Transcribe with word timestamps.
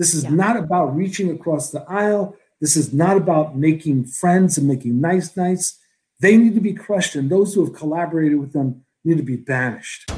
This 0.00 0.14
is 0.14 0.24
yeah. 0.24 0.30
not 0.30 0.56
about 0.56 0.96
reaching 0.96 1.30
across 1.30 1.70
the 1.70 1.84
aisle. 1.86 2.34
This 2.58 2.74
is 2.74 2.90
not 2.90 3.18
about 3.18 3.58
making 3.58 4.06
friends 4.06 4.56
and 4.56 4.66
making 4.66 4.98
nice 4.98 5.36
nights. 5.36 5.78
They 6.20 6.38
need 6.38 6.54
to 6.54 6.60
be 6.62 6.72
crushed, 6.72 7.16
and 7.16 7.28
those 7.28 7.52
who 7.52 7.62
have 7.66 7.74
collaborated 7.74 8.40
with 8.40 8.54
them 8.54 8.86
need 9.04 9.18
to 9.18 9.22
be 9.22 9.36
banished. 9.36 10.10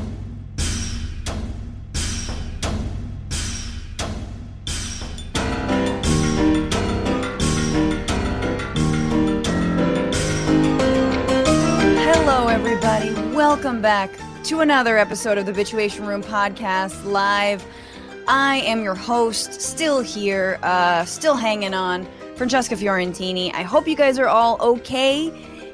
Hello, 11.99 12.47
everybody. 12.47 13.13
Welcome 13.35 13.83
back 13.83 14.13
to 14.45 14.61
another 14.61 14.97
episode 14.97 15.39
of 15.39 15.47
the 15.47 15.53
Bitchuation 15.53 16.07
Room 16.07 16.23
podcast 16.23 17.05
live. 17.05 17.67
I 18.29 18.59
am 18.59 18.83
your 18.83 18.95
host, 18.95 19.61
still 19.61 20.01
here, 20.01 20.59
uh, 20.63 21.05
still 21.05 21.35
hanging 21.35 21.75
on, 21.75 22.07
Francesca 22.37 22.77
Fiorentini. 22.77 23.53
I 23.55 23.63
hope 23.63 23.87
you 23.89 23.97
guys 23.97 24.19
are 24.19 24.29
all 24.29 24.61
okay 24.63 25.33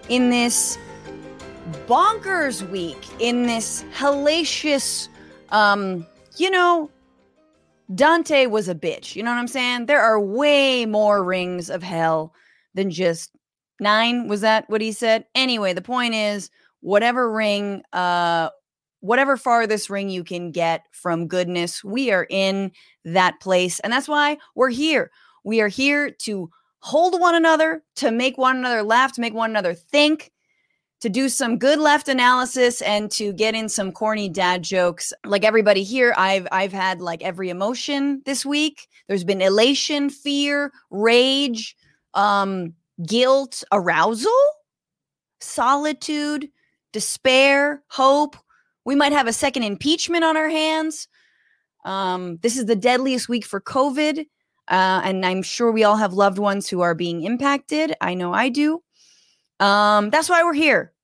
in 0.09 0.31
this 0.31 0.79
bonkers 1.87 2.69
week, 2.71 2.99
in 3.19 3.47
this 3.47 3.85
hellacious, 3.95 5.09
um, 5.51 6.07
you 6.37 6.51
know, 6.51 6.91
Dante 7.95 8.47
was 8.47 8.69
a 8.69 8.75
bitch. 8.75 9.17
You 9.17 9.23
know 9.23 9.31
what 9.31 9.39
I'm 9.39 9.49
saying? 9.49 9.87
There 9.87 10.01
are 10.01 10.21
way 10.21 10.87
more 10.87 11.23
rings 11.25 11.71
of 11.71 11.83
hell 11.83 12.35
than 12.75 12.91
just 12.91 13.31
nine. 13.81 14.29
Was 14.29 14.41
that 14.43 14.69
what 14.69 14.81
he 14.81 14.93
said? 14.93 15.25
Anyway, 15.35 15.73
the 15.73 15.83
point 15.83 16.15
is, 16.15 16.51
whatever 16.81 17.31
ring, 17.31 17.83
uh, 17.93 18.51
whatever 19.01 19.37
farthest 19.37 19.91
ring 19.91 20.09
you 20.09 20.25
can 20.25 20.51
get 20.51 20.85
from 20.93 21.29
goodness, 21.29 21.83
we 21.85 22.11
are 22.11 22.27
in 22.29 22.73
that 23.05 23.41
place. 23.41 23.81
And 23.81 23.93
that's 23.93 24.09
why 24.09 24.39
we're 24.55 24.71
here. 24.71 25.11
We 25.45 25.61
are 25.61 25.69
here 25.69 26.11
to 26.11 26.51
hold 26.81 27.21
one 27.21 27.35
another, 27.35 27.83
to 27.97 28.11
make 28.11 28.39
one 28.39 28.57
another 28.57 28.83
laugh, 28.83 29.13
to 29.13 29.21
make 29.21 29.35
one 29.35 29.51
another 29.51 29.75
think, 29.75 30.31
to 31.01 31.09
do 31.09 31.29
some 31.29 31.59
good 31.59 31.79
left 31.79 32.09
analysis 32.09 32.83
and 32.83 33.11
to 33.13 33.33
get 33.33 33.55
in 33.55 33.69
some 33.69 33.93
corny 33.93 34.29
dad 34.29 34.63
jokes. 34.63 35.13
Like 35.25 35.45
everybody 35.45 35.85
here, 35.85 36.13
I've 36.17 36.49
I've 36.51 36.73
had 36.73 37.01
like 37.01 37.23
every 37.23 37.51
emotion 37.51 38.23
this 38.27 38.45
week. 38.45 38.89
There's 39.07 39.25
been 39.25 39.41
elation, 39.41 40.11
fear, 40.11 40.73
rage, 40.91 41.77
um, 42.15 42.75
guilt, 43.07 43.63
arousal, 43.73 44.33
solitude, 45.41 46.49
despair, 46.93 47.83
hope. 47.89 48.37
We 48.89 48.95
might 48.95 49.13
have 49.13 49.27
a 49.27 49.35
second 49.35 49.65
impeachment 49.65 50.25
on 50.25 50.39
our 50.39 50.49
hands. 50.49 51.09
Um, 51.85 52.39
this 52.39 52.57
is 52.57 52.65
the 52.65 52.75
deadliest 52.75 53.29
week 53.29 53.45
for 53.45 53.61
COVID. 53.61 54.21
Uh, 54.67 55.01
and 55.05 55.27
I'm 55.27 55.43
sure 55.43 55.71
we 55.71 55.85
all 55.85 55.97
have 55.97 56.15
loved 56.15 56.39
ones 56.39 56.71
who 56.71 56.81
are 56.81 56.95
being 56.95 57.23
impacted. 57.23 57.95
I 58.01 58.15
know 58.15 58.33
I 58.33 58.49
do. 58.49 58.83
Um, 59.61 60.09
that's 60.09 60.31
why 60.31 60.43
we're 60.43 60.55
here. 60.55 60.95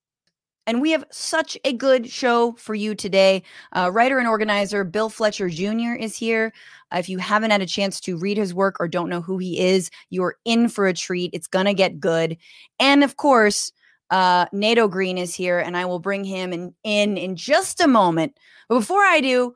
And 0.66 0.80
we 0.80 0.92
have 0.92 1.04
such 1.10 1.58
a 1.62 1.74
good 1.74 2.08
show 2.08 2.52
for 2.52 2.74
you 2.74 2.94
today. 2.94 3.42
Uh, 3.72 3.90
writer 3.92 4.18
and 4.18 4.28
organizer 4.28 4.82
Bill 4.82 5.10
Fletcher 5.10 5.50
Jr. 5.50 5.92
is 5.92 6.16
here. 6.16 6.54
Uh, 6.90 7.00
if 7.00 7.10
you 7.10 7.18
haven't 7.18 7.50
had 7.50 7.60
a 7.60 7.66
chance 7.66 8.00
to 8.00 8.16
read 8.16 8.38
his 8.38 8.54
work 8.54 8.80
or 8.80 8.88
don't 8.88 9.10
know 9.10 9.20
who 9.20 9.36
he 9.36 9.60
is, 9.60 9.90
you're 10.08 10.36
in 10.46 10.70
for 10.70 10.86
a 10.86 10.94
treat. 10.94 11.32
It's 11.34 11.48
going 11.48 11.66
to 11.66 11.74
get 11.74 12.00
good. 12.00 12.38
And 12.80 13.04
of 13.04 13.18
course, 13.18 13.72
uh, 14.10 14.46
Nato 14.52 14.88
Green 14.88 15.18
is 15.18 15.34
here, 15.34 15.58
and 15.58 15.76
I 15.76 15.84
will 15.84 15.98
bring 15.98 16.24
him 16.24 16.52
in, 16.52 16.74
in 16.84 17.16
in 17.16 17.36
just 17.36 17.80
a 17.80 17.88
moment. 17.88 18.38
But 18.68 18.76
before 18.80 19.02
I 19.02 19.20
do, 19.20 19.54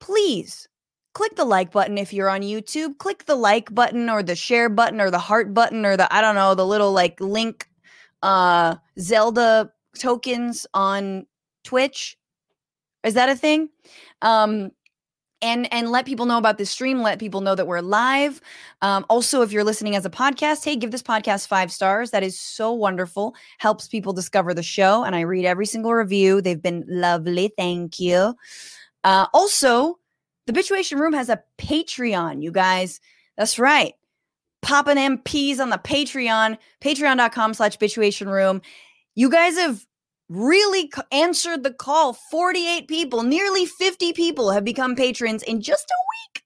please 0.00 0.68
click 1.14 1.36
the 1.36 1.44
like 1.44 1.72
button 1.72 1.96
if 1.96 2.12
you're 2.12 2.28
on 2.28 2.42
YouTube. 2.42 2.98
Click 2.98 3.24
the 3.24 3.36
like 3.36 3.74
button 3.74 4.10
or 4.10 4.22
the 4.22 4.36
share 4.36 4.68
button 4.68 5.00
or 5.00 5.10
the 5.10 5.18
heart 5.18 5.54
button 5.54 5.86
or 5.86 5.96
the 5.96 6.12
I 6.14 6.20
don't 6.20 6.34
know 6.34 6.54
the 6.54 6.66
little 6.66 6.92
like 6.92 7.18
link 7.20 7.68
uh 8.22 8.76
Zelda 8.98 9.70
tokens 9.98 10.66
on 10.74 11.26
Twitch. 11.64 12.18
Is 13.02 13.14
that 13.14 13.30
a 13.30 13.36
thing? 13.36 13.70
Um 14.20 14.72
and 15.42 15.72
and 15.72 15.90
let 15.90 16.06
people 16.06 16.26
know 16.26 16.38
about 16.38 16.56
this 16.58 16.70
stream 16.70 17.02
let 17.02 17.18
people 17.18 17.40
know 17.40 17.54
that 17.54 17.66
we're 17.66 17.80
live 17.80 18.40
um, 18.82 19.04
also 19.10 19.42
if 19.42 19.52
you're 19.52 19.64
listening 19.64 19.94
as 19.94 20.06
a 20.06 20.10
podcast 20.10 20.64
hey 20.64 20.76
give 20.76 20.90
this 20.90 21.02
podcast 21.02 21.46
five 21.46 21.70
stars 21.70 22.10
that 22.10 22.22
is 22.22 22.38
so 22.38 22.72
wonderful 22.72 23.34
helps 23.58 23.86
people 23.86 24.12
discover 24.12 24.54
the 24.54 24.62
show 24.62 25.04
and 25.04 25.14
i 25.14 25.20
read 25.20 25.44
every 25.44 25.66
single 25.66 25.92
review 25.92 26.40
they've 26.40 26.62
been 26.62 26.84
lovely 26.88 27.52
thank 27.56 28.00
you 28.00 28.34
uh, 29.04 29.26
also 29.32 29.98
the 30.46 30.52
Bitchuation 30.52 30.98
Room 30.98 31.12
has 31.12 31.28
a 31.28 31.42
Patreon, 31.58 32.42
you 32.42 32.50
guys. 32.50 33.00
That's 33.36 33.58
right. 33.58 33.94
Popping 34.62 34.96
MPs 34.96 35.58
on 35.60 35.70
the 35.70 35.78
Patreon, 35.78 36.56
patreon.com 36.80 37.54
slash 37.54 37.76
bitchuation 37.78 38.26
Room. 38.26 38.62
You 39.14 39.30
guys 39.30 39.56
have 39.56 39.85
really 40.28 40.90
answered 41.12 41.62
the 41.62 41.72
call. 41.72 42.12
48 42.12 42.88
people, 42.88 43.22
nearly 43.22 43.66
50 43.66 44.12
people 44.12 44.50
have 44.50 44.64
become 44.64 44.96
patrons 44.96 45.42
in 45.42 45.60
just 45.60 45.90
a 45.90 46.00
week. 46.10 46.42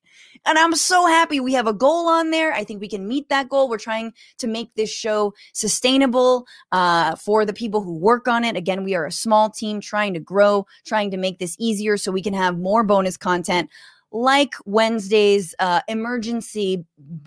And 0.47 0.59
I'm 0.59 0.75
so 0.75 1.07
happy 1.07 1.39
we 1.39 1.53
have 1.53 1.67
a 1.67 1.73
goal 1.73 2.09
on 2.09 2.31
there. 2.31 2.53
I 2.53 2.65
think 2.65 2.81
we 2.81 2.89
can 2.89 3.07
meet 3.07 3.29
that 3.29 3.51
goal. 3.51 3.69
We're 3.69 3.79
trying 3.79 4.15
to 4.39 4.47
make 4.47 4.75
this 4.75 4.91
show 4.91 5.35
sustainable 5.53 6.47
uh, 6.73 7.17
for 7.17 7.45
the 7.45 7.53
people 7.53 7.83
who 7.83 7.95
work 7.95 8.27
on 8.27 8.45
it. 8.45 8.57
Again, 8.57 8.83
we 8.83 8.95
are 8.95 9.05
a 9.05 9.13
small 9.13 9.51
team 9.51 9.81
trying 9.81 10.15
to 10.15 10.21
grow, 10.21 10.67
trying 10.87 11.11
to 11.11 11.19
make 11.19 11.39
this 11.39 11.57
easier 11.59 11.99
so 11.99 12.11
we 12.11 12.23
can 12.23 12.35
have 12.35 12.59
more 12.59 12.83
bonus 12.83 13.19
content 13.19 13.69
like 14.13 14.55
Wednesday's 14.65 15.55
uh, 15.61 15.83
emergency 15.89 16.85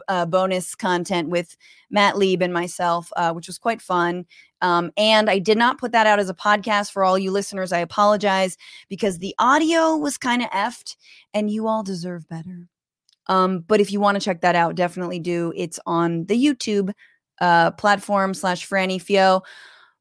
uh, 0.07 0.25
bonus 0.25 0.75
content 0.75 1.29
with 1.29 1.55
Matt 1.89 2.17
Lieb 2.17 2.41
and 2.41 2.53
myself, 2.53 3.09
uh, 3.15 3.31
which 3.31 3.47
was 3.47 3.57
quite 3.57 3.81
fun. 3.81 4.25
Um, 4.63 4.91
and 4.97 5.29
I 5.29 5.39
did 5.39 5.57
not 5.57 5.77
put 5.77 5.91
that 5.91 6.07
out 6.07 6.19
as 6.19 6.29
a 6.29 6.33
podcast 6.33 6.91
for 6.91 7.03
all 7.03 7.19
you 7.19 7.29
listeners. 7.29 7.71
I 7.71 7.79
apologize 7.79 8.57
because 8.89 9.19
the 9.19 9.35
audio 9.37 9.97
was 9.97 10.17
kind 10.17 10.41
of 10.41 10.49
effed 10.49 10.95
and 11.33 11.51
you 11.51 11.67
all 11.67 11.83
deserve 11.83 12.27
better. 12.29 12.69
Um, 13.27 13.59
but 13.59 13.81
if 13.81 13.91
you 13.91 13.99
want 13.99 14.15
to 14.15 14.23
check 14.23 14.41
that 14.41 14.55
out, 14.55 14.75
definitely 14.75 15.19
do. 15.19 15.53
It's 15.55 15.79
on 15.85 16.25
the 16.25 16.41
YouTube 16.41 16.91
uh, 17.41 17.71
platform 17.71 18.33
slash 18.33 18.67
Franny 18.67 19.01
Fio. 19.01 19.41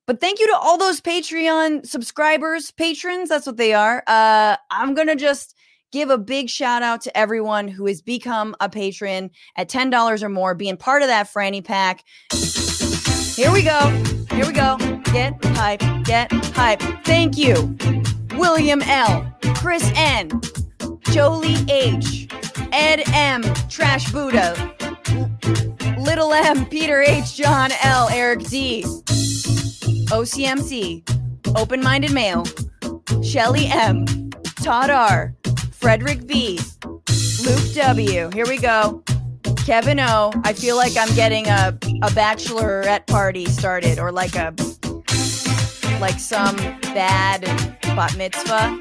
But 0.07 0.21
thank 0.21 0.41
you 0.41 0.47
to 0.49 0.57
all 0.57 0.79
those 0.79 1.01
Patreon 1.01 1.87
subscribers, 1.87 2.71
patrons. 2.71 3.29
That's 3.29 3.47
what 3.47 3.57
they 3.57 3.75
are. 3.75 4.03
Uh, 4.07 4.57
I'm 4.71 4.95
gonna 4.95 5.17
just 5.17 5.57
give 5.93 6.11
a 6.11 6.19
big 6.19 6.49
shout 6.49 6.83
out 6.83 7.03
to 7.03 7.17
everyone 7.17 7.69
who 7.69 7.87
has 7.87 8.03
become 8.03 8.57
a 8.61 8.69
patron 8.69 9.31
at 9.57 9.69
ten 9.69 9.91
dollars 9.91 10.23
or 10.23 10.29
more, 10.29 10.55
being 10.55 10.77
part 10.77 11.03
of 11.03 11.09
that 11.09 11.33
Franny 11.33 11.65
pack. 11.65 12.05
Here 13.37 13.53
we 13.53 13.63
go. 13.63 14.12
Here 14.35 14.47
we 14.47 14.53
go. 14.53 14.77
Get 15.13 15.43
hype. 15.45 15.83
Get 16.05 16.33
hype. 16.55 16.81
Thank 17.05 17.37
you, 17.37 17.77
William 18.37 18.83
L, 18.83 19.31
Chris 19.55 19.91
N, 19.95 20.41
Jolie 21.11 21.57
H. 21.71 22.29
Ed 22.73 23.03
M, 23.13 23.43
Trash 23.69 24.11
Buddha, 24.13 24.75
Little 25.99 26.33
M, 26.33 26.65
Peter 26.65 27.03
H, 27.03 27.37
John 27.37 27.71
L, 27.83 28.09
Eric 28.09 28.49
D, 28.49 28.83
OCMC, 30.09 31.03
Open 31.55 31.83
Minded 31.83 32.13
Male, 32.13 32.47
Shelly 33.23 33.67
M, 33.67 34.07
Todd 34.63 34.89
R, 34.89 35.35
Frederick 35.73 36.27
B, 36.27 36.59
Luke 37.45 37.75
W. 37.75 38.31
Here 38.33 38.47
we 38.47 38.57
go. 38.57 39.05
Kevin 39.65 40.01
O. 40.01 40.33
I 40.45 40.53
feel 40.53 40.77
like 40.77 40.97
I'm 40.97 41.15
getting 41.15 41.47
a, 41.47 41.69
a 42.03 42.11
bachelorette 42.11 43.07
party 43.07 43.47
started 43.47 44.01
or 44.01 44.11
like 44.11 44.35
a 44.35 44.53
like 46.01 46.19
some 46.19 46.57
bad 46.57 47.43
bat 47.95 48.17
mitzvah. 48.17 48.81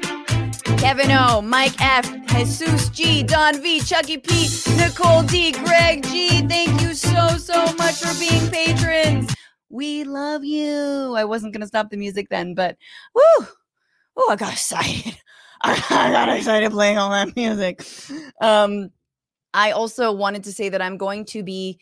Kevin 0.78 1.12
O, 1.12 1.40
Mike 1.40 1.80
F, 1.80 2.10
Jesus 2.26 2.88
G, 2.88 3.22
Don 3.22 3.62
V, 3.62 3.80
Chucky 3.80 4.18
P, 4.18 4.48
Nicole 4.76 5.22
D, 5.22 5.52
Greg 5.52 6.02
G. 6.04 6.44
Thank 6.48 6.80
you 6.80 6.94
so, 6.94 7.36
so 7.36 7.72
much 7.74 8.00
for 8.00 8.18
being 8.18 8.50
patrons. 8.50 9.32
We 9.68 10.02
love 10.02 10.44
you. 10.44 11.14
I 11.16 11.24
wasn't 11.24 11.54
to 11.54 11.66
stop 11.68 11.90
the 11.90 11.96
music 11.96 12.26
then, 12.28 12.54
but 12.54 12.76
woo, 13.14 13.46
oh, 14.16 14.30
I 14.30 14.34
got 14.34 14.52
excited. 14.52 15.16
I 15.62 16.10
got 16.10 16.28
excited 16.28 16.72
playing 16.72 16.98
all 16.98 17.10
that 17.10 17.36
music. 17.36 17.86
Um, 18.40 18.90
I 19.54 19.70
also 19.72 20.12
wanted 20.12 20.44
to 20.44 20.52
say 20.52 20.68
that 20.68 20.82
I'm 20.82 20.96
going 20.96 21.24
to 21.26 21.42
be 21.42 21.78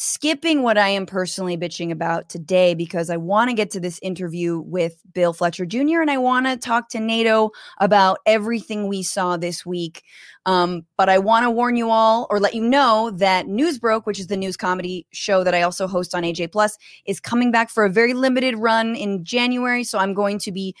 skipping 0.00 0.62
what 0.62 0.78
I 0.78 0.90
am 0.90 1.06
personally 1.06 1.56
bitching 1.56 1.90
about 1.90 2.28
today 2.28 2.72
because 2.72 3.10
I 3.10 3.16
want 3.16 3.50
to 3.50 3.54
get 3.54 3.68
to 3.72 3.80
this 3.80 3.98
interview 4.00 4.60
with 4.60 5.02
Bill 5.12 5.32
Fletcher 5.32 5.66
Jr. 5.66 6.00
and 6.00 6.08
I 6.08 6.18
want 6.18 6.46
to 6.46 6.56
talk 6.56 6.88
to 6.90 7.00
Nato 7.00 7.50
about 7.80 8.18
everything 8.24 8.86
we 8.86 9.02
saw 9.02 9.36
this 9.36 9.66
week. 9.66 10.04
Um, 10.46 10.86
but 10.96 11.08
I 11.08 11.18
want 11.18 11.46
to 11.46 11.50
warn 11.50 11.74
you 11.74 11.90
all 11.90 12.28
or 12.30 12.38
let 12.38 12.54
you 12.54 12.62
know 12.62 13.10
that 13.16 13.48
News 13.48 13.80
Broke, 13.80 14.06
which 14.06 14.20
is 14.20 14.28
the 14.28 14.36
news 14.36 14.56
comedy 14.56 15.04
show 15.12 15.42
that 15.42 15.52
I 15.52 15.62
also 15.62 15.88
host 15.88 16.14
on 16.14 16.22
AJ 16.22 16.52
Plus, 16.52 16.78
is 17.04 17.18
coming 17.18 17.50
back 17.50 17.68
for 17.68 17.84
a 17.84 17.90
very 17.90 18.14
limited 18.14 18.56
run 18.56 18.94
in 18.94 19.24
January. 19.24 19.82
So 19.82 19.98
I'm 19.98 20.14
going 20.14 20.38
to 20.38 20.52
be 20.52 20.76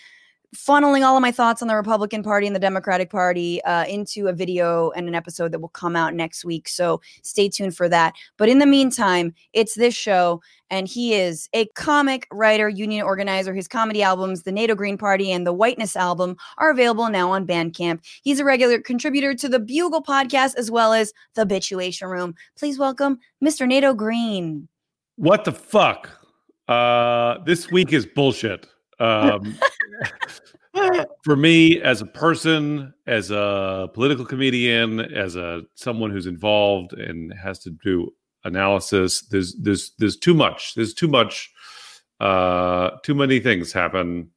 funneling 0.56 1.04
all 1.04 1.16
of 1.16 1.22
my 1.22 1.32
thoughts 1.32 1.60
on 1.60 1.68
the 1.68 1.76
Republican 1.76 2.22
Party 2.22 2.46
and 2.46 2.56
the 2.56 2.60
Democratic 2.60 3.10
Party 3.10 3.62
uh, 3.64 3.84
into 3.84 4.28
a 4.28 4.32
video 4.32 4.90
and 4.90 5.06
an 5.08 5.14
episode 5.14 5.52
that 5.52 5.60
will 5.60 5.68
come 5.68 5.94
out 5.94 6.14
next 6.14 6.44
week. 6.44 6.68
So 6.68 7.00
stay 7.22 7.48
tuned 7.48 7.76
for 7.76 7.88
that. 7.88 8.14
But 8.36 8.48
in 8.48 8.58
the 8.58 8.66
meantime, 8.66 9.34
it's 9.52 9.74
this 9.74 9.94
show, 9.94 10.40
and 10.70 10.88
he 10.88 11.14
is 11.14 11.48
a 11.52 11.66
comic 11.74 12.26
writer, 12.32 12.68
union 12.68 13.04
organizer. 13.04 13.54
His 13.54 13.68
comedy 13.68 14.02
albums, 14.02 14.42
The 14.42 14.52
Nato 14.52 14.74
Green 14.74 14.96
Party 14.96 15.30
and 15.30 15.46
The 15.46 15.52
Whiteness 15.52 15.96
album, 15.96 16.36
are 16.56 16.70
available 16.70 17.08
now 17.10 17.30
on 17.30 17.46
Bandcamp. 17.46 18.00
He's 18.22 18.40
a 18.40 18.44
regular 18.44 18.80
contributor 18.80 19.34
to 19.34 19.48
the 19.48 19.60
Bugle 19.60 20.02
podcast 20.02 20.56
as 20.56 20.70
well 20.70 20.92
as 20.92 21.12
The 21.34 21.44
Bitchuation 21.44 22.10
Room. 22.10 22.34
Please 22.56 22.78
welcome 22.78 23.18
Mr. 23.44 23.68
Nato 23.68 23.92
Green. 23.92 24.68
What 25.16 25.44
the 25.44 25.52
fuck? 25.52 26.10
Uh, 26.68 27.38
this 27.44 27.70
week 27.70 27.92
is 27.92 28.06
bullshit. 28.06 28.66
Um, 29.00 29.56
for 31.24 31.36
me, 31.36 31.80
as 31.82 32.00
a 32.00 32.06
person, 32.06 32.94
as 33.06 33.30
a 33.30 33.88
political 33.94 34.24
comedian, 34.24 35.00
as 35.00 35.36
a 35.36 35.62
someone 35.74 36.10
who's 36.10 36.26
involved 36.26 36.92
and 36.92 37.32
has 37.34 37.58
to 37.60 37.70
do 37.70 38.12
analysis, 38.44 39.22
there's 39.22 39.54
there's 39.56 39.92
there's 39.98 40.16
too 40.16 40.34
much. 40.34 40.74
There's 40.74 40.94
too 40.94 41.08
much. 41.08 41.52
Uh, 42.20 42.90
too 43.04 43.14
many 43.14 43.38
things 43.38 43.72
happen. 43.72 44.30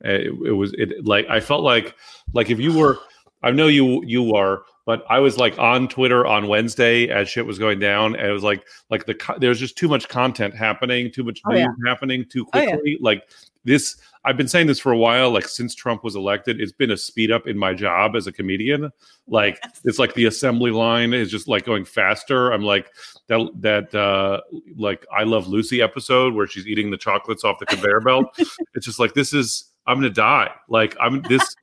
It, 0.00 0.32
it 0.46 0.52
was 0.52 0.72
it 0.74 1.04
like 1.04 1.26
I 1.28 1.40
felt 1.40 1.62
like 1.62 1.96
like 2.32 2.50
if 2.50 2.60
you 2.60 2.76
were, 2.76 2.98
I 3.42 3.50
know 3.50 3.66
you 3.66 4.04
you 4.04 4.34
are 4.34 4.62
but 4.86 5.04
I 5.08 5.18
was 5.18 5.38
like 5.38 5.58
on 5.58 5.88
Twitter 5.88 6.26
on 6.26 6.46
Wednesday 6.46 7.08
as 7.08 7.28
shit 7.28 7.46
was 7.46 7.58
going 7.58 7.78
down, 7.78 8.16
and 8.16 8.26
it 8.26 8.32
was 8.32 8.42
like 8.42 8.66
like 8.90 9.06
the 9.06 9.16
there's 9.38 9.58
just 9.58 9.78
too 9.78 9.88
much 9.88 10.08
content 10.08 10.54
happening, 10.54 11.10
too 11.10 11.24
much 11.24 11.40
news 11.46 11.66
oh, 11.66 11.74
yeah. 11.84 11.90
happening 11.90 12.24
too 12.28 12.44
quickly. 12.44 12.72
Oh, 12.74 12.80
yeah. 12.84 12.96
Like 13.00 13.28
this, 13.64 13.96
I've 14.24 14.36
been 14.36 14.48
saying 14.48 14.66
this 14.66 14.80
for 14.80 14.92
a 14.92 14.96
while. 14.96 15.30
Like 15.30 15.46
since 15.46 15.74
Trump 15.74 16.02
was 16.02 16.16
elected, 16.16 16.60
it's 16.60 16.72
been 16.72 16.90
a 16.90 16.96
speed 16.96 17.30
up 17.30 17.46
in 17.46 17.58
my 17.58 17.74
job 17.74 18.16
as 18.16 18.26
a 18.26 18.32
comedian. 18.32 18.90
Like 19.26 19.62
it's 19.84 19.98
like 19.98 20.14
the 20.14 20.24
assembly 20.26 20.70
line 20.70 21.12
is 21.12 21.30
just 21.30 21.46
like 21.46 21.64
going 21.64 21.84
faster. 21.84 22.50
I'm 22.50 22.62
like 22.62 22.90
that 23.28 23.50
that 23.60 23.94
uh 23.94 24.40
like 24.76 25.04
I 25.12 25.24
Love 25.24 25.46
Lucy 25.46 25.82
episode 25.82 26.34
where 26.34 26.46
she's 26.46 26.66
eating 26.66 26.90
the 26.90 26.96
chocolates 26.96 27.44
off 27.44 27.58
the 27.58 27.66
conveyor 27.66 28.00
belt. 28.00 28.26
it's 28.74 28.86
just 28.86 28.98
like 28.98 29.14
this 29.14 29.34
is 29.34 29.72
I'm 29.86 29.98
gonna 29.98 30.10
die. 30.10 30.50
Like 30.68 30.96
I'm 31.00 31.20
this 31.22 31.54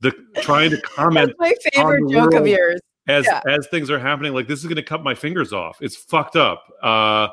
the 0.00 0.12
trying 0.40 0.70
to 0.70 0.80
comment. 0.96 1.34
That's 1.38 1.64
my 1.64 1.70
favorite 1.74 2.10
joke 2.10 2.34
of 2.34 2.46
yours. 2.46 2.80
As 3.06 3.24
yeah. 3.24 3.40
as 3.48 3.66
things 3.68 3.90
are 3.90 3.98
happening, 3.98 4.34
like 4.34 4.48
this 4.48 4.58
is 4.60 4.66
going 4.66 4.76
to 4.76 4.82
cut 4.82 5.02
my 5.02 5.14
fingers 5.14 5.52
off. 5.54 5.78
It's 5.80 5.96
fucked 5.96 6.36
up. 6.36 6.64
Uh, 6.82 7.28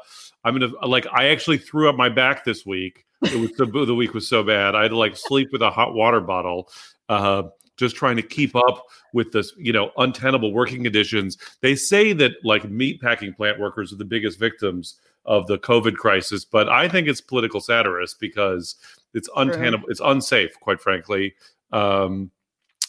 I'm 0.46 0.58
gonna 0.58 0.72
like. 0.86 1.06
I 1.12 1.28
actually 1.28 1.58
threw 1.58 1.90
up 1.90 1.98
my 1.98 2.08
back 2.08 2.46
this 2.46 2.66
week. 2.66 3.05
It 3.24 3.40
was 3.40 3.52
the, 3.54 3.86
the 3.86 3.96
week 3.96 4.14
was 4.14 4.28
so 4.28 4.44
bad. 4.44 4.76
I 4.76 4.84
had 4.84 4.92
to 4.92 4.98
like 4.98 5.16
sleep 5.16 5.50
with 5.52 5.62
a 5.62 5.70
hot 5.70 5.94
water 5.94 6.22
bottle. 6.22 6.70
Uh, 7.10 7.44
just 7.78 7.96
trying 7.96 8.16
to 8.16 8.22
keep 8.22 8.56
up 8.56 8.86
with 9.14 9.32
this, 9.32 9.54
you 9.58 9.74
know, 9.74 9.92
untenable 9.98 10.54
working 10.54 10.84
conditions. 10.84 11.38
They 11.62 11.76
say 11.76 12.14
that 12.14 12.34
like 12.44 12.70
meat 12.70 13.02
packing 13.02 13.34
plant 13.34 13.60
workers 13.60 13.92
are 13.92 13.98
the 13.98 14.06
biggest 14.06 14.40
victims 14.40 15.00
of 15.26 15.48
the 15.48 15.58
COVID 15.58 15.96
crisis, 15.96 16.46
but 16.46 16.70
I 16.70 16.88
think 16.88 17.08
it's 17.08 17.22
political 17.22 17.60
satirist 17.60 18.20
because 18.20 18.76
it's 19.14 19.30
untenable, 19.36 19.88
it's 19.90 20.02
unsafe, 20.04 20.58
quite 20.60 20.80
frankly. 20.80 21.34
Um, 21.72 22.32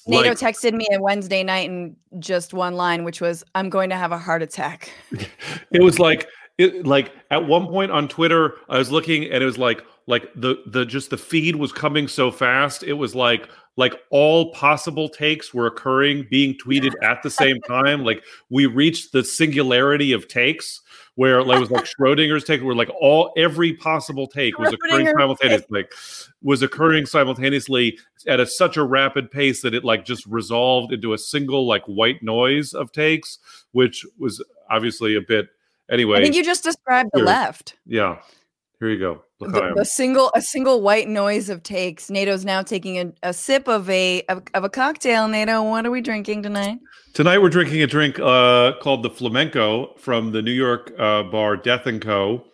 Nato 0.07 0.29
like, 0.29 0.39
texted 0.39 0.73
me 0.73 0.87
on 0.93 1.01
Wednesday 1.01 1.43
night 1.43 1.69
in 1.69 1.97
just 2.21 2.55
one 2.55 2.75
line, 2.75 3.03
which 3.03 3.21
was, 3.21 3.43
"I'm 3.57 3.69
going 3.69 3.91
to 3.91 3.97
have 3.97 4.13
a 4.13 4.19
heart 4.19 4.43
attack." 4.43 4.93
It 5.73 5.83
was 5.83 5.99
like, 5.99 6.29
it, 6.59 6.87
like 6.87 7.13
at 7.31 7.45
one 7.45 7.67
point 7.67 7.91
on 7.91 8.07
Twitter, 8.07 8.55
I 8.69 8.79
was 8.79 8.91
looking 8.93 9.25
and 9.25 9.43
it 9.43 9.47
was 9.47 9.59
like, 9.59 9.85
like 10.07 10.31
the 10.35 10.63
the 10.67 10.85
just 10.85 11.11
the 11.11 11.17
feed 11.17 11.57
was 11.57 11.73
coming 11.73 12.09
so 12.09 12.31
fast. 12.31 12.83
It 12.83 12.95
was 12.95 13.15
like 13.15 13.49
like 13.77 13.95
all 14.11 14.53
possible 14.53 15.09
takes 15.09 15.53
were 15.53 15.67
occurring, 15.67 16.27
being 16.31 16.55
tweeted 16.55 16.93
at 17.03 17.23
the 17.23 17.31
same 17.31 17.61
time. 17.63 18.05
Like 18.05 18.25
we 18.49 18.67
reached 18.67 19.13
the 19.13 19.23
singularity 19.23 20.13
of 20.13 20.29
takes 20.29 20.81
where 21.17 21.43
like, 21.43 21.57
it 21.57 21.61
was 21.61 21.71
like 21.71 21.85
Schrodinger's 22.01 22.45
take, 22.45 22.63
where 22.63 22.75
like 22.75 22.91
all 23.01 23.33
every 23.37 23.73
possible 23.73 24.27
take 24.27 24.59
was 24.59 24.73
occurring 24.73 25.09
simultaneously, 25.09 25.67
like 25.71 25.93
was 26.43 26.63
occurring 26.63 27.05
simultaneously 27.05 27.99
at 28.27 28.39
a, 28.39 28.47
such 28.47 28.77
a 28.77 28.85
rapid 28.85 29.31
pace 29.31 29.61
that 29.63 29.75
it 29.75 29.85
like 29.85 30.05
just 30.05 30.25
resolved 30.27 30.93
into 30.93 31.13
a 31.13 31.19
single 31.19 31.67
like 31.67 31.85
white 31.87 32.23
noise 32.23 32.73
of 32.75 32.93
takes, 32.93 33.39
which 33.73 34.07
was 34.19 34.43
obviously 34.71 35.17
a 35.17 35.21
bit 35.21 35.49
anyway. 35.91 36.19
I 36.19 36.23
think 36.23 36.35
you 36.35 36.45
just 36.45 36.65
described 36.65 37.11
the 37.13 37.23
left. 37.23 37.77
Yeah. 37.87 38.19
Here 38.79 38.91
you 38.91 38.99
go. 38.99 39.23
The, 39.41 39.75
a 39.79 39.85
single 39.85 40.31
a 40.35 40.43
single 40.43 40.83
white 40.83 41.09
noise 41.09 41.49
of 41.49 41.63
takes. 41.63 42.11
Nato's 42.11 42.45
now 42.45 42.63
taking 42.63 42.99
a, 42.99 43.13
a 43.23 43.33
sip 43.33 43.69
of 43.69 43.89
a 43.89 44.23
of, 44.29 44.43
of, 44.53 44.65
a 44.65 44.69
cocktail. 44.69 45.29
Nato, 45.29 45.63
what 45.63 45.87
are 45.87 45.91
we 45.91 46.03
drinking 46.03 46.43
tonight? 46.43 46.79
Tonight 47.15 47.39
we're 47.39 47.49
drinking 47.49 47.83
a 47.83 47.87
drink 47.87 48.19
uh, 48.19 48.73
called 48.83 49.03
the 49.03 49.11
Flamenco 49.11 49.95
from 49.99 50.33
the 50.33 50.43
New 50.43 50.53
York 50.53 50.93
uh, 50.99 51.23
bar 51.23 51.57
Death 51.57 51.87
and 51.87 52.03
Co. 52.03 52.45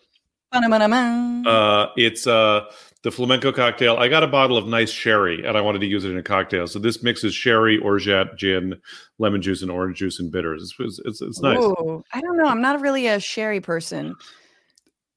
Uh, 1.47 1.87
it's 1.97 2.27
uh, 2.27 2.67
the 3.03 3.11
flamenco 3.11 3.53
cocktail. 3.53 3.97
I 3.97 4.09
got 4.09 4.23
a 4.23 4.29
bottle 4.29 4.57
of 4.57 4.67
nice 4.67 4.91
sherry 4.91 5.45
and 5.45 5.57
I 5.57 5.61
wanted 5.61 5.81
to 5.81 5.87
use 5.87 6.05
it 6.05 6.11
in 6.11 6.19
a 6.19 6.23
cocktail. 6.23 6.67
So 6.67 6.79
this 6.79 7.03
mixes 7.03 7.35
sherry, 7.35 7.79
orgeat, 7.79 8.37
gin, 8.37 8.75
lemon 9.19 9.41
juice, 9.41 9.63
and 9.63 9.71
orange 9.71 9.99
juice 9.99 10.21
and 10.21 10.31
bitters. 10.31 10.75
It's 10.79 11.01
it's, 11.05 11.23
it's 11.23 11.41
nice. 11.41 11.59
Ooh, 11.59 12.05
I 12.13 12.21
don't 12.21 12.37
know. 12.37 12.45
I'm 12.45 12.61
not 12.61 12.81
really 12.81 13.07
a 13.09 13.19
sherry 13.19 13.61
person. 13.61 14.15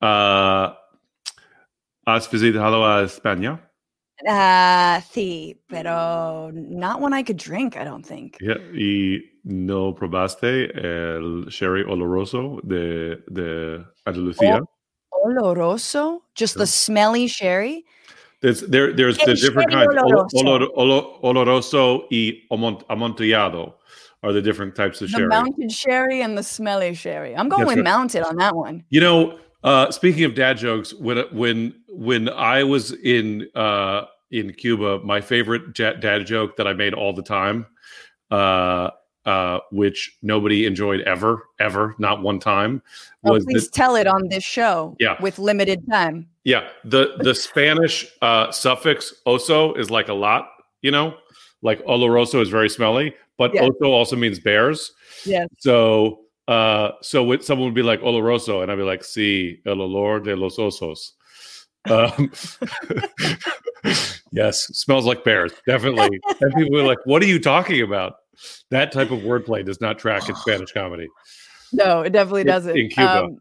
Uh, 0.01 0.73
¿Has 2.05 2.29
visitado 2.29 2.85
a 2.85 3.03
España? 3.03 3.59
Ah, 4.27 4.97
uh, 4.97 5.01
sí, 5.11 5.59
pero 5.67 6.51
not 6.53 7.01
one 7.01 7.13
I 7.13 7.23
could 7.23 7.37
drink, 7.37 7.75
I 7.75 7.83
don't 7.83 8.05
think. 8.05 8.37
Yeah, 8.39 8.57
y 8.73 9.19
no 9.43 9.93
probaste 9.93 10.71
el 10.73 11.49
sherry 11.49 11.83
oloroso 11.83 12.61
de, 12.63 13.17
de 13.29 13.83
Andalucía. 14.05 14.61
Oh, 14.61 15.29
oloroso? 15.29 16.21
Just 16.33 16.55
yeah. 16.55 16.59
the 16.59 16.67
smelly 16.67 17.27
sherry? 17.27 17.85
There's 18.41 18.61
there 18.61 18.93
there's 18.93 19.17
the 19.17 19.33
different 19.33 19.71
kinds. 19.71 19.93
Oloroso. 19.93 20.29
Olor, 20.35 20.69
olor, 20.77 21.21
oloroso 21.23 22.07
y 22.11 22.43
amontillado 22.51 23.73
are 24.23 24.31
the 24.31 24.41
different 24.41 24.75
types 24.75 25.01
of 25.01 25.11
the 25.11 25.17
sherry. 25.17 25.27
mounted 25.27 25.71
sherry 25.71 26.21
and 26.21 26.37
the 26.37 26.43
smelly 26.43 26.93
sherry. 26.93 27.35
I'm 27.35 27.49
going 27.49 27.61
That's 27.61 27.75
with 27.75 27.77
right. 27.77 27.83
mounted 27.83 28.23
on 28.23 28.37
that 28.37 28.55
one. 28.55 28.83
You 28.89 29.01
know, 29.01 29.39
uh, 29.63 29.89
speaking 29.91 30.23
of 30.25 30.35
dad 30.35 30.57
jokes, 30.57 30.93
when 30.93 31.25
when 31.31 31.73
when 31.97 32.29
I 32.29 32.63
was 32.63 32.91
in 32.91 33.47
uh, 33.55 34.05
in 34.31 34.53
Cuba, 34.53 34.99
my 35.03 35.21
favorite 35.21 35.73
dad 35.73 36.25
joke 36.25 36.57
that 36.57 36.67
I 36.67 36.73
made 36.73 36.93
all 36.93 37.13
the 37.13 37.23
time, 37.23 37.65
uh, 38.31 38.89
uh, 39.25 39.59
which 39.71 40.17
nobody 40.21 40.65
enjoyed 40.65 41.01
ever, 41.01 41.43
ever, 41.59 41.95
not 41.97 42.21
one 42.21 42.39
time, 42.39 42.81
oh, 43.23 43.33
was. 43.33 43.43
Oh, 43.43 43.51
please 43.51 43.65
that, 43.65 43.73
tell 43.73 43.95
it 43.95 44.07
on 44.07 44.27
this 44.29 44.43
show. 44.43 44.95
Yeah, 44.99 45.21
with 45.21 45.39
limited 45.39 45.83
time. 45.89 46.27
Yeah, 46.43 46.67
the 46.83 47.15
the 47.19 47.33
Spanish 47.33 48.05
uh, 48.21 48.51
suffix 48.51 49.13
oso 49.25 49.77
is 49.77 49.89
like 49.89 50.09
a 50.09 50.13
lot. 50.13 50.49
You 50.81 50.91
know, 50.91 51.15
like 51.61 51.83
oloroso 51.85 52.41
is 52.41 52.49
very 52.49 52.69
smelly, 52.69 53.15
but 53.37 53.53
yeah. 53.53 53.61
oso 53.61 53.87
also 53.87 54.15
means 54.15 54.39
bears. 54.39 54.93
Yeah. 55.25 55.45
So 55.57 56.25
uh, 56.47 56.91
so 57.01 57.37
someone 57.39 57.67
would 57.67 57.73
be 57.73 57.83
like 57.83 58.01
oloroso, 58.01 58.61
and 58.61 58.71
I'd 58.71 58.75
be 58.75 58.83
like, 58.83 59.01
"Sí, 59.01 59.59
el 59.65 59.77
olor 59.77 60.23
de 60.23 60.35
los 60.35 60.57
osos." 60.57 61.13
Um, 61.89 62.31
yes, 64.31 64.65
smells 64.77 65.05
like 65.05 65.23
bears, 65.23 65.51
definitely. 65.67 66.19
and 66.41 66.53
people 66.55 66.79
are 66.79 66.85
like, 66.85 66.99
"What 67.05 67.21
are 67.21 67.27
you 67.27 67.39
talking 67.39 67.81
about?" 67.81 68.15
That 68.71 68.91
type 68.91 69.11
of 69.11 69.19
wordplay 69.19 69.65
does 69.65 69.79
not 69.81 69.99
track 69.99 70.27
in 70.27 70.35
Spanish 70.35 70.71
comedy. 70.71 71.07
No, 71.71 72.01
it 72.01 72.11
definitely 72.11 72.43
doesn't. 72.43 72.77
In 72.77 72.89
Cuba. 72.89 73.23
Um, 73.25 73.39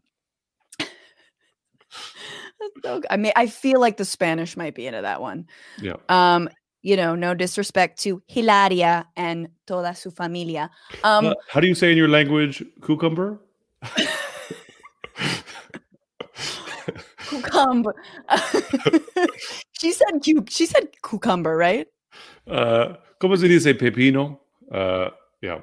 I 3.09 3.17
mean, 3.17 3.33
I 3.35 3.47
feel 3.47 3.79
like 3.79 3.97
the 3.97 4.05
Spanish 4.05 4.57
might 4.57 4.75
be 4.75 4.87
into 4.87 5.01
that 5.01 5.21
one. 5.21 5.47
Yeah. 5.81 5.95
Um, 6.09 6.49
you 6.81 6.95
know, 6.95 7.15
no 7.15 7.33
disrespect 7.33 7.99
to 8.01 8.21
Hilaria 8.27 9.07
and 9.15 9.49
toda 9.65 9.95
su 9.95 10.11
familia. 10.11 10.69
Um, 11.03 11.27
uh, 11.27 11.33
how 11.49 11.59
do 11.59 11.67
you 11.67 11.75
say 11.75 11.91
in 11.91 11.97
your 11.97 12.07
language 12.07 12.63
cucumber? 12.83 13.39
cucumber. 17.27 17.95
she 19.73 19.91
said 19.91 20.23
she 20.49 20.65
said 20.65 20.89
cucumber, 21.01 21.55
right? 21.55 21.87
Uh, 22.47 22.95
¿Cómo 23.19 23.37
se 23.37 23.47
dice 23.47 23.73
pepino? 23.73 24.39
Uh, 24.71 25.09
yeah. 25.41 25.61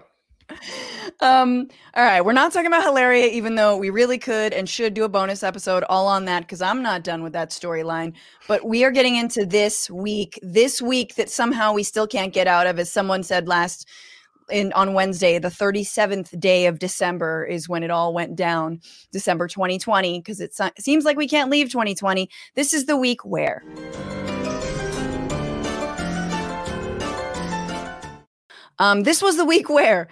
Um, 1.21 1.69
all 1.95 2.05
right, 2.05 2.21
we're 2.21 2.33
not 2.33 2.53
talking 2.53 2.67
about 2.67 2.83
Hilaria, 2.83 3.27
even 3.27 3.55
though 3.55 3.77
we 3.77 3.91
really 3.91 4.19
could 4.19 4.53
and 4.53 4.69
should 4.69 4.95
do 4.95 5.05
a 5.05 5.09
bonus 5.09 5.43
episode 5.43 5.85
all 5.89 6.07
on 6.07 6.25
that 6.27 6.41
because 6.41 6.61
I'm 6.61 6.83
not 6.83 7.05
done 7.05 7.23
with 7.23 7.33
that 7.35 7.51
storyline. 7.51 8.15
But 8.49 8.65
we 8.67 8.85
are 8.85 8.91
getting 8.91 9.17
into 9.17 9.47
this 9.47 9.91
week, 9.91 10.39
this 10.43 10.83
week 10.83 11.15
that 11.17 11.31
somehow 11.31 11.73
we 11.73 11.83
still 11.83 12.07
can't 12.07 12.33
get 12.33 12.47
out 12.47 12.67
of, 12.67 12.79
as 12.79 12.91
someone 12.91 13.23
said 13.23 13.49
last 13.49 13.89
in 14.51 14.73
on 14.73 14.95
Wednesday, 14.95 15.39
the 15.39 15.49
37th 15.49 16.39
day 16.39 16.67
of 16.67 16.79
December 16.79 17.45
is 17.45 17.69
when 17.69 17.83
it 17.83 17.91
all 17.91 18.13
went 18.13 18.37
down, 18.37 18.81
December 19.13 19.49
2020, 19.49 20.21
because 20.21 20.41
it 20.41 20.55
seems 20.79 21.05
like 21.05 21.17
we 21.17 21.29
can't 21.29 21.51
leave 21.51 21.71
2020. 21.71 22.29
This 22.55 22.75
is 22.75 22.87
the 22.87 22.97
week 22.97 23.25
where. 23.25 23.63
Um, 28.79 29.03
this 29.05 29.23
was 29.23 29.37
the 29.37 29.45
week 29.45 29.69
where 29.69 30.09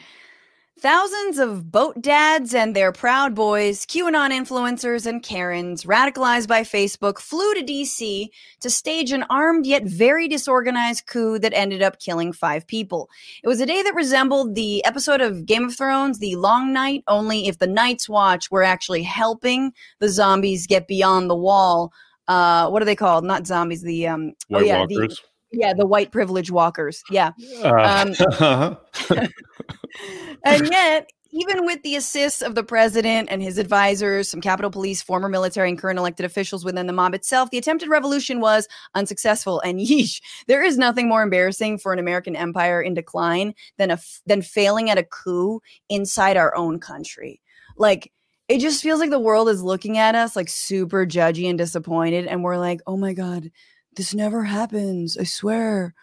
Thousands 0.80 1.38
of 1.38 1.70
boat 1.70 2.00
dads 2.00 2.54
and 2.54 2.74
their 2.74 2.90
proud 2.90 3.34
boys, 3.34 3.84
QAnon 3.84 4.30
influencers, 4.30 5.04
and 5.04 5.22
Karens, 5.22 5.84
radicalized 5.84 6.48
by 6.48 6.62
Facebook, 6.62 7.18
flew 7.18 7.52
to 7.52 7.62
DC 7.62 8.30
to 8.60 8.70
stage 8.70 9.12
an 9.12 9.26
armed 9.28 9.66
yet 9.66 9.84
very 9.84 10.26
disorganized 10.26 11.04
coup 11.04 11.38
that 11.40 11.52
ended 11.52 11.82
up 11.82 12.00
killing 12.00 12.32
five 12.32 12.66
people. 12.66 13.10
It 13.42 13.48
was 13.48 13.60
a 13.60 13.66
day 13.66 13.82
that 13.82 13.94
resembled 13.94 14.54
the 14.54 14.82
episode 14.86 15.20
of 15.20 15.44
Game 15.44 15.64
of 15.64 15.76
Thrones, 15.76 16.18
The 16.18 16.36
Long 16.36 16.72
Night, 16.72 17.04
only 17.08 17.46
if 17.46 17.58
the 17.58 17.66
Night's 17.66 18.08
Watch 18.08 18.50
were 18.50 18.62
actually 18.62 19.02
helping 19.02 19.74
the 19.98 20.08
zombies 20.08 20.66
get 20.66 20.88
beyond 20.88 21.28
the 21.28 21.36
wall. 21.36 21.92
Uh, 22.26 22.70
what 22.70 22.80
are 22.80 22.86
they 22.86 22.96
called? 22.96 23.24
Not 23.24 23.46
zombies. 23.46 23.82
The 23.82 24.08
um, 24.08 24.32
White 24.48 24.62
oh 24.62 24.64
yeah, 24.64 24.78
Walkers. 24.78 25.18
the, 25.18 25.29
yeah, 25.52 25.72
the 25.74 25.86
white 25.86 26.12
privilege 26.12 26.50
walkers. 26.50 27.02
Yeah. 27.10 27.32
Uh, 27.62 28.14
Um, 28.40 28.76
and 30.44 30.68
yet, 30.70 31.10
even 31.32 31.64
with 31.64 31.82
the 31.82 31.96
assists 31.96 32.42
of 32.42 32.54
the 32.54 32.64
president 32.64 33.28
and 33.30 33.42
his 33.42 33.58
advisors, 33.58 34.28
some 34.28 34.40
Capitol 34.40 34.70
Police, 34.70 35.00
former 35.00 35.28
military, 35.28 35.68
and 35.68 35.78
current 35.78 35.98
elected 35.98 36.26
officials 36.26 36.64
within 36.64 36.86
the 36.86 36.92
mob 36.92 37.14
itself, 37.14 37.50
the 37.50 37.58
attempted 37.58 37.88
revolution 37.88 38.40
was 38.40 38.66
unsuccessful. 38.94 39.60
And 39.60 39.78
yeesh, 39.80 40.20
there 40.48 40.62
is 40.62 40.78
nothing 40.78 41.08
more 41.08 41.22
embarrassing 41.22 41.78
for 41.78 41.92
an 41.92 41.98
American 41.98 42.34
empire 42.34 42.82
in 42.82 42.94
decline 42.94 43.54
than 43.78 43.90
a 43.90 43.94
f- 43.94 44.20
than 44.26 44.42
failing 44.42 44.90
at 44.90 44.98
a 44.98 45.04
coup 45.04 45.60
inside 45.88 46.36
our 46.36 46.54
own 46.56 46.80
country. 46.80 47.40
Like 47.76 48.12
it 48.48 48.58
just 48.58 48.82
feels 48.82 48.98
like 48.98 49.10
the 49.10 49.20
world 49.20 49.48
is 49.48 49.62
looking 49.62 49.96
at 49.96 50.16
us 50.16 50.34
like 50.34 50.48
super 50.48 51.06
judgy 51.06 51.48
and 51.48 51.56
disappointed, 51.56 52.26
and 52.26 52.42
we're 52.42 52.58
like, 52.58 52.80
oh 52.86 52.96
my 52.96 53.12
god, 53.12 53.50
this 53.96 54.14
never 54.14 54.44
happens. 54.44 55.16
I 55.16 55.24
swear. 55.24 55.94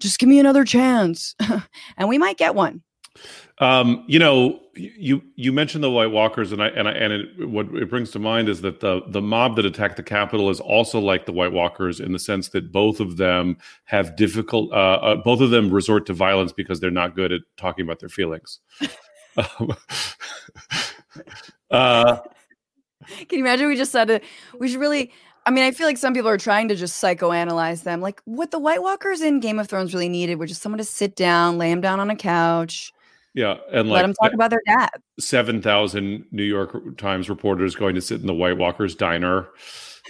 Just 0.00 0.18
give 0.18 0.28
me 0.28 0.38
another 0.38 0.64
chance, 0.64 1.34
and 1.96 2.08
we 2.08 2.18
might 2.18 2.36
get 2.36 2.54
one. 2.54 2.82
Um, 3.58 4.04
you 4.08 4.18
know, 4.18 4.60
you 4.74 5.22
you 5.36 5.52
mentioned 5.52 5.84
the 5.84 5.90
White 5.90 6.10
Walkers, 6.10 6.50
and 6.50 6.60
I 6.62 6.68
and 6.68 6.88
I 6.88 6.92
and 6.92 7.12
it, 7.12 7.48
what 7.48 7.66
it 7.74 7.88
brings 7.88 8.10
to 8.12 8.18
mind 8.18 8.48
is 8.48 8.60
that 8.62 8.80
the 8.80 9.02
the 9.08 9.20
mob 9.22 9.54
that 9.56 9.64
attacked 9.64 9.96
the 9.96 10.02
Capitol 10.02 10.50
is 10.50 10.58
also 10.58 10.98
like 10.98 11.26
the 11.26 11.32
White 11.32 11.52
Walkers 11.52 12.00
in 12.00 12.12
the 12.12 12.18
sense 12.18 12.48
that 12.50 12.72
both 12.72 12.98
of 12.98 13.16
them 13.16 13.56
have 13.84 14.16
difficult. 14.16 14.72
Uh, 14.72 14.94
uh, 14.96 15.16
both 15.16 15.40
of 15.40 15.50
them 15.50 15.70
resort 15.70 16.06
to 16.06 16.12
violence 16.12 16.52
because 16.52 16.80
they're 16.80 16.90
not 16.90 17.14
good 17.14 17.30
at 17.30 17.42
talking 17.56 17.84
about 17.84 18.00
their 18.00 18.08
feelings. 18.08 18.58
um, 19.36 19.76
uh, 21.70 22.16
Can 23.06 23.38
you 23.38 23.44
imagine? 23.44 23.68
We 23.68 23.76
just 23.76 23.92
said 23.92 24.10
it. 24.10 24.24
We 24.58 24.68
should 24.68 24.80
really. 24.80 25.12
I 25.46 25.50
mean, 25.50 25.64
I 25.64 25.72
feel 25.72 25.86
like 25.86 25.98
some 25.98 26.14
people 26.14 26.30
are 26.30 26.38
trying 26.38 26.68
to 26.68 26.74
just 26.74 27.02
psychoanalyze 27.02 27.82
them. 27.82 28.00
Like 28.00 28.22
what 28.24 28.50
the 28.50 28.58
White 28.58 28.82
Walkers 28.82 29.20
in 29.20 29.40
Game 29.40 29.58
of 29.58 29.68
Thrones 29.68 29.92
really 29.92 30.08
needed 30.08 30.38
were 30.38 30.46
just 30.46 30.62
someone 30.62 30.78
to 30.78 30.84
sit 30.84 31.16
down, 31.16 31.58
lay 31.58 31.70
them 31.70 31.80
down 31.80 32.00
on 32.00 32.08
a 32.10 32.16
couch, 32.16 32.92
yeah, 33.34 33.56
and 33.72 33.88
let 33.90 33.96
like 33.96 34.02
them 34.04 34.14
talk 34.14 34.32
about 34.32 34.50
their 34.50 34.62
dad. 34.66 34.90
seven 35.18 35.60
thousand 35.60 36.24
New 36.30 36.44
York 36.44 36.96
Times 36.96 37.28
reporters 37.28 37.74
going 37.74 37.94
to 37.94 38.00
sit 38.00 38.20
in 38.20 38.26
the 38.26 38.34
White 38.34 38.56
Walkers 38.56 38.94
diner 38.94 39.48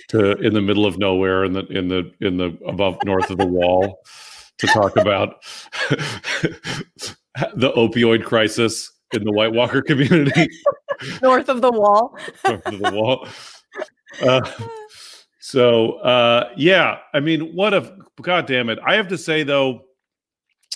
to 0.08 0.32
in 0.38 0.54
the 0.54 0.60
middle 0.60 0.86
of 0.86 0.98
nowhere 0.98 1.44
in 1.44 1.52
the 1.52 1.66
in 1.66 1.88
the 1.88 2.12
in 2.20 2.36
the 2.36 2.56
above 2.66 2.98
north 3.04 3.30
of 3.30 3.38
the 3.38 3.46
wall 3.46 4.00
to 4.58 4.66
talk 4.68 4.96
about 4.96 5.42
the 5.90 7.72
opioid 7.72 8.24
crisis 8.24 8.92
in 9.12 9.24
the 9.24 9.32
White 9.32 9.52
Walker 9.52 9.82
community 9.82 10.48
North 11.22 11.48
of 11.48 11.60
the 11.60 11.72
wall. 11.72 12.16
north 12.46 12.66
of 12.66 12.78
the 12.78 12.90
wall. 12.92 13.28
Uh, 14.22 14.40
so 15.46 15.98
uh, 15.98 16.48
yeah, 16.56 17.00
I 17.12 17.20
mean, 17.20 17.54
what 17.54 17.74
a 17.74 17.94
god 18.22 18.46
damn 18.46 18.70
it! 18.70 18.78
I 18.86 18.94
have 18.94 19.08
to 19.08 19.18
say 19.18 19.42
though, 19.42 19.82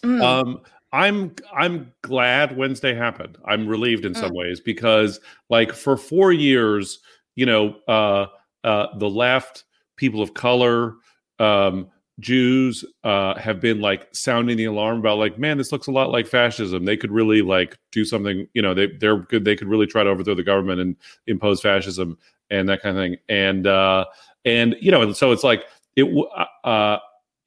Mm. 0.04 0.22
um 0.22 0.60
i'm 0.92 1.34
i'm 1.52 1.92
glad 2.02 2.56
wednesday 2.56 2.94
happened 2.94 3.37
i'm 3.46 3.66
relieved 3.66 4.04
in 4.04 4.14
some 4.14 4.32
ways 4.32 4.60
because 4.60 5.18
like 5.50 5.72
for 5.72 5.96
four 5.96 6.32
years 6.32 7.00
you 7.34 7.44
know 7.44 7.75
uh 7.88 8.26
uh 8.62 8.87
the 8.98 9.10
left 9.10 9.64
people 9.96 10.22
of 10.22 10.34
color 10.34 10.94
um 11.40 11.88
jews 12.20 12.84
uh 13.02 13.34
have 13.40 13.60
been 13.60 13.80
like 13.80 14.06
sounding 14.12 14.56
the 14.56 14.66
alarm 14.66 15.00
about 15.00 15.18
like 15.18 15.37
man 15.37 15.58
this 15.58 15.72
looks 15.72 15.88
a 15.88 15.92
lot 15.92 16.12
like 16.12 16.28
fascism 16.28 16.84
they 16.84 16.96
could 16.96 17.10
really 17.10 17.42
like 17.42 17.76
do 17.90 18.04
something 18.04 18.46
you 18.54 18.62
know 18.62 18.72
they 18.72 18.87
they're 19.00 19.18
good 19.18 19.44
they 19.44 19.56
could 19.56 19.68
really 19.68 19.87
try 19.87 20.04
to 20.04 20.10
overthrow 20.10 20.37
the 20.37 20.44
government 20.44 20.80
and 20.80 20.94
impose 21.26 21.60
fascism 21.60 22.16
and 22.50 22.68
that 22.68 22.80
kind 22.82 22.96
of 22.96 23.02
thing 23.02 23.16
and 23.28 23.66
uh 23.66 24.04
and 24.45 24.76
you 24.80 24.90
know 24.90 25.02
and 25.02 25.16
so 25.16 25.33
it's 25.33 25.45
like 25.45 25.64
it 25.97 26.04
uh 26.64 26.99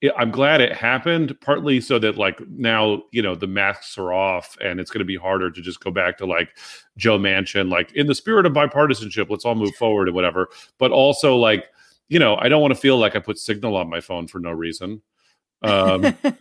it- 0.02 0.14
I'm 0.18 0.32
glad 0.32 0.62
it 0.62 0.74
happened, 0.76 1.40
partly 1.42 1.80
so 1.80 2.00
that 2.00 2.18
like 2.18 2.42
now 2.50 3.04
you 3.12 3.22
know 3.22 3.36
the 3.36 3.48
masks 3.48 3.98
are 3.98 4.12
off, 4.14 4.58
and 4.60 4.80
it's 4.80 4.90
going 4.90 5.00
to 5.00 5.06
be 5.06 5.16
harder 5.16 5.52
to 5.52 5.62
just 5.62 5.80
go 5.80 5.92
back 5.92 6.18
to 6.18 6.26
like 6.26 6.58
Joe 6.98 7.20
Manchin, 7.20 7.70
like 7.70 7.92
in 7.94 8.08
the 8.08 8.16
spirit 8.16 8.46
of 8.48 8.54
bipartisanship, 8.54 9.30
let's 9.30 9.46
all 9.46 9.56
move 9.56 9.76
forward 9.76 10.08
and 10.08 10.16
whatever. 10.16 10.50
But 10.80 10.92
also 10.92 11.36
like 11.38 11.66
you 12.10 12.20
know, 12.20 12.36
I 12.38 12.50
don't 12.50 12.62
want 12.62 12.74
to 12.74 12.80
feel 12.80 12.98
like 12.98 13.16
I 13.16 13.20
put 13.20 13.38
Signal 13.38 13.78
on 13.78 13.90
my 13.90 14.02
phone 14.02 14.28
for 14.28 14.40
no 14.40 14.52
reason. 14.52 15.02
Um, 15.62 16.02
True, 16.24 16.34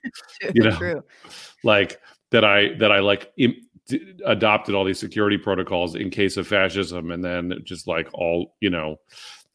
you 0.55 0.63
know, 0.65 0.77
true. 0.77 1.05
like 1.63 2.01
that 2.31 2.45
I 2.45 2.75
that 2.79 2.91
I 2.91 3.01
like 3.01 3.31
Im- 3.37 3.55
adopted 4.25 4.75
all 4.75 4.85
these 4.85 4.99
security 4.99 5.37
protocols 5.37 5.95
in 5.95 6.11
case 6.11 6.37
of 6.39 6.47
fascism, 6.47 7.11
and 7.11 7.23
then 7.23 7.61
just 7.65 7.87
like 7.87 8.09
all 8.15 8.57
you 8.61 8.71
know, 8.71 8.97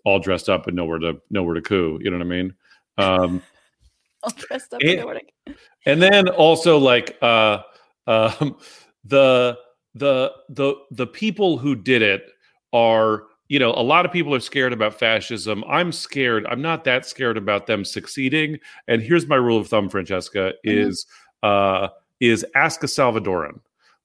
all 0.06 0.20
dressed 0.20 0.48
up 0.48 0.68
and 0.68 0.76
nowhere 0.78 1.00
to 1.00 1.20
nowhere 1.30 1.56
to 1.56 1.62
coup. 1.62 2.00
You 2.02 2.10
know 2.12 2.18
what 2.18 2.26
I 2.26 2.30
mean? 2.30 2.54
Um, 2.98 3.42
All 4.24 4.32
dressed 4.38 4.74
up. 4.74 4.82
And- 4.82 5.04
what 5.04 5.18
I- 5.18 5.54
and 5.86 6.02
then 6.02 6.30
also 6.30 6.78
like 6.80 7.16
uh 7.22 7.60
um 8.08 8.58
the 9.04 9.58
the 9.94 10.32
the 10.50 10.76
the 10.92 11.06
people 11.08 11.58
who 11.58 11.76
did 11.76 12.02
it 12.02 12.32
are 12.74 13.24
you 13.50 13.60
know 13.60 13.72
a 13.74 13.84
lot 13.84 14.06
of 14.06 14.12
people 14.12 14.34
are 14.34 14.40
scared 14.40 14.74
about 14.74 14.98
fascism 14.98 15.64
i'm 15.68 15.92
scared 15.92 16.46
i'm 16.48 16.62
not 16.62 16.84
that 16.84 17.06
scared 17.06 17.38
about 17.38 17.68
them 17.68 17.86
succeeding 17.86 18.58
and 18.88 19.02
here's 19.04 19.28
my 19.28 19.36
rule 19.36 19.58
of 19.60 19.68
thumb 19.68 19.88
francesca 19.88 20.54
Mhm. 20.66 20.88
is 20.88 21.06
uh 21.44 21.88
is 22.20 22.44
ask 22.56 22.82
a 22.84 22.88
salvadoran 22.88 23.60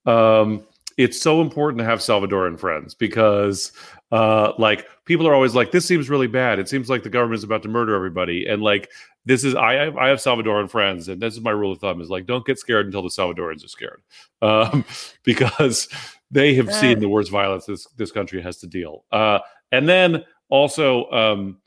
um 0.04 0.66
it's 1.00 1.21
so 1.21 1.40
important 1.40 1.78
to 1.78 1.85
have 1.85 2.00
salvadoran 2.00 2.59
friends 2.59 2.95
because 2.95 3.73
uh 4.12 4.52
like 4.59 4.87
people 5.04 5.26
are 5.26 5.35
always 5.35 5.54
like 5.54 5.73
this 5.73 5.87
seems 5.87 6.09
really 6.09 6.26
bad. 6.26 6.59
It 6.59 6.69
seems 6.69 6.88
like 6.88 7.02
the 7.02 7.11
government 7.11 7.38
is 7.38 7.45
about 7.45 7.62
to 7.62 7.69
murder 7.69 7.95
everybody. 7.95 8.47
And 8.47 8.62
like 8.62 8.90
this 9.25 9.45
is 9.45 9.54
I 9.54 9.75
have 9.75 9.97
I 9.97 10.09
have 10.09 10.19
Salvadoran 10.19 10.71
friends, 10.71 11.09
and 11.09 11.21
this 11.21 11.35
is 11.35 11.40
my 11.40 11.50
rule 11.50 11.73
of 11.73 11.78
thumb: 11.78 12.00
is 12.00 12.09
like 12.09 12.26
don't 12.26 12.47
get 12.47 12.59
scared 12.59 12.87
until 12.87 13.02
the 13.02 13.09
Salvadorans 13.09 13.64
are 13.64 13.69
scared, 13.69 14.02
um, 14.42 14.85
because 15.25 15.88
they 16.30 16.54
have 16.54 16.73
seen 16.73 17.00
the 17.00 17.09
worst 17.09 17.30
violence 17.30 17.66
this 17.66 17.87
this 17.97 18.12
country 18.12 18.40
has 18.40 18.59
to 18.59 18.66
deal. 18.66 19.04
Uh, 19.12 19.40
and 19.73 19.88
then 19.88 20.25
also, 20.49 21.09
um, 21.11 21.59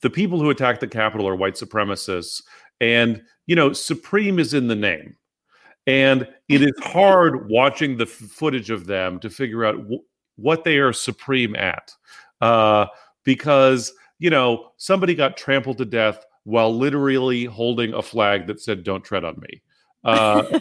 the 0.00 0.10
people 0.10 0.40
who 0.40 0.50
attacked 0.50 0.80
the 0.80 0.88
Capitol 0.88 1.28
are 1.28 1.36
white 1.36 1.54
supremacists, 1.54 2.42
and 2.80 3.22
you 3.46 3.56
know, 3.56 3.72
supreme 3.72 4.38
is 4.38 4.54
in 4.54 4.68
the 4.68 4.76
name, 4.76 5.16
and 5.86 6.28
it 6.48 6.62
is 6.62 6.72
hard 6.82 7.48
watching 7.48 7.96
the 7.96 8.04
f- 8.04 8.10
footage 8.10 8.70
of 8.70 8.86
them 8.86 9.18
to 9.20 9.30
figure 9.30 9.64
out 9.64 9.76
wh- 9.90 10.04
what 10.38 10.64
they 10.64 10.78
are 10.78 10.92
supreme 10.92 11.54
at, 11.56 11.92
uh, 12.40 12.86
because 13.24 13.92
you 14.18 14.30
know 14.30 14.70
somebody 14.76 15.14
got 15.14 15.36
trampled 15.36 15.78
to 15.78 15.84
death 15.84 16.24
while 16.44 16.76
literally 16.76 17.44
holding 17.44 17.94
a 17.94 18.02
flag 18.02 18.46
that 18.46 18.60
said 18.60 18.84
"Don't 18.84 19.04
tread 19.04 19.24
on 19.24 19.38
me." 19.40 19.62
Uh, 20.04 20.58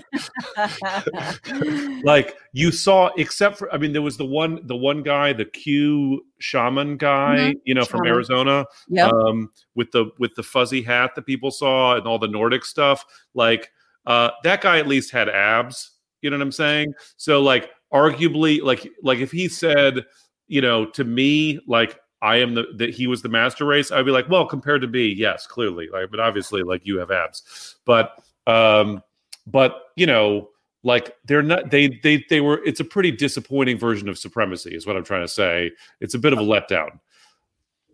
like 2.03 2.35
you 2.53 2.71
saw, 2.71 3.09
except 3.17 3.57
for 3.57 3.73
I 3.73 3.77
mean, 3.77 3.91
there 3.93 4.01
was 4.01 4.17
the 4.17 4.25
one 4.25 4.59
the 4.67 4.75
one 4.75 5.01
guy, 5.03 5.33
the 5.33 5.45
Q 5.45 6.23
shaman 6.39 6.97
guy, 6.97 7.55
you 7.63 7.73
know, 7.73 7.83
from 7.85 8.05
Arizona, 8.05 8.65
Yep. 8.89 9.11
um, 9.11 9.49
with 9.75 9.91
the 9.91 10.11
with 10.19 10.33
the 10.35 10.43
fuzzy 10.43 10.81
hat 10.81 11.15
that 11.15 11.25
people 11.25 11.51
saw 11.51 11.95
and 11.95 12.05
all 12.07 12.19
the 12.19 12.27
Nordic 12.27 12.63
stuff. 12.65 13.03
Like 13.33 13.71
uh, 14.05 14.31
that 14.43 14.61
guy 14.61 14.79
at 14.79 14.87
least 14.87 15.11
had 15.11 15.29
abs. 15.29 15.91
You 16.21 16.29
know 16.29 16.37
what 16.37 16.43
I'm 16.43 16.51
saying? 16.51 16.93
So 17.17 17.41
like, 17.41 17.71
arguably, 17.93 18.61
like 18.61 18.87
like 19.01 19.19
if 19.19 19.31
he 19.31 19.47
said, 19.47 20.05
you 20.47 20.61
know, 20.61 20.85
to 20.85 21.03
me, 21.03 21.59
like 21.67 21.99
I 22.21 22.37
am 22.37 22.53
the 22.53 22.65
that 22.77 22.91
he 22.91 23.07
was 23.07 23.21
the 23.21 23.29
master 23.29 23.65
race, 23.65 23.91
I'd 23.91 24.05
be 24.05 24.11
like, 24.11 24.29
well, 24.29 24.45
compared 24.45 24.81
to 24.81 24.87
me, 24.87 25.07
yes, 25.07 25.47
clearly, 25.47 25.89
like, 25.91 26.11
but 26.11 26.19
obviously, 26.19 26.61
like 26.61 26.85
you 26.85 26.99
have 26.99 27.11
abs, 27.11 27.75
but 27.85 28.23
um, 28.47 29.01
but 29.47 29.85
you 29.95 30.05
know, 30.05 30.49
like 30.83 31.15
they're 31.25 31.41
not 31.41 31.71
they 31.71 31.99
they 32.03 32.23
they 32.29 32.41
were. 32.41 32.63
It's 32.63 32.79
a 32.79 32.85
pretty 32.85 33.11
disappointing 33.11 33.77
version 33.77 34.07
of 34.07 34.17
supremacy, 34.17 34.75
is 34.75 34.85
what 34.85 34.95
I'm 34.95 35.03
trying 35.03 35.23
to 35.23 35.27
say. 35.27 35.71
It's 35.99 36.13
a 36.13 36.19
bit 36.19 36.33
of 36.33 36.39
a 36.39 36.43
letdown. 36.43 36.99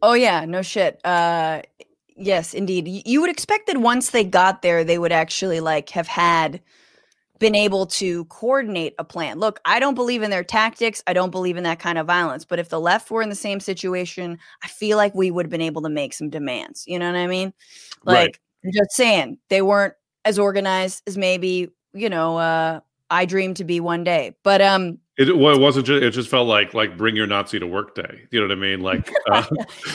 Oh 0.02 0.14
yeah, 0.14 0.46
no 0.46 0.62
shit. 0.62 1.00
Uh 1.06 1.62
yes, 2.18 2.54
indeed. 2.54 3.04
You 3.06 3.22
would 3.22 3.30
expect 3.30 3.68
that 3.68 3.78
once 3.78 4.10
they 4.10 4.24
got 4.24 4.62
there 4.62 4.84
they 4.84 4.98
would 4.98 5.12
actually 5.12 5.60
like 5.60 5.90
have 5.92 6.08
had 6.08 6.62
been 7.40 7.56
able 7.56 7.86
to 7.86 8.26
coordinate 8.26 8.96
a 8.98 9.04
plan. 9.04 9.38
Look, 9.40 9.60
I 9.64 9.80
don't 9.80 9.94
believe 9.94 10.24
in 10.24 10.32
their 10.32 10.44
tactics. 10.44 11.04
I 11.06 11.14
don't 11.14 11.30
believe 11.30 11.56
in 11.56 11.64
that 11.66 11.78
kind 11.80 12.00
of 12.00 12.08
violence, 12.08 12.46
but 12.46 12.58
if 12.58 12.70
the 12.70 12.80
left 12.80 13.12
were 13.12 13.22
in 13.22 13.30
the 13.30 13.36
same 13.36 13.60
situation, 13.60 14.40
I 14.64 14.68
feel 14.68 14.98
like 14.98 15.14
we 15.14 15.30
would 15.30 15.46
have 15.46 15.52
been 15.52 15.62
able 15.62 15.84
to 15.84 15.90
make 15.90 16.14
some 16.14 16.32
demands. 16.32 16.84
You 16.88 16.98
know 16.98 17.06
what 17.06 17.18
I 17.18 17.28
mean? 17.28 17.54
Right. 18.06 18.24
Like 18.24 18.42
I'm 18.66 18.72
just 18.74 18.92
saying, 18.94 19.38
they 19.50 19.62
weren't 19.62 19.94
as 20.26 20.40
organized 20.40 21.04
as 21.06 21.16
maybe 21.16 21.70
you 21.98 22.10
know, 22.10 22.38
uh, 22.38 22.80
I 23.10 23.26
dream 23.26 23.54
to 23.56 23.64
be 23.64 23.80
one 23.80 24.04
day. 24.04 24.36
But 24.44 24.62
um, 24.62 25.00
it, 25.18 25.36
well, 25.36 25.56
it 25.56 25.60
wasn't 25.60 25.86
just 25.86 26.04
it 26.04 26.12
just 26.12 26.30
felt 26.30 26.48
like 26.48 26.74
like 26.74 26.96
bring 26.96 27.16
your 27.16 27.28
nazi 27.28 27.60
to 27.60 27.68
work 27.68 27.96
day 27.96 28.22
you 28.32 28.40
know 28.40 28.48
what 28.48 28.52
i 28.52 28.60
mean 28.60 28.82
like 28.82 29.12
uh, 29.32 29.44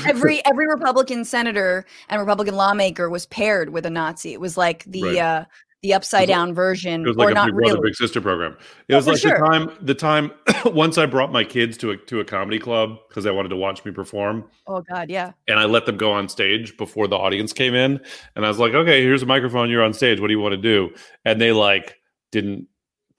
every 0.06 0.44
every 0.46 0.66
republican 0.66 1.24
senator 1.24 1.84
and 2.08 2.20
republican 2.20 2.54
lawmaker 2.54 3.08
was 3.08 3.26
paired 3.26 3.70
with 3.70 3.86
a 3.86 3.90
nazi 3.90 4.32
it 4.32 4.40
was 4.40 4.56
like 4.56 4.84
the 4.84 5.02
right. 5.02 5.16
uh 5.18 5.44
the 5.82 5.92
upside 5.92 6.28
down 6.28 6.48
like, 6.48 6.54
version 6.54 7.02
it 7.02 7.08
was 7.08 7.16
like 7.16 7.28
or 7.28 7.30
a 7.32 7.34
not 7.34 7.46
big 7.46 7.56
really. 7.56 7.72
brother 7.72 7.82
big 7.82 7.94
sister 7.94 8.20
program 8.20 8.56
it 8.88 8.94
oh, 8.94 8.96
was 8.96 9.06
like 9.08 9.18
sure. 9.18 9.32
the 9.32 9.46
time 9.46 9.70
the 9.80 9.94
time 9.94 10.30
once 10.66 10.96
i 10.96 11.04
brought 11.04 11.32
my 11.32 11.42
kids 11.42 11.76
to 11.76 11.90
a 11.90 11.96
to 11.96 12.20
a 12.20 12.24
comedy 12.24 12.58
club 12.58 12.98
because 13.08 13.24
they 13.24 13.30
wanted 13.32 13.48
to 13.48 13.56
watch 13.56 13.84
me 13.84 13.90
perform 13.90 14.44
oh 14.68 14.80
god 14.80 15.10
yeah 15.10 15.32
and 15.48 15.58
i 15.58 15.64
let 15.64 15.84
them 15.84 15.96
go 15.96 16.12
on 16.12 16.28
stage 16.28 16.76
before 16.76 17.08
the 17.08 17.16
audience 17.16 17.52
came 17.52 17.74
in 17.74 18.00
and 18.36 18.44
i 18.44 18.48
was 18.48 18.60
like 18.60 18.74
okay 18.74 19.02
here's 19.02 19.24
a 19.24 19.26
microphone 19.26 19.68
you're 19.68 19.82
on 19.82 19.92
stage 19.92 20.20
what 20.20 20.28
do 20.28 20.32
you 20.32 20.40
want 20.40 20.52
to 20.52 20.56
do 20.60 20.88
and 21.24 21.40
they 21.40 21.50
like 21.50 21.98
didn't 22.30 22.68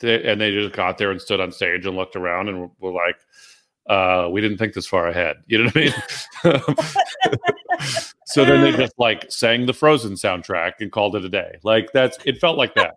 they, 0.03 0.23
and 0.23 0.39
they 0.39 0.51
just 0.51 0.75
got 0.75 0.97
there 0.97 1.09
and 1.09 1.19
stood 1.19 1.39
on 1.39 1.51
stage 1.51 1.85
and 1.85 1.95
looked 1.95 2.15
around 2.15 2.49
and 2.49 2.69
were, 2.79 2.91
like, 2.91 3.15
uh, 3.89 4.29
we 4.31 4.41
didn't 4.41 4.57
think 4.57 4.73
this 4.73 4.85
far 4.85 5.07
ahead. 5.07 5.37
You 5.47 5.63
know 5.63 5.71
what 5.73 5.77
I 6.45 6.53
mean? 6.53 7.87
so 8.25 8.45
then 8.45 8.61
they 8.61 8.71
just 8.77 8.93
like 8.97 9.25
sang 9.29 9.65
the 9.65 9.73
Frozen 9.73 10.13
soundtrack 10.13 10.73
and 10.79 10.91
called 10.91 11.15
it 11.15 11.25
a 11.25 11.29
day. 11.29 11.57
Like 11.63 11.91
that's 11.93 12.17
it 12.25 12.39
felt 12.39 12.57
like 12.57 12.75
that, 12.75 12.93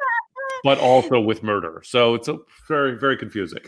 but 0.63 0.79
also 0.79 1.21
with 1.21 1.43
murder. 1.43 1.83
So 1.85 2.15
it's 2.15 2.29
a 2.29 2.39
very 2.69 2.99
very 2.99 3.17
confusing. 3.17 3.65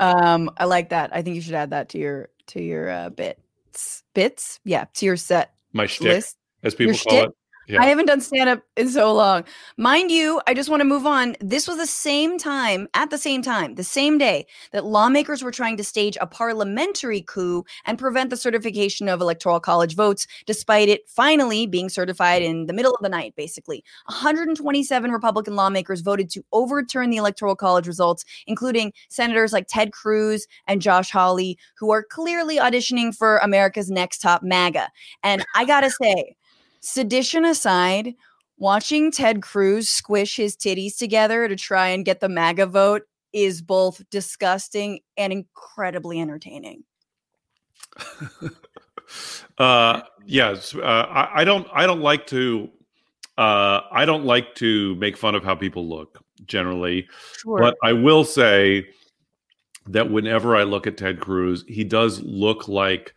Um, 0.00 0.50
I 0.58 0.66
like 0.66 0.90
that. 0.90 1.10
I 1.12 1.22
think 1.22 1.34
you 1.34 1.42
should 1.42 1.54
add 1.54 1.70
that 1.70 1.88
to 1.90 1.98
your 1.98 2.28
to 2.48 2.62
your 2.62 2.88
uh, 2.88 3.10
bits 3.10 4.04
bits. 4.14 4.60
Yeah, 4.64 4.84
to 4.94 5.06
your 5.06 5.16
set. 5.16 5.54
My 5.72 5.86
shtick, 5.86 6.08
list. 6.08 6.36
as 6.62 6.74
people 6.74 6.94
your 6.94 7.02
call 7.02 7.18
shtick? 7.18 7.30
it. 7.30 7.36
Yeah. 7.68 7.82
I 7.82 7.86
haven't 7.86 8.06
done 8.06 8.22
stand 8.22 8.48
up 8.48 8.62
in 8.78 8.88
so 8.88 9.12
long. 9.12 9.44
Mind 9.76 10.10
you, 10.10 10.40
I 10.46 10.54
just 10.54 10.70
want 10.70 10.80
to 10.80 10.86
move 10.86 11.04
on. 11.04 11.36
This 11.40 11.68
was 11.68 11.76
the 11.76 11.86
same 11.86 12.38
time, 12.38 12.88
at 12.94 13.10
the 13.10 13.18
same 13.18 13.42
time, 13.42 13.74
the 13.74 13.84
same 13.84 14.16
day 14.16 14.46
that 14.72 14.86
lawmakers 14.86 15.42
were 15.42 15.50
trying 15.50 15.76
to 15.76 15.84
stage 15.84 16.16
a 16.18 16.26
parliamentary 16.26 17.20
coup 17.20 17.64
and 17.84 17.98
prevent 17.98 18.30
the 18.30 18.38
certification 18.38 19.06
of 19.06 19.20
electoral 19.20 19.60
college 19.60 19.96
votes, 19.96 20.26
despite 20.46 20.88
it 20.88 21.06
finally 21.08 21.66
being 21.66 21.90
certified 21.90 22.40
in 22.40 22.64
the 22.66 22.72
middle 22.72 22.94
of 22.94 23.02
the 23.02 23.08
night, 23.10 23.34
basically. 23.36 23.84
127 24.06 25.10
Republican 25.12 25.54
lawmakers 25.54 26.00
voted 26.00 26.30
to 26.30 26.42
overturn 26.52 27.10
the 27.10 27.18
electoral 27.18 27.54
college 27.54 27.86
results, 27.86 28.24
including 28.46 28.94
senators 29.10 29.52
like 29.52 29.66
Ted 29.68 29.92
Cruz 29.92 30.46
and 30.66 30.80
Josh 30.80 31.10
Hawley, 31.10 31.58
who 31.76 31.90
are 31.90 32.02
clearly 32.02 32.56
auditioning 32.56 33.14
for 33.14 33.36
America's 33.38 33.90
Next 33.90 34.20
Top 34.20 34.42
MAGA. 34.42 34.88
And 35.22 35.44
I 35.54 35.66
got 35.66 35.82
to 35.82 35.90
say, 35.90 36.34
sedition 36.80 37.44
aside, 37.44 38.14
watching 38.56 39.10
Ted 39.10 39.42
Cruz 39.42 39.88
squish 39.88 40.36
his 40.36 40.56
titties 40.56 40.96
together 40.96 41.48
to 41.48 41.56
try 41.56 41.88
and 41.88 42.04
get 42.04 42.20
the 42.20 42.28
MAGA 42.28 42.66
vote 42.66 43.02
is 43.32 43.62
both 43.62 44.02
disgusting 44.10 45.00
and 45.16 45.32
incredibly 45.32 46.20
entertaining. 46.20 46.84
uh, 49.58 50.02
yes, 50.24 50.74
uh, 50.74 50.80
I, 50.80 51.40
I, 51.40 51.44
don't. 51.44 51.66
I 51.72 51.86
don't 51.86 52.00
like 52.00 52.26
to. 52.28 52.70
Uh, 53.36 53.82
I 53.92 54.04
don't 54.04 54.24
like 54.24 54.54
to 54.56 54.94
make 54.96 55.16
fun 55.16 55.34
of 55.34 55.44
how 55.44 55.54
people 55.54 55.88
look 55.88 56.22
generally, 56.46 57.08
sure. 57.36 57.58
but 57.58 57.76
I 57.82 57.92
will 57.92 58.24
say 58.24 58.88
that 59.86 60.10
whenever 60.10 60.56
I 60.56 60.64
look 60.64 60.86
at 60.86 60.96
Ted 60.96 61.20
Cruz, 61.20 61.64
he 61.68 61.84
does 61.84 62.20
look 62.22 62.68
like 62.68 63.14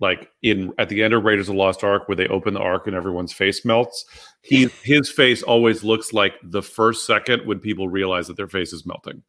like 0.00 0.30
in 0.42 0.72
at 0.78 0.88
the 0.88 1.02
end 1.02 1.14
of 1.14 1.24
Raiders 1.24 1.48
of 1.48 1.54
the 1.54 1.60
Lost 1.60 1.84
Ark 1.84 2.08
where 2.08 2.16
they 2.16 2.26
open 2.28 2.54
the 2.54 2.60
ark 2.60 2.86
and 2.86 2.96
everyone's 2.96 3.32
face 3.32 3.64
melts. 3.64 4.04
He 4.42 4.68
his 4.82 5.10
face 5.10 5.42
always 5.42 5.84
looks 5.84 6.12
like 6.12 6.34
the 6.42 6.62
first 6.62 7.06
second 7.06 7.46
when 7.46 7.60
people 7.60 7.88
realize 7.88 8.26
that 8.26 8.36
their 8.36 8.48
face 8.48 8.72
is 8.72 8.86
melting. 8.86 9.22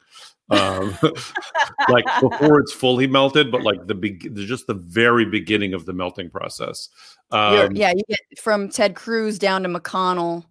Um, 0.49 0.97
like 1.89 2.05
before 2.21 2.59
it's 2.59 2.73
fully 2.73 3.07
melted, 3.07 3.51
but 3.51 3.63
like 3.63 3.87
the 3.87 3.95
big, 3.95 4.35
just 4.35 4.67
the 4.67 4.73
very 4.73 5.25
beginning 5.25 5.73
of 5.73 5.85
the 5.85 5.93
melting 5.93 6.29
process. 6.29 6.89
Um, 7.31 7.75
yeah, 7.75 7.91
you 7.95 8.03
get 8.07 8.19
from 8.39 8.69
Ted 8.69 8.95
Cruz 8.95 9.37
down 9.39 9.63
to 9.63 9.69
McConnell. 9.69 10.45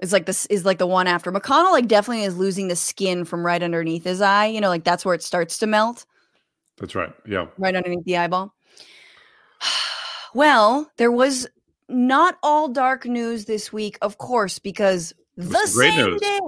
Is 0.00 0.12
like 0.12 0.26
this 0.26 0.46
is 0.46 0.64
like 0.64 0.78
the 0.78 0.86
one 0.86 1.08
after 1.08 1.32
McConnell. 1.32 1.72
Like 1.72 1.88
definitely 1.88 2.22
is 2.22 2.36
losing 2.36 2.68
the 2.68 2.76
skin 2.76 3.24
from 3.24 3.44
right 3.44 3.62
underneath 3.62 4.04
his 4.04 4.20
eye. 4.20 4.46
You 4.46 4.60
know, 4.60 4.68
like 4.68 4.84
that's 4.84 5.04
where 5.04 5.14
it 5.14 5.24
starts 5.24 5.58
to 5.58 5.66
melt. 5.66 6.06
That's 6.78 6.94
right. 6.94 7.12
Yeah, 7.26 7.46
right 7.58 7.74
underneath 7.74 8.04
the 8.04 8.16
eyeball. 8.16 8.54
Well, 10.34 10.90
there 10.98 11.10
was 11.10 11.48
not 11.88 12.36
all 12.42 12.68
dark 12.68 13.06
news 13.06 13.46
this 13.46 13.72
week, 13.72 13.98
of 14.02 14.18
course, 14.18 14.58
because 14.58 15.14
the 15.36 15.66
same 15.66 16.10
news. 16.10 16.20
day, 16.20 16.40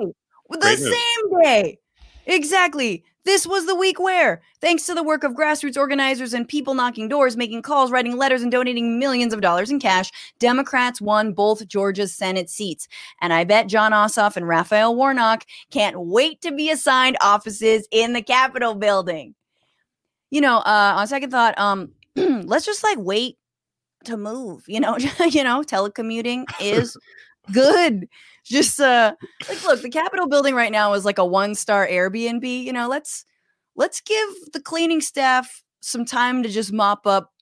the 0.50 0.58
great 0.58 0.78
same 0.78 0.92
news. 0.92 1.42
day, 1.42 1.78
exactly. 2.26 3.04
This 3.24 3.46
was 3.46 3.66
the 3.66 3.74
week 3.74 4.00
where, 4.00 4.40
thanks 4.62 4.86
to 4.86 4.94
the 4.94 5.02
work 5.02 5.24
of 5.24 5.32
grassroots 5.32 5.76
organizers 5.76 6.32
and 6.32 6.48
people 6.48 6.72
knocking 6.72 7.06
doors, 7.06 7.36
making 7.36 7.60
calls, 7.62 7.90
writing 7.90 8.16
letters, 8.16 8.42
and 8.42 8.50
donating 8.50 8.98
millions 8.98 9.34
of 9.34 9.42
dollars 9.42 9.70
in 9.70 9.78
cash, 9.78 10.10
Democrats 10.38 11.02
won 11.02 11.32
both 11.32 11.68
Georgia's 11.68 12.14
Senate 12.14 12.48
seats. 12.48 12.88
And 13.20 13.32
I 13.32 13.44
bet 13.44 13.66
Jon 13.66 13.92
Ossoff 13.92 14.36
and 14.36 14.48
Raphael 14.48 14.96
Warnock 14.96 15.44
can't 15.70 16.00
wait 16.00 16.40
to 16.40 16.50
be 16.50 16.70
assigned 16.70 17.18
offices 17.20 17.86
in 17.90 18.14
the 18.14 18.22
Capitol 18.22 18.74
building. 18.74 19.34
You 20.30 20.40
know, 20.40 20.58
uh, 20.58 20.94
on 20.96 21.06
second 21.06 21.30
thought, 21.30 21.58
um, 21.58 21.92
let's 22.16 22.66
just 22.66 22.82
like 22.82 22.98
wait 22.98 23.36
to 24.04 24.16
move 24.16 24.64
you 24.66 24.80
know 24.80 24.96
you 25.30 25.44
know 25.44 25.62
telecommuting 25.62 26.44
is 26.60 26.96
good. 27.52 28.08
Just 28.44 28.80
uh 28.80 29.14
like 29.48 29.62
look 29.64 29.82
the 29.82 29.90
capitol 29.90 30.26
building 30.26 30.54
right 30.54 30.72
now 30.72 30.92
is 30.94 31.04
like 31.04 31.18
a 31.18 31.24
one 31.24 31.54
star 31.54 31.86
airbnb 31.86 32.64
you 32.64 32.72
know 32.72 32.88
let's 32.88 33.24
let's 33.76 34.00
give 34.00 34.28
the 34.52 34.60
cleaning 34.60 35.00
staff 35.00 35.62
some 35.80 36.04
time 36.04 36.42
to 36.42 36.48
just 36.48 36.72
mop 36.72 37.06
up 37.06 37.32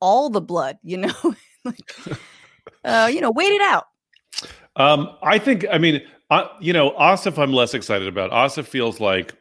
all 0.00 0.30
the 0.30 0.40
blood 0.40 0.78
you 0.82 0.96
know 0.96 1.12
like, 1.64 1.92
uh 2.84 3.08
you 3.12 3.20
know 3.20 3.30
wait 3.30 3.52
it 3.52 3.60
out. 3.60 3.84
Um 4.76 5.16
i 5.22 5.38
think 5.38 5.66
i 5.70 5.78
mean 5.78 6.02
uh, 6.30 6.48
you 6.60 6.72
know 6.72 6.90
Ossoff 6.92 7.38
i'm 7.38 7.52
less 7.52 7.74
excited 7.74 8.08
about. 8.08 8.30
Ossoff 8.30 8.66
feels 8.66 9.00
like 9.00 9.34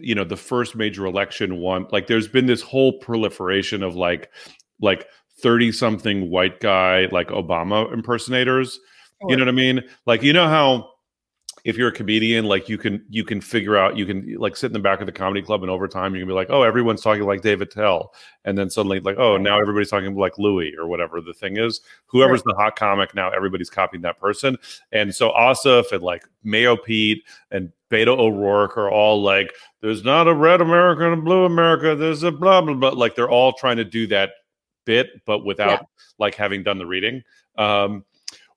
you 0.00 0.14
know 0.14 0.24
the 0.24 0.36
first 0.36 0.76
major 0.76 1.06
election 1.06 1.58
one 1.58 1.86
like 1.90 2.06
there's 2.06 2.28
been 2.28 2.46
this 2.46 2.62
whole 2.62 2.98
proliferation 2.98 3.82
of 3.82 3.96
like 3.96 4.30
like 4.80 5.08
30 5.42 5.72
something 5.72 6.30
white 6.30 6.60
guy 6.60 7.08
like 7.10 7.28
Obama 7.28 7.92
impersonators. 7.92 8.80
You 9.28 9.36
know 9.36 9.42
what 9.42 9.48
I 9.48 9.52
mean? 9.52 9.82
Like 10.06 10.22
you 10.22 10.32
know 10.32 10.48
how 10.48 10.91
if 11.64 11.76
you're 11.76 11.88
a 11.88 11.92
comedian, 11.92 12.46
like 12.46 12.68
you 12.68 12.76
can 12.76 13.04
you 13.08 13.24
can 13.24 13.40
figure 13.40 13.76
out 13.76 13.96
you 13.96 14.04
can 14.04 14.36
like 14.38 14.56
sit 14.56 14.66
in 14.66 14.72
the 14.72 14.80
back 14.80 15.00
of 15.00 15.06
the 15.06 15.12
comedy 15.12 15.42
club 15.42 15.62
and 15.62 15.70
over 15.70 15.86
time 15.86 16.14
you 16.14 16.20
can 16.20 16.28
be 16.28 16.34
like, 16.34 16.48
oh, 16.50 16.62
everyone's 16.62 17.02
talking 17.02 17.22
like 17.22 17.42
Dave 17.42 17.60
Attell, 17.60 18.12
and 18.44 18.58
then 18.58 18.68
suddenly 18.68 18.98
like, 18.98 19.16
oh, 19.16 19.36
now 19.36 19.60
everybody's 19.60 19.90
talking 19.90 20.14
like 20.16 20.38
Louis 20.38 20.74
or 20.76 20.88
whatever 20.88 21.20
the 21.20 21.32
thing 21.32 21.58
is. 21.58 21.80
Whoever's 22.06 22.42
the 22.42 22.54
hot 22.54 22.74
comic 22.74 23.14
now, 23.14 23.30
everybody's 23.30 23.70
copying 23.70 24.02
that 24.02 24.18
person. 24.18 24.56
And 24.90 25.14
so 25.14 25.30
Ossoff 25.30 25.92
and 25.92 26.02
like 26.02 26.24
Mayo 26.42 26.76
Pete 26.76 27.22
and 27.52 27.70
Beto 27.90 28.18
O'Rourke 28.18 28.76
are 28.76 28.90
all 28.90 29.22
like, 29.22 29.54
there's 29.80 30.02
not 30.04 30.26
a 30.26 30.34
red 30.34 30.60
America 30.60 31.04
and 31.04 31.20
a 31.20 31.22
blue 31.22 31.44
America. 31.44 31.94
There's 31.94 32.24
a 32.24 32.32
blah 32.32 32.60
blah 32.60 32.74
blah. 32.74 32.90
Like 32.90 33.14
they're 33.14 33.30
all 33.30 33.52
trying 33.52 33.76
to 33.76 33.84
do 33.84 34.08
that 34.08 34.30
bit, 34.84 35.24
but 35.26 35.44
without 35.44 35.80
yeah. 35.80 35.86
like 36.18 36.34
having 36.34 36.64
done 36.64 36.78
the 36.78 36.86
reading. 36.86 37.22
Um, 37.56 38.04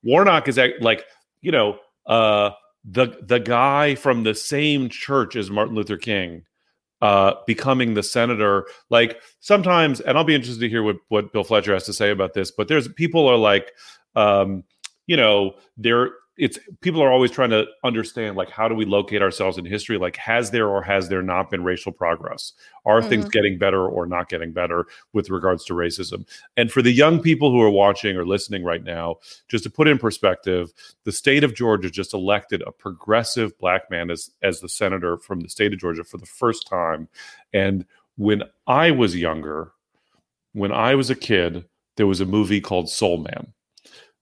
Warnock 0.01 0.47
is 0.47 0.59
like, 0.81 1.05
you 1.41 1.51
know, 1.51 1.77
uh, 2.05 2.51
the 2.87 3.17
the 3.21 3.39
guy 3.39 3.95
from 3.95 4.23
the 4.23 4.35
same 4.35 4.89
church 4.89 5.35
as 5.35 5.49
Martin 5.49 5.75
Luther 5.75 5.97
King 5.97 6.43
uh, 7.01 7.33
becoming 7.45 7.93
the 7.93 8.03
senator. 8.03 8.67
Like 8.89 9.21
sometimes, 9.39 9.99
and 9.99 10.17
I'll 10.17 10.23
be 10.23 10.35
interested 10.35 10.61
to 10.61 10.69
hear 10.69 10.83
what 10.83 10.97
what 11.09 11.33
Bill 11.33 11.43
Fletcher 11.43 11.73
has 11.73 11.85
to 11.85 11.93
say 11.93 12.11
about 12.11 12.33
this. 12.33 12.51
But 12.51 12.67
there's 12.67 12.87
people 12.87 13.27
are 13.27 13.37
like, 13.37 13.71
um, 14.15 14.63
you 15.07 15.17
know, 15.17 15.55
they're 15.77 16.11
it's 16.37 16.59
people 16.81 17.01
are 17.01 17.11
always 17.11 17.31
trying 17.31 17.49
to 17.49 17.65
understand 17.83 18.35
like 18.35 18.49
how 18.49 18.67
do 18.67 18.75
we 18.75 18.83
locate 18.83 19.21
ourselves 19.21 19.57
in 19.57 19.65
history? 19.65 19.97
Like 19.97 20.17
has 20.17 20.51
there 20.51 20.67
or 20.67 20.81
has 20.81 21.07
there 21.07 21.21
not 21.21 21.49
been 21.49 21.63
racial 21.63 21.93
progress? 21.93 22.53
Are 22.85 22.99
mm-hmm. 22.99 23.09
things 23.09 23.29
getting 23.29 23.57
better 23.57 23.87
or 23.87 24.05
not 24.05 24.27
getting 24.27 24.51
better 24.51 24.85
with 25.13 25.29
regards 25.29 25.63
to 25.65 25.73
racism? 25.73 26.27
And 26.57 26.71
for 26.71 26.81
the 26.81 26.91
young 26.91 27.21
people 27.21 27.51
who 27.51 27.61
are 27.61 27.69
watching 27.69 28.17
or 28.17 28.25
listening 28.25 28.63
right 28.63 28.83
now 28.83 29.17
just 29.47 29.63
to 29.63 29.69
put 29.69 29.87
in 29.87 29.97
perspective 29.97 30.73
the 31.05 31.11
state 31.11 31.43
of 31.43 31.55
georgia 31.55 31.89
just 31.89 32.13
elected 32.13 32.61
a 32.63 32.71
progressive 32.71 33.57
black 33.57 33.89
man 33.89 34.11
as 34.11 34.31
as 34.41 34.59
the 34.59 34.69
senator 34.69 35.17
from 35.17 35.39
the 35.39 35.49
state 35.49 35.73
of 35.73 35.79
georgia 35.79 36.03
for 36.03 36.17
the 36.17 36.25
first 36.25 36.67
time. 36.67 37.07
And 37.53 37.85
when 38.17 38.43
i 38.67 38.91
was 38.91 39.15
younger 39.15 39.71
when 40.53 40.71
i 40.71 40.95
was 40.95 41.09
a 41.09 41.15
kid 41.15 41.65
there 41.97 42.07
was 42.07 42.21
a 42.21 42.25
movie 42.25 42.61
called 42.61 42.89
soul 42.89 43.17
man 43.17 43.53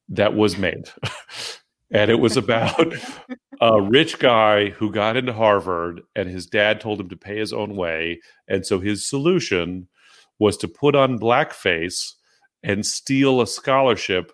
that 0.09 0.35
was 0.35 0.57
made 0.57 0.89
and 1.93 2.09
it 2.11 2.19
was 2.19 2.35
about 2.37 2.93
a 3.61 3.81
rich 3.81 4.19
guy 4.19 4.69
who 4.69 4.91
got 4.91 5.15
into 5.15 5.31
Harvard 5.33 6.01
and 6.15 6.27
his 6.27 6.45
dad 6.47 6.81
told 6.81 6.99
him 6.99 7.09
to 7.09 7.15
pay 7.15 7.37
his 7.37 7.53
own 7.53 7.75
way. 7.75 8.19
And 8.47 8.65
so 8.65 8.79
his 8.79 9.07
solution 9.07 9.87
was 10.39 10.57
to 10.57 10.67
put 10.67 10.95
on 10.95 11.19
blackface 11.19 12.13
and 12.63 12.85
steal 12.85 13.41
a 13.41 13.47
scholarship 13.47 14.31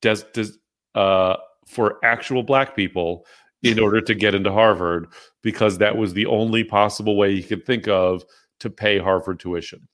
des- 0.00 0.24
des- 0.32 0.52
uh, 0.94 1.36
for 1.66 1.98
actual 2.04 2.42
black 2.42 2.74
people 2.76 3.26
in 3.62 3.78
order 3.82 4.00
to 4.00 4.14
get 4.14 4.34
into 4.34 4.52
Harvard 4.52 5.08
because 5.42 5.78
that 5.78 5.96
was 5.96 6.14
the 6.14 6.26
only 6.26 6.64
possible 6.64 7.16
way 7.16 7.34
he 7.34 7.42
could 7.42 7.66
think 7.66 7.88
of 7.88 8.24
to 8.60 8.70
pay 8.70 8.98
Harvard 8.98 9.40
tuition. 9.40 9.86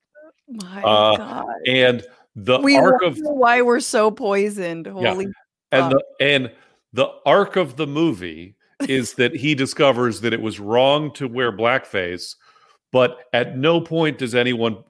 My 0.49 0.83
Uh, 0.83 1.17
God. 1.17 1.47
And 1.67 2.05
the 2.37 2.61
We 2.61 2.77
arc 2.77 3.03
of 3.03 3.17
why 3.19 3.63
we're 3.63 3.81
so 3.81 4.11
poisoned. 4.11 4.87
Holy 4.87 5.29
and 5.73 5.93
the 5.93 6.05
and 6.21 6.53
the 6.97 7.13
arc 7.27 7.57
of 7.57 7.77
the 7.77 7.87
movie 7.87 8.57
is 8.89 9.15
that 9.15 9.37
he 9.37 9.55
discovers 9.55 10.23
that 10.23 10.33
it 10.33 10.41
was 10.41 10.59
wrong 10.59 11.13
to 11.13 11.29
wear 11.29 11.53
blackface, 11.53 12.37
but 12.91 13.19
at 13.35 13.59
no 13.59 13.83
point 13.83 14.17
does 14.17 14.35
anyone 14.35 14.83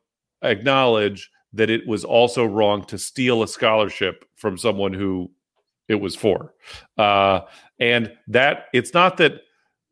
acknowledge 0.42 1.28
that 1.52 1.68
it 1.68 1.84
was 1.86 2.04
also 2.04 2.44
wrong 2.44 2.84
to 2.84 2.96
steal 2.96 3.42
a 3.42 3.48
scholarship 3.48 4.24
from 4.36 4.56
someone 4.56 4.92
who 4.92 5.28
it 5.88 5.96
was 5.96 6.14
for. 6.14 6.54
Uh, 6.96 7.40
and 7.80 8.12
that 8.28 8.66
it's 8.72 8.94
not 8.94 9.16
that 9.16 9.40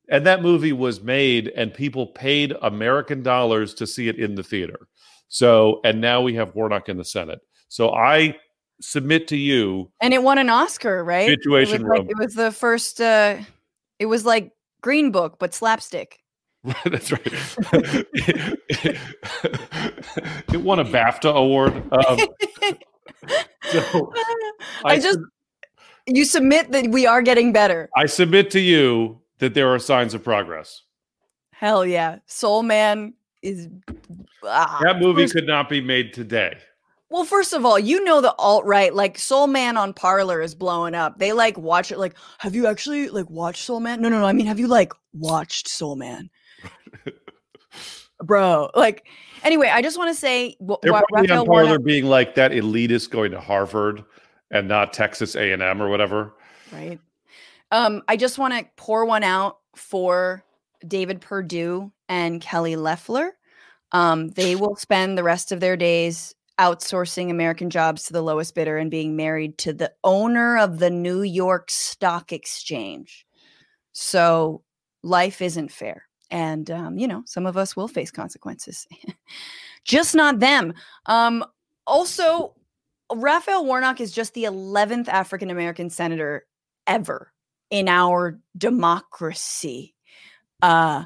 and 0.09 0.25
that 0.25 0.43
movie 0.43 0.73
was 0.73 1.01
made 1.01 1.49
and 1.49 1.75
people 1.75 2.09
paid 2.09 2.55
American 2.63 3.25
dollars 3.25 3.75
to 3.75 3.89
see 3.89 4.07
it 4.07 4.21
in 4.21 4.37
the 4.37 4.43
theater. 4.45 4.87
So 5.27 5.81
and 5.83 6.01
now 6.01 6.21
we 6.21 6.35
have 6.35 6.55
Warnock 6.55 6.89
in 6.89 6.97
the 6.97 7.05
Senate. 7.05 7.41
So 7.69 7.91
I 7.91 8.37
submit 8.85 9.27
to 9.29 9.37
you 9.37 9.91
and 10.01 10.13
it 10.13 10.23
won 10.23 10.39
an 10.39 10.51
Oscar, 10.51 11.03
right? 11.03 11.29
Situation 11.29 11.83
it 11.83 11.89
was, 11.89 11.99
like, 11.99 12.11
it 12.11 12.19
was 12.19 12.35
the 12.35 12.53
first 12.53 13.01
uh 13.01 13.39
it 13.99 14.07
was 14.07 14.27
like 14.27 14.53
Green 14.83 15.11
Book 15.11 15.39
but 15.39 15.55
slapstick. 15.55 16.21
That's 16.85 17.13
right. 17.13 17.21
it 20.53 20.63
won 20.63 20.79
a 20.79 20.85
BAFTA 20.85 21.35
award. 21.35 21.75
Um, 21.93 22.19
so 23.71 24.13
I 24.85 24.99
just 24.99 25.19
you 26.07 26.25
submit 26.25 26.73
that 26.73 26.89
we 26.89 27.07
are 27.07 27.23
getting 27.23 27.53
better. 27.53 27.89
I 27.97 28.07
submit 28.07 28.51
to 28.53 28.61
you 28.61 29.21
that 29.39 29.55
there 29.55 29.69
are 29.69 29.79
signs 29.79 30.15
of 30.15 30.23
progress. 30.23 30.83
Hell 31.53 31.87
yeah. 31.87 32.19
Soul 32.27 32.63
Man 32.63 33.15
is 33.43 33.69
ah. 34.43 34.81
That 34.83 35.01
movie 35.01 35.27
could 35.29 35.47
not 35.47 35.69
be 35.69 35.81
made 35.81 36.13
today. 36.13 36.59
Well, 37.15 37.25
first 37.25 37.53
of 37.53 37.65
all, 37.65 37.79
you 37.79 38.03
know 38.03 38.21
the 38.21 38.35
alt 38.41 38.65
right, 38.65 38.93
like 38.93 39.21
Soul 39.21 39.47
Man 39.47 39.77
on 39.77 39.93
Parler 39.95 40.43
is 40.43 40.57
blowing 40.57 40.97
up. 40.97 41.17
They 41.21 41.33
like 41.33 41.57
watch 41.57 41.93
it. 41.93 41.99
Like, 42.01 42.17
have 42.39 42.57
you 42.57 42.67
actually 42.67 43.09
like 43.09 43.31
watched 43.31 43.63
Soul 43.63 43.79
Man? 43.79 44.03
No, 44.03 44.09
no, 44.09 44.19
no. 44.19 44.27
I 44.27 44.33
mean, 44.33 44.47
have 44.47 44.59
you 44.59 44.67
like 44.67 44.93
watched 45.13 45.69
Soul 45.69 45.95
Man, 45.95 46.29
bro? 48.21 48.69
Like, 48.75 49.07
anyway, 49.45 49.69
I 49.73 49.81
just 49.81 49.97
want 49.97 50.13
to 50.13 50.21
say, 50.21 50.57
wh- 50.61 50.75
They're 50.83 50.91
probably 50.91 51.07
Raphael 51.13 51.41
on 51.43 51.47
Parler 51.47 51.65
Warnock, 51.67 51.85
being 51.85 52.07
like 52.07 52.35
that 52.35 52.51
elitist 52.51 53.11
going 53.11 53.31
to 53.31 53.41
Harvard 53.41 54.05
and 54.51 54.67
not 54.67 54.93
Texas 54.93 55.37
A 55.37 55.53
and 55.53 55.63
M 55.63 55.81
or 55.81 55.89
whatever. 55.89 56.35
right? 56.73 56.99
Um, 57.71 58.03
I 58.09 58.17
just 58.17 58.39
want 58.39 58.55
to 58.55 58.67
pour 58.75 59.05
one 59.05 59.23
out 59.23 59.59
for 59.77 60.45
David 60.85 61.21
Perdue 61.21 61.93
and 62.09 62.41
Kelly 62.41 62.75
Loeffler. 62.75 63.37
Um, 63.93 64.31
they 64.31 64.57
will 64.57 64.75
spend 64.75 65.17
the 65.17 65.23
rest 65.23 65.53
of 65.53 65.61
their 65.61 65.77
days 65.77 66.34
outsourcing 66.59 67.31
American 67.31 67.71
jobs 67.71 68.05
to 68.05 68.13
the 68.13 68.23
lowest 68.23 68.55
bidder 68.55 68.79
and 68.79 68.91
being 68.91 69.17
married 69.17 69.59
to 69.59 69.73
the 69.73 69.93
owner 70.05 70.57
of 70.57 70.79
the 70.79 70.91
New 70.91 71.23
York 71.23 71.71
Stock 71.71 72.33
Exchange. 72.33 73.27
So 73.93 74.63
life 75.03 75.43
isn't 75.43 75.73
fair. 75.73 76.05
And, 76.31 76.71
um, 76.71 76.99
you 76.99 77.07
know, 77.07 77.23
some 77.27 77.47
of 77.47 77.57
us 77.57 77.77
will 77.77 77.89
face 77.89 78.11
consequences, 78.11 78.87
just 79.85 80.15
not 80.15 80.41
them. 80.41 80.75
Um, 81.07 81.45
also, 81.87 82.55
Raphael 83.13 83.67
Warnock 83.67 84.01
is 84.01 84.13
just 84.13 84.35
the 84.35 84.45
11th 84.45 85.09
African 85.09 85.51
American 85.51 85.91
senator 85.91 86.47
ever 86.87 87.33
in 87.71 87.89
our 87.89 88.39
democracy. 88.57 89.95
Uh, 90.63 91.05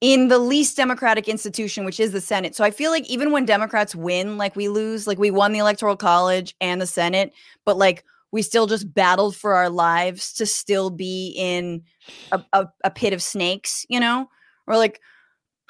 in 0.00 0.28
the 0.28 0.38
least 0.38 0.76
democratic 0.76 1.28
institution, 1.28 1.84
which 1.84 1.98
is 1.98 2.12
the 2.12 2.20
Senate. 2.20 2.54
So 2.54 2.62
I 2.64 2.70
feel 2.70 2.90
like 2.90 3.08
even 3.08 3.32
when 3.32 3.44
Democrats 3.44 3.94
win, 3.94 4.38
like 4.38 4.54
we 4.54 4.68
lose, 4.68 5.06
like 5.06 5.18
we 5.18 5.30
won 5.30 5.52
the 5.52 5.58
Electoral 5.58 5.96
College 5.96 6.54
and 6.60 6.80
the 6.80 6.86
Senate, 6.86 7.32
but 7.64 7.76
like 7.76 8.04
we 8.30 8.42
still 8.42 8.66
just 8.66 8.92
battled 8.92 9.34
for 9.34 9.54
our 9.54 9.70
lives 9.70 10.32
to 10.34 10.46
still 10.46 10.90
be 10.90 11.34
in 11.36 11.82
a, 12.30 12.42
a, 12.52 12.66
a 12.84 12.90
pit 12.90 13.12
of 13.12 13.22
snakes, 13.22 13.86
you 13.88 13.98
know? 13.98 14.28
Or 14.66 14.76
like, 14.76 15.00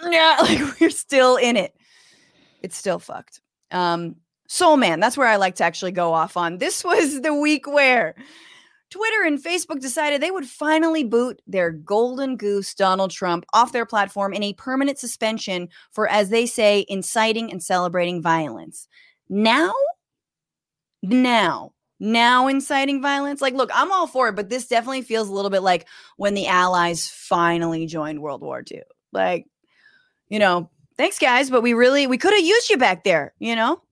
yeah, 0.03 0.37
like 0.43 0.81
we're 0.81 0.91
still 0.91 1.37
in 1.37 1.57
it. 1.57 1.75
It's 2.63 2.77
still 2.77 2.99
fucked. 2.99 3.41
Um, 3.71 4.17
Soul 4.49 4.77
Man, 4.77 4.99
that's 5.01 5.17
where 5.17 5.29
I 5.29 5.37
like 5.37 5.57
to 5.57 5.65
actually 5.65 5.93
go 5.93 6.13
off 6.13 6.37
on. 6.37 6.59
This 6.59 6.85
was 6.85 7.21
the 7.21 7.35
week 7.35 7.67
where 7.67 8.15
Twitter 8.91 9.25
and 9.25 9.43
Facebook 9.43 9.81
decided 9.81 10.21
they 10.21 10.31
would 10.31 10.47
finally 10.47 11.05
boot 11.05 11.43
their 11.47 11.71
golden 11.71 12.37
goose 12.37 12.75
Donald 12.75 13.11
Trump 13.11 13.45
off 13.53 13.73
their 13.73 13.87
platform 13.87 14.33
in 14.33 14.43
a 14.43 14.55
permanent 14.55 14.99
suspension 14.99 15.69
for, 15.91 16.09
as 16.09 16.31
they 16.31 16.47
say, 16.47 16.87
inciting 16.89 17.53
and 17.53 17.63
celebrating 17.63 18.23
violence. 18.23 18.89
Now, 19.29 19.75
now, 21.03 21.73
now 22.01 22.49
inciting 22.49 23.03
violence. 23.03 23.43
Like, 23.43 23.55
look, 23.55 23.71
I'm 23.75 23.93
all 23.93 24.07
for 24.07 24.29
it, 24.29 24.37
but 24.37 24.49
this 24.49 24.67
definitely 24.67 25.03
feels 25.03 25.29
a 25.29 25.33
little 25.35 25.51
bit 25.51 25.63
like 25.63 25.87
when 26.17 26.35
the 26.35 26.47
Allies 26.47 27.09
finally 27.09 27.87
joined 27.87 28.23
World 28.23 28.41
War 28.41 28.63
II. 28.71 28.83
Like, 29.13 29.47
you 30.29 30.39
know, 30.39 30.71
thanks 30.97 31.19
guys, 31.19 31.51
but 31.51 31.63
we 31.63 31.75
really 31.75 32.07
we 32.07 32.19
could 32.19 32.33
have 32.33 32.45
used 32.45 32.71
you 32.71 32.79
back 32.79 33.05
there, 33.05 33.35
you 33.39 33.55
know? 33.55 33.83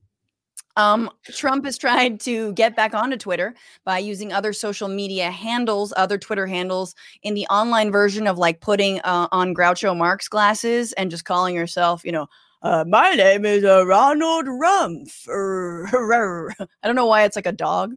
Um, 0.77 1.11
Trump 1.25 1.65
has 1.65 1.79
tried 1.79 2.21
to 2.21 2.53
get 2.53 2.77
back 2.77 2.95
onto 2.95 3.17
Twitter 3.17 3.55
by 3.85 3.99
using 3.99 4.33
other 4.33 4.53
social 4.53 4.89
media 4.89 5.31
handles, 5.31 5.93
other 5.97 6.19
Twitter 6.19 6.47
handles 6.47 6.95
in 7.23 7.35
the 7.35 7.47
online 7.47 7.91
version 7.91 8.27
of 8.27 8.39
like 8.39 8.61
putting 8.61 9.01
uh, 9.01 9.29
on 9.33 9.55
Groucho 9.55 9.97
Marx 9.97 10.29
glasses 10.29 10.93
and 10.95 11.11
just 11.11 11.25
calling 11.25 11.55
yourself, 11.55 12.05
you 12.05 12.13
know, 12.13 12.27
uh, 12.63 12.85
my 12.87 13.13
name 13.13 13.45
is 13.45 13.65
uh, 13.65 13.87
Ronald 13.87 14.47
Rumpf. 14.47 15.29
I 16.59 16.87
don't 16.87 16.97
know 16.97 17.07
why 17.07 17.25
it's 17.25 17.37
like 17.37 17.47
a 17.47 17.53
dog. 17.53 17.95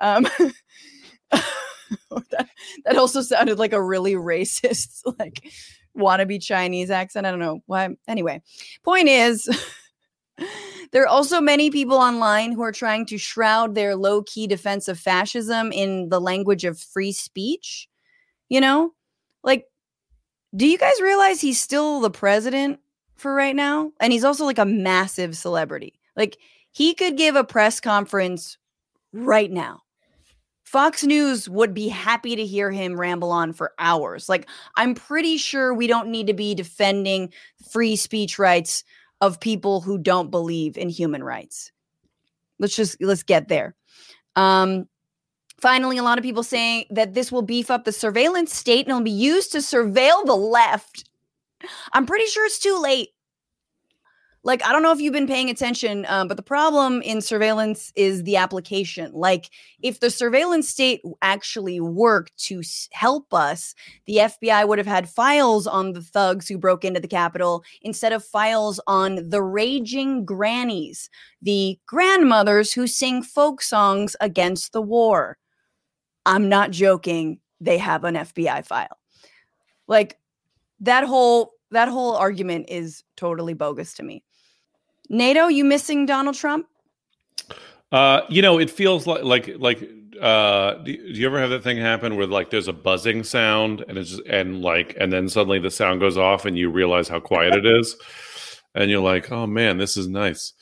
Um, 0.00 0.26
that, 1.30 2.48
that 2.84 2.96
also 2.96 3.20
sounded 3.20 3.58
like 3.58 3.72
a 3.72 3.82
really 3.82 4.14
racist, 4.14 5.02
like 5.18 5.52
wannabe 5.96 6.42
Chinese 6.42 6.90
accent. 6.90 7.26
I 7.26 7.30
don't 7.30 7.40
know 7.40 7.62
why. 7.66 7.90
Anyway, 8.08 8.42
point 8.82 9.08
is. 9.08 9.48
There 10.92 11.02
are 11.02 11.08
also 11.08 11.40
many 11.40 11.70
people 11.70 11.96
online 11.96 12.52
who 12.52 12.62
are 12.62 12.72
trying 12.72 13.06
to 13.06 13.18
shroud 13.18 13.74
their 13.74 13.96
low 13.96 14.22
key 14.22 14.46
defense 14.46 14.88
of 14.88 14.98
fascism 14.98 15.72
in 15.72 16.08
the 16.08 16.20
language 16.20 16.64
of 16.64 16.78
free 16.78 17.12
speech. 17.12 17.88
You 18.48 18.60
know, 18.60 18.92
like, 19.42 19.64
do 20.54 20.66
you 20.66 20.78
guys 20.78 21.00
realize 21.00 21.40
he's 21.40 21.60
still 21.60 22.00
the 22.00 22.10
president 22.10 22.78
for 23.16 23.34
right 23.34 23.56
now? 23.56 23.92
And 24.00 24.12
he's 24.12 24.24
also 24.24 24.44
like 24.44 24.58
a 24.58 24.64
massive 24.64 25.36
celebrity. 25.36 25.98
Like, 26.14 26.38
he 26.70 26.94
could 26.94 27.16
give 27.16 27.36
a 27.36 27.44
press 27.44 27.80
conference 27.80 28.58
right 29.12 29.50
now. 29.50 29.82
Fox 30.64 31.04
News 31.04 31.48
would 31.48 31.72
be 31.74 31.88
happy 31.88 32.36
to 32.36 32.44
hear 32.44 32.70
him 32.70 32.98
ramble 32.98 33.30
on 33.30 33.52
for 33.52 33.72
hours. 33.78 34.28
Like, 34.28 34.48
I'm 34.76 34.94
pretty 34.94 35.36
sure 35.36 35.72
we 35.72 35.86
don't 35.86 36.08
need 36.08 36.26
to 36.26 36.34
be 36.34 36.54
defending 36.54 37.32
free 37.70 37.96
speech 37.96 38.38
rights 38.38 38.82
of 39.20 39.40
people 39.40 39.80
who 39.80 39.98
don't 39.98 40.30
believe 40.30 40.76
in 40.76 40.88
human 40.88 41.22
rights. 41.22 41.72
Let's 42.58 42.76
just 42.76 43.00
let's 43.02 43.22
get 43.22 43.48
there. 43.48 43.74
Um 44.34 44.86
finally 45.60 45.96
a 45.96 46.02
lot 46.02 46.18
of 46.18 46.24
people 46.24 46.42
saying 46.42 46.84
that 46.90 47.14
this 47.14 47.32
will 47.32 47.42
beef 47.42 47.70
up 47.70 47.84
the 47.84 47.92
surveillance 47.92 48.54
state 48.54 48.86
and 48.86 48.90
it'll 48.90 49.02
be 49.02 49.10
used 49.10 49.52
to 49.52 49.58
surveil 49.58 50.24
the 50.26 50.36
left. 50.36 51.08
I'm 51.92 52.06
pretty 52.06 52.26
sure 52.26 52.44
it's 52.44 52.58
too 52.58 52.78
late. 52.78 53.08
Like 54.46 54.64
I 54.64 54.70
don't 54.70 54.84
know 54.84 54.92
if 54.92 55.00
you've 55.00 55.12
been 55.12 55.26
paying 55.26 55.50
attention, 55.50 56.06
um, 56.08 56.28
but 56.28 56.36
the 56.36 56.42
problem 56.42 57.02
in 57.02 57.20
surveillance 57.20 57.92
is 57.96 58.22
the 58.22 58.36
application. 58.36 59.10
Like 59.12 59.50
if 59.82 59.98
the 59.98 60.08
surveillance 60.08 60.68
state 60.68 61.00
actually 61.20 61.80
worked 61.80 62.36
to 62.44 62.60
s- 62.60 62.88
help 62.92 63.34
us, 63.34 63.74
the 64.06 64.18
FBI 64.18 64.68
would 64.68 64.78
have 64.78 64.86
had 64.86 65.08
files 65.08 65.66
on 65.66 65.94
the 65.94 66.00
thugs 66.00 66.46
who 66.46 66.58
broke 66.58 66.84
into 66.84 67.00
the 67.00 67.08
Capitol 67.08 67.64
instead 67.82 68.12
of 68.12 68.24
files 68.24 68.78
on 68.86 69.28
the 69.28 69.42
raging 69.42 70.24
grannies, 70.24 71.10
the 71.42 71.76
grandmothers 71.86 72.72
who 72.72 72.86
sing 72.86 73.24
folk 73.24 73.60
songs 73.60 74.14
against 74.20 74.72
the 74.72 74.80
war. 74.80 75.38
I'm 76.24 76.48
not 76.48 76.70
joking. 76.70 77.40
They 77.60 77.78
have 77.78 78.04
an 78.04 78.14
FBI 78.14 78.64
file. 78.64 78.96
Like 79.88 80.20
that 80.78 81.02
whole 81.02 81.54
that 81.72 81.88
whole 81.88 82.14
argument 82.14 82.66
is 82.68 83.02
totally 83.16 83.54
bogus 83.54 83.94
to 83.94 84.04
me. 84.04 84.22
Nato, 85.08 85.48
you 85.48 85.64
missing 85.64 86.06
Donald 86.06 86.36
Trump? 86.36 86.66
Uh, 87.92 88.22
you 88.28 88.42
know, 88.42 88.58
it 88.58 88.70
feels 88.70 89.06
like 89.06 89.22
like 89.22 89.50
like 89.58 89.88
uh 90.20 90.74
do, 90.82 90.92
you 90.92 91.26
ever 91.26 91.38
have 91.38 91.50
that 91.50 91.62
thing 91.62 91.76
happen 91.76 92.16
where 92.16 92.26
like 92.26 92.50
there's 92.50 92.68
a 92.68 92.72
buzzing 92.72 93.22
sound 93.22 93.84
and 93.86 93.98
it's 93.98 94.10
just, 94.10 94.22
and 94.26 94.62
like 94.62 94.96
and 94.98 95.12
then 95.12 95.28
suddenly 95.28 95.58
the 95.58 95.70
sound 95.70 96.00
goes 96.00 96.16
off 96.16 96.46
and 96.46 96.58
you 96.58 96.70
realize 96.70 97.06
how 97.08 97.20
quiet 97.20 97.54
it 97.54 97.66
is 97.66 97.94
and 98.74 98.90
you're 98.90 99.00
like, 99.00 99.30
"Oh 99.30 99.46
man, 99.46 99.78
this 99.78 99.96
is 99.96 100.08
nice." 100.08 100.52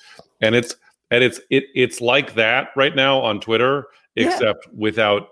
And 0.42 0.54
it's 0.54 0.76
and 1.10 1.24
it's 1.24 1.40
it 1.50 1.64
it's 1.74 2.00
like 2.00 2.34
that 2.34 2.68
right 2.76 2.94
now 2.94 3.20
on 3.20 3.40
Twitter 3.40 3.86
Yeah. 4.16 4.26
except 4.28 4.68
without 4.74 5.28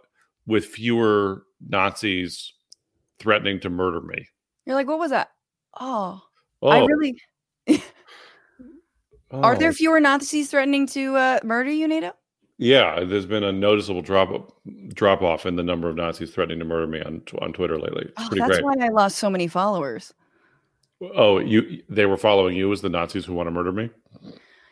with 0.47 0.67
fewer 0.67 1.45
Nazis 1.69 2.53
threatening 3.19 3.61
to 3.61 3.71
murder 3.71 4.01
me. 4.01 4.27
You're 4.67 4.75
like, 4.77 4.89
what 4.89 4.99
was 4.99 5.11
that? 5.11 5.31
Oh, 5.79 6.21
Oh, 6.63 6.69
I 6.69 6.85
really. 6.87 7.17
Are 9.33 9.57
there 9.57 9.71
oh. 9.71 9.75
fewer 9.75 10.01
Nazis 10.01 10.51
threatening 10.51 10.87
to 10.89 11.17
uh, 11.17 11.41
murder 11.43 11.71
you, 11.71 11.89
Nato? 11.89 12.13
Yeah, 12.59 13.03
there's 13.03 13.27
been 13.27 13.43
a 13.43 13.53
noticeable 13.53 14.03
drop 14.03 14.55
drop 14.89 15.23
off 15.23 15.47
in 15.47 15.57
the 15.57 15.63
number 15.63 15.89
of 15.89 15.97
Nazis 15.97 16.31
threatening 16.31 16.59
to 16.59 16.65
murder 16.65 16.87
me 16.87 17.03
on 17.03 17.23
on 17.41 17.53
Twitter 17.53 17.79
lately. 17.79 18.11
Oh, 18.19 18.29
that's 18.31 18.61
great. 18.61 18.65
why 18.65 18.75
I 18.81 18.89
lost 18.89 19.19
so 19.19 19.31
many 19.31 19.49
followers. 19.49 20.15
Oh, 21.17 21.39
you 21.39 21.83
they 21.89 22.07
were 22.07 22.17
following 22.17 22.57
you 22.57 22.71
as 22.73 22.81
the 22.83 22.89
Nazis 22.89 23.25
who 23.25 23.33
want 23.33 23.49
to 23.49 23.51
murder 23.51 23.73
me? 23.73 23.91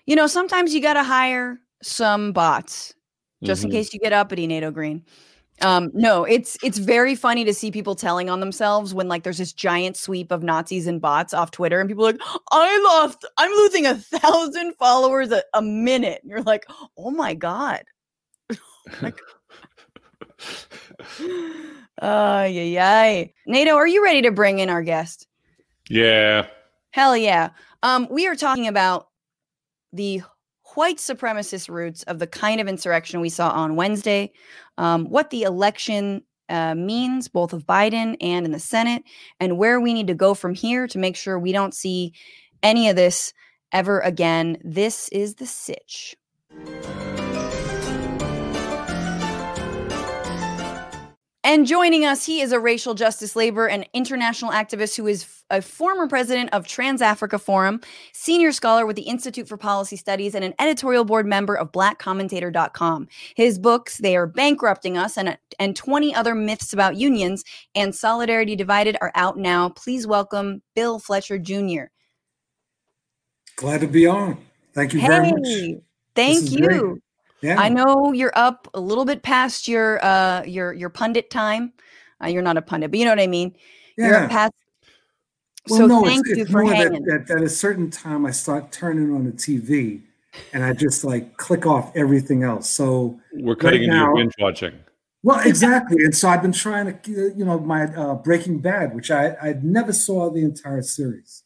You 0.07 0.15
know, 0.15 0.27
sometimes 0.27 0.75
you 0.75 0.81
got 0.81 0.95
to 0.95 1.03
hire 1.03 1.59
some 1.83 2.33
bots 2.33 2.95
just 3.43 3.65
in 3.65 3.71
Mhm. 3.71 3.73
case 3.73 3.95
you 3.95 4.01
get 4.01 4.13
uppity, 4.13 4.47
Nato 4.47 4.71
Green. 4.71 5.03
Um, 5.63 5.91
no, 5.93 6.25
it's 6.25 6.57
it's 6.63 6.79
very 6.79 7.15
funny 7.15 7.45
to 7.45 7.53
see 7.53 7.71
people 7.71 7.95
telling 7.95 8.31
on 8.31 8.41
themselves 8.41 8.95
when 8.95 9.09
like 9.09 9.23
there's 9.25 9.39
this 9.39 9.53
giant 9.53 9.97
sweep 9.97 10.31
of 10.31 10.43
Nazis 10.43 10.87
and 10.87 11.01
bots 11.01 11.35
off 11.35 11.51
Twitter, 11.51 11.81
and 11.81 11.89
people 11.89 12.07
are 12.07 12.13
like, 12.13 12.21
I 12.51 12.79
lost, 12.83 13.25
I'm 13.37 13.51
losing 13.53 13.87
a 13.87 13.95
thousand 13.97 14.75
followers 14.77 15.31
a, 15.33 15.43
a 15.55 15.61
minute. 15.63 16.21
And 16.23 16.31
you're 16.31 16.43
like, 16.43 16.67
oh 16.97 17.11
my 17.11 17.35
god. 17.35 17.83
Like- 19.03 19.21
Uh 22.01 22.49
yeah, 22.51 22.63
yeah. 22.63 23.25
Nato, 23.47 23.75
are 23.77 23.87
you 23.87 24.03
ready 24.03 24.23
to 24.23 24.31
bring 24.31 24.59
in 24.59 24.71
our 24.71 24.83
guest? 24.83 25.27
Yeah. 25.91 26.47
Hell 26.93 27.15
yeah. 27.17 27.51
Um, 27.83 28.09
we 28.11 28.27
are 28.27 28.35
talking 28.35 28.67
about 28.67 29.09
the 29.93 30.23
white 30.75 30.97
supremacist 30.97 31.69
roots 31.69 32.03
of 32.05 32.19
the 32.19 32.27
kind 32.27 32.61
of 32.61 32.69
insurrection 32.69 33.21
we 33.21 33.29
saw 33.29 33.51
on 33.51 33.77
Wednesday, 33.77 34.33
um, 34.81 35.05
what 35.11 35.29
the 35.29 35.43
election 35.43 36.23
uh, 36.49 36.75
means, 36.75 37.29
both 37.29 37.53
of 37.53 37.67
Biden 37.67 38.17
and 38.19 38.47
in 38.47 38.51
the 38.51 38.59
Senate, 38.59 39.05
and 39.39 39.59
where 39.59 39.79
we 39.79 39.93
need 39.93 40.07
to 40.07 40.15
go 40.15 40.33
from 40.33 40.55
here 40.55 40.87
to 40.89 40.99
make 40.99 41.17
sure 41.17 41.39
we 41.39 41.53
don't 41.53 41.75
see 41.75 42.15
any 42.63 42.89
of 42.89 42.97
this 42.97 43.35
ever 43.73 44.01
again. 44.01 44.57
This 44.65 45.11
is 45.11 45.35
the 45.35 45.47
sitch. 45.47 46.17
And 51.51 51.67
joining 51.67 52.05
us, 52.05 52.25
he 52.25 52.43
is 52.43 52.53
a 52.53 52.61
racial 52.61 52.95
justice 52.95 53.35
labor 53.35 53.69
and 53.69 53.85
international 53.93 54.53
activist 54.53 54.97
who 54.97 55.09
is 55.09 55.43
a 55.51 55.61
former 55.61 56.07
president 56.07 56.51
of 56.53 56.65
TransAfrica 56.65 57.41
Forum, 57.41 57.81
senior 58.13 58.53
scholar 58.53 58.87
with 58.87 58.95
the 58.95 59.03
Institute 59.03 59.49
for 59.49 59.57
Policy 59.57 59.97
Studies, 59.97 60.37
and 60.37 60.45
an 60.45 60.55
editorial 60.61 61.05
board 61.05 61.27
member 61.27 61.57
of 61.57 61.73
blackcommentator.com. 61.73 63.09
His 63.35 63.59
books, 63.59 63.99
They 63.99 64.15
Are 64.15 64.29
Bankrupting 64.29 64.97
Us, 64.97 65.19
and, 65.19 65.37
and 65.59 65.75
20 65.75 66.15
Other 66.15 66.37
Myths 66.37 66.73
About 66.73 66.95
Unions 66.95 67.43
and 67.75 67.93
Solidarity 67.97 68.55
Divided, 68.55 68.97
are 69.01 69.11
out 69.17 69.37
now. 69.37 69.71
Please 69.71 70.07
welcome 70.07 70.63
Bill 70.77 71.01
Fletcher 71.01 71.37
Jr. 71.37 71.87
Glad 73.57 73.81
to 73.81 73.89
be 73.89 74.07
on. 74.07 74.39
Thank 74.73 74.95
you 74.95 75.01
very 75.01 75.33
much. 75.33 75.83
Thank 76.15 76.53
you. 76.53 76.61
great. 76.61 77.03
You. 77.43 77.49
Yeah. 77.51 77.61
I 77.61 77.69
know 77.69 78.13
you're 78.13 78.33
up 78.35 78.69
a 78.75 78.81
little 78.81 79.05
bit 79.05 79.23
past 79.23 79.67
your 79.69 80.05
uh 80.05 80.43
your 80.45 80.73
your 80.73 80.91
pundit 80.91 81.31
time. 81.31 81.73
Uh, 82.23 82.27
you're 82.29 82.43
not 82.43 82.57
a 82.57 82.63
pundit, 82.63 82.91
but 82.91 82.99
you 82.99 83.05
know 83.07 83.13
what 83.13 83.21
I 83.21 83.27
mean. 83.27 83.57
You're 83.97 84.11
Yeah. 84.11 84.25
up 84.25 84.31
past. 84.31 84.53
Well, 85.69 85.81
so 85.81 85.87
no, 85.87 86.05
thank 86.05 86.27
it's, 86.27 86.37
you 86.37 86.43
it's 86.43 86.51
for 86.51 86.63
more 86.63 86.71
that, 86.71 86.77
hanging. 86.77 87.05
that 87.05 87.31
at 87.31 87.43
a 87.43 87.49
certain 87.49 87.91
time 87.91 88.25
I 88.27 88.31
start 88.31 88.73
turning 88.73 89.13
on 89.15 89.25
the 89.25 89.33
TV 89.33 90.03
and 90.53 90.65
I 90.65 90.73
just 90.73 91.05
like 91.05 91.37
click 91.37 91.67
off 91.67 91.95
everything 91.95 92.43
else. 92.45 92.69
So, 92.71 93.21
We're 93.33 93.57
cutting 93.57 93.83
into 93.83 93.97
your 93.97 94.15
binge 94.15 94.33
watching. 94.39 94.73
well, 95.23 95.41
exactly. 95.47 96.03
and 96.05 96.15
so 96.17 96.29
I've 96.29 96.41
been 96.41 96.53
trying 96.53 96.99
to, 96.99 97.35
you 97.37 97.45
know, 97.45 97.59
my 97.59 97.85
uh, 97.95 98.15
Breaking 98.15 98.59
Bad, 98.59 98.95
which 98.95 99.11
I, 99.11 99.35
I 99.43 99.55
never 99.63 99.93
saw 99.93 100.31
the 100.31 100.43
entire 100.45 100.83
series. 100.83 101.43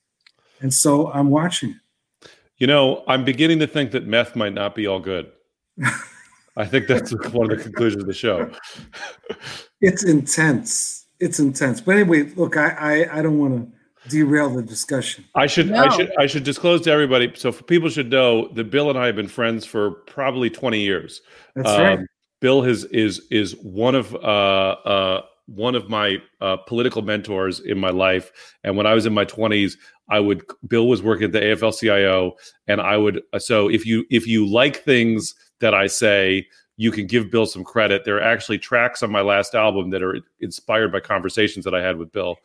And 0.60 0.72
so 0.72 1.10
I'm 1.12 1.30
watching 1.30 1.70
it. 1.70 2.30
You 2.58 2.66
know, 2.68 3.02
I'm 3.08 3.24
beginning 3.24 3.58
to 3.60 3.66
think 3.66 3.90
that 3.92 4.06
meth 4.06 4.36
might 4.36 4.54
not 4.54 4.74
be 4.76 4.86
all 4.86 5.00
good. 5.00 5.30
I 6.56 6.64
think 6.64 6.86
that's 6.86 7.12
one 7.32 7.50
of 7.50 7.56
the 7.58 7.62
conclusions 7.62 8.02
of 8.02 8.06
the 8.06 8.14
show. 8.14 8.50
It's 9.80 10.02
intense. 10.02 11.04
It's 11.20 11.38
intense. 11.38 11.82
But 11.82 11.96
anyway, 11.96 12.22
look, 12.36 12.56
I, 12.56 12.68
I, 12.70 13.18
I 13.18 13.22
don't 13.22 13.38
want 13.38 13.70
to 13.70 14.08
derail 14.08 14.48
the 14.48 14.62
discussion. 14.62 15.26
I 15.34 15.46
should 15.46 15.70
No. 15.70 15.84
I 15.84 15.88
should 15.94 16.12
I 16.18 16.26
should 16.26 16.44
disclose 16.44 16.80
to 16.82 16.90
everybody 16.90 17.30
so 17.34 17.52
for 17.52 17.64
people 17.64 17.90
should 17.90 18.10
know 18.10 18.48
that 18.54 18.70
Bill 18.70 18.88
and 18.88 18.98
I 18.98 19.06
have 19.06 19.16
been 19.16 19.28
friends 19.28 19.66
for 19.66 19.90
probably 20.06 20.48
20 20.48 20.80
years. 20.80 21.20
That's 21.54 21.68
Um, 21.68 21.82
right. 21.82 21.98
Bill 22.40 22.62
has 22.62 22.84
is 22.86 23.26
is 23.30 23.56
one 23.62 23.94
of 23.94 24.14
uh, 24.14 24.18
uh, 24.18 25.22
one 25.46 25.74
of 25.74 25.88
my 25.88 26.18
uh, 26.40 26.56
political 26.66 27.02
mentors 27.02 27.60
in 27.60 27.78
my 27.78 27.90
life. 27.90 28.30
And 28.64 28.76
when 28.76 28.86
I 28.86 28.94
was 28.94 29.06
in 29.06 29.14
my 29.14 29.24
twenties, 29.24 29.76
I 30.08 30.20
would 30.20 30.42
Bill 30.68 30.88
was 30.88 31.02
working 31.02 31.26
at 31.26 31.32
the 31.32 31.40
AFL-CIO, 31.40 32.32
and 32.66 32.80
I 32.80 32.96
would 32.96 33.22
so 33.38 33.68
if 33.68 33.86
you 33.86 34.04
if 34.10 34.26
you 34.26 34.46
like 34.46 34.82
things 34.84 35.34
that 35.60 35.74
I 35.74 35.86
say, 35.86 36.46
you 36.76 36.90
can 36.90 37.06
give 37.06 37.30
Bill 37.30 37.46
some 37.46 37.64
credit. 37.64 38.04
There 38.04 38.16
are 38.16 38.22
actually 38.22 38.58
tracks 38.58 39.02
on 39.02 39.10
my 39.10 39.20
last 39.20 39.54
album 39.54 39.90
that 39.90 40.02
are 40.02 40.18
inspired 40.40 40.90
by 40.90 41.00
conversations 41.00 41.64
that 41.64 41.74
I 41.74 41.82
had 41.82 41.96
with 41.96 42.12
Bill, 42.12 42.36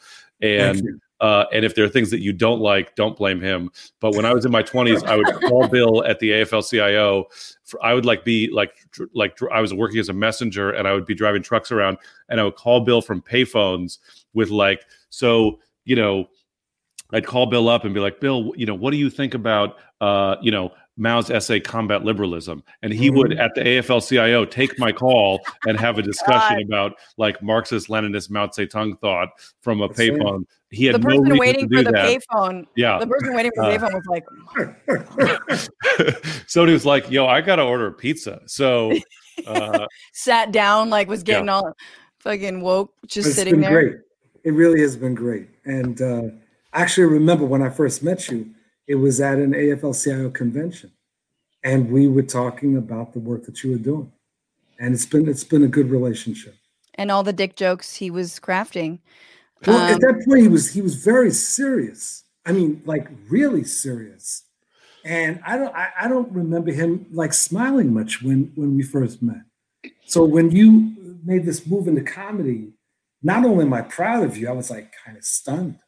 and. 0.41 1.01
Uh, 1.21 1.45
and 1.51 1.65
if 1.65 1.75
there 1.75 1.83
are 1.83 1.89
things 1.89 2.09
that 2.09 2.21
you 2.21 2.31
don't 2.31 2.61
like, 2.61 2.95
don't 2.95 3.17
blame 3.17 3.41
him. 3.41 3.69
But 3.99 4.15
when 4.15 4.23
I 4.23 4.33
was 4.33 4.45
in 4.45 4.51
my 4.51 4.63
20s, 4.63 5.03
I 5.05 5.17
would 5.17 5.25
call 5.49 5.67
Bill 5.71 6.03
at 6.05 6.19
the 6.19 6.29
AFL-CIO. 6.29 7.25
For, 7.65 7.83
I 7.83 7.93
would 7.93 8.05
like 8.05 8.23
be 8.23 8.49
like 8.51 8.71
like 9.13 9.37
I 9.51 9.59
was 9.59 9.73
working 9.73 9.99
as 9.99 10.07
a 10.07 10.13
messenger, 10.13 10.71
and 10.71 10.87
I 10.87 10.93
would 10.93 11.05
be 11.05 11.13
driving 11.13 11.43
trucks 11.43 11.71
around, 11.71 11.97
and 12.29 12.39
I 12.39 12.43
would 12.45 12.55
call 12.55 12.79
Bill 12.85 13.01
from 13.01 13.21
payphones 13.21 13.97
with 14.33 14.49
like, 14.49 14.85
so 15.09 15.59
you 15.83 15.97
know, 15.97 16.25
I'd 17.11 17.25
call 17.25 17.47
Bill 17.47 17.67
up 17.67 17.83
and 17.83 17.93
be 17.93 17.99
like, 17.99 18.21
Bill, 18.21 18.53
you 18.55 18.65
know, 18.65 18.75
what 18.75 18.91
do 18.91 18.97
you 18.97 19.09
think 19.09 19.33
about 19.33 19.77
uh, 19.99 20.37
you 20.41 20.51
know 20.51 20.71
Mao's 20.99 21.29
essay 21.31 21.59
"Combat 21.59 22.03
Liberalism"? 22.03 22.61
And 22.83 22.93
he 22.93 23.09
would 23.09 23.31
Mhm. 23.31 23.39
at 23.39 23.55
the 23.55 23.61
AFL-CIO 23.61 24.45
take 24.45 24.77
my 24.77 24.91
call 24.91 25.39
and 25.65 25.79
have 25.79 25.97
a 25.97 26.01
discussion 26.11 26.57
God. 26.57 26.65
about 26.67 26.93
like 27.17 27.41
Marxist 27.41 27.87
Leninist 27.87 28.29
Mao 28.29 28.47
Zedong 28.47 28.99
thought 28.99 29.29
from 29.61 29.81
a 29.81 29.87
That's 29.87 29.99
right. 29.99 30.11
payphone. 30.11 30.43
He 30.71 30.85
had 30.85 30.95
The 30.95 30.99
person 30.99 31.21
reason 31.23 31.37
waiting 31.39 31.69
to 31.69 31.77
for 31.77 31.83
the 31.83 31.91
that. 31.91 32.05
payphone, 32.21 32.65
Yeah. 32.75 32.99
the 32.99 33.07
person 33.07 33.33
waiting 33.33 33.51
for 33.55 33.63
the 33.65 33.71
Uh, 33.71 33.77
payphone 33.79 33.93
was 33.95 34.05
like, 34.05 34.25
Somebody 36.47 36.73
was 36.73 36.85
like, 36.85 37.09
"Yo, 37.09 37.25
I 37.25 37.41
gotta 37.41 37.63
order 37.63 37.87
a 37.87 37.91
pizza." 37.91 38.41
So, 38.45 38.91
uh, 39.47 39.87
sat 40.13 40.51
down, 40.51 40.89
like 40.89 41.07
was 41.07 41.21
Yeah. 41.21 41.35
getting 41.35 41.49
all 41.49 41.73
fucking 42.19 42.61
woke, 42.61 42.93
just 43.07 43.27
it's 43.29 43.35
sitting 43.37 43.53
been 43.55 43.61
there. 43.61 43.71
great. 43.81 43.95
It 44.43 44.51
really 44.53 44.81
has 44.81 44.95
been 44.95 45.15
great. 45.15 45.47
And 45.65 46.01
uh, 46.01 46.21
I 46.73 46.81
actually 46.81 47.05
remember 47.07 47.45
when 47.45 47.61
I 47.61 47.69
first 47.69 48.03
met 48.03 48.29
you, 48.29 48.49
it 48.89 48.95
was 48.95 49.21
at 49.21 49.37
an 49.37 49.53
AFL-CIO 49.53 50.31
convention, 50.31 50.91
and 51.63 51.91
we 51.91 52.07
were 52.07 52.23
talking 52.23 52.75
about 52.75 53.13
the 53.13 53.19
work 53.19 53.45
that 53.45 53.63
you 53.63 53.71
were 53.71 53.77
doing. 53.77 54.11
And 54.79 54.95
it's 54.95 55.05
been 55.05 55.29
it's 55.29 55.43
been 55.43 55.63
a 55.63 55.67
good 55.67 55.91
relationship. 55.91 56.55
And 56.95 57.11
all 57.11 57.21
the 57.21 57.31
dick 57.31 57.55
jokes 57.55 57.95
he 57.95 58.09
was 58.09 58.39
crafting. 58.39 58.99
Well, 59.67 59.77
Um, 59.77 59.93
at 59.93 60.01
that 60.01 60.23
point, 60.25 60.41
he 60.41 60.47
was 60.47 60.73
he 60.73 60.81
was 60.81 60.95
very 60.95 61.31
serious. 61.31 62.23
I 62.45 62.51
mean, 62.51 62.81
like 62.85 63.07
really 63.29 63.63
serious. 63.63 64.43
And 65.05 65.39
I 65.45 65.57
don't 65.57 65.75
I, 65.75 65.89
I 66.01 66.07
don't 66.07 66.31
remember 66.31 66.71
him 66.71 67.05
like 67.11 67.33
smiling 67.33 67.93
much 67.93 68.23
when 68.23 68.51
when 68.55 68.75
we 68.75 68.81
first 68.81 69.21
met. 69.21 69.43
So 70.05 70.23
when 70.23 70.49
you 70.49 71.19
made 71.23 71.45
this 71.45 71.67
move 71.67 71.87
into 71.87 72.01
comedy, 72.01 72.73
not 73.21 73.45
only 73.45 73.65
am 73.65 73.73
I 73.73 73.83
proud 73.83 74.23
of 74.23 74.35
you, 74.35 74.49
I 74.49 74.53
was 74.53 74.71
like 74.71 74.93
kind 75.05 75.15
of 75.17 75.23
stunned. 75.23 75.79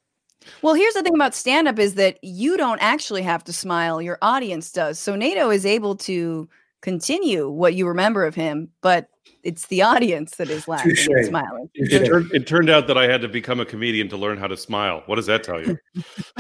Well, 0.62 0.74
here's 0.74 0.94
the 0.94 1.04
thing 1.04 1.16
about 1.16 1.36
stand 1.36 1.68
up 1.68 1.80
is 1.80 1.96
that 1.96 2.20
you 2.24 2.58
don't 2.58 2.82
actually 2.82 3.22
have 3.24 3.44
to 3.46 3.54
smile, 3.54 4.02
your 4.02 4.18
audience 4.22 4.72
does. 4.72 5.00
So 5.00 5.16
Nato 5.16 5.50
is 5.50 5.66
able 5.66 5.96
to 5.98 6.48
continue 6.82 7.50
what 7.50 7.76
you 7.76 7.88
remember 7.88 8.26
of 8.26 8.36
him, 8.36 8.70
but 8.82 9.10
it's 9.44 9.68
the 9.68 9.82
audience 9.82 10.36
that 10.38 10.50
is 10.50 10.68
laughing 10.68 10.96
and 10.98 11.26
smiling. 11.26 11.70
it, 11.74 11.90
Touche. 11.90 12.08
turned, 12.08 12.32
it 12.34 12.48
turned 12.48 12.70
out 12.70 12.88
that 12.88 12.98
I 12.98 13.08
had 13.08 13.22
to 13.22 13.28
become 13.28 13.60
a 13.60 13.66
comedian 13.66 14.08
to 14.10 14.18
learn 14.18 14.38
how 14.38 14.48
to 14.48 14.58
smile. 14.58 15.04
What 15.06 15.16
does 15.16 15.28
that 15.28 15.44
tell 15.44 15.62
you? 15.62 15.78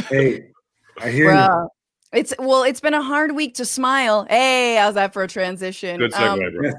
Hey, 0.09 0.51
I 1.01 1.09
hear 1.09 1.33
you. 1.33 1.69
It's 2.13 2.33
well, 2.37 2.63
it's 2.63 2.81
been 2.81 2.93
a 2.93 3.01
hard 3.01 3.33
week 3.35 3.55
to 3.55 3.65
smile. 3.65 4.25
Hey, 4.29 4.75
how's 4.75 4.95
that 4.95 5.13
for 5.13 5.23
a 5.23 5.27
transition? 5.27 5.97
Good 5.97 6.13
Um, 6.13 6.39
segue, 6.39 6.55
bro. 6.57 6.71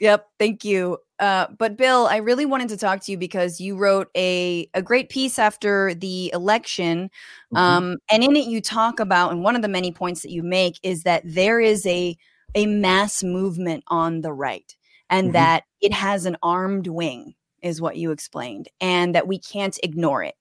Yep, 0.00 0.28
thank 0.38 0.64
you. 0.64 0.98
Uh, 1.18 1.46
but 1.58 1.76
Bill, 1.76 2.06
I 2.06 2.16
really 2.16 2.46
wanted 2.46 2.70
to 2.70 2.78
talk 2.78 3.00
to 3.04 3.12
you 3.12 3.18
because 3.18 3.60
you 3.60 3.76
wrote 3.76 4.08
a 4.16 4.68
a 4.74 4.82
great 4.82 5.10
piece 5.10 5.38
after 5.38 5.94
the 5.94 6.30
election, 6.32 7.10
Mhm. 7.52 7.58
um, 7.58 7.96
and 8.10 8.24
in 8.24 8.34
it 8.36 8.46
you 8.46 8.62
talk 8.62 8.98
about, 8.98 9.30
and 9.30 9.44
one 9.44 9.56
of 9.56 9.62
the 9.62 9.68
many 9.68 9.92
points 9.92 10.22
that 10.22 10.30
you 10.30 10.42
make 10.42 10.80
is 10.82 11.02
that 11.02 11.22
there 11.24 11.60
is 11.60 11.86
a 11.86 12.16
a 12.54 12.66
mass 12.66 13.22
movement 13.22 13.84
on 13.88 14.22
the 14.22 14.32
right, 14.32 14.74
and 15.10 15.28
Mhm. 15.28 15.32
that 15.34 15.64
it 15.82 15.92
has 15.92 16.24
an 16.24 16.36
armed 16.42 16.86
wing, 16.86 17.34
is 17.62 17.82
what 17.82 17.96
you 17.98 18.10
explained, 18.10 18.68
and 18.80 19.14
that 19.14 19.28
we 19.28 19.38
can't 19.38 19.78
ignore 19.82 20.22
it. 20.22 20.36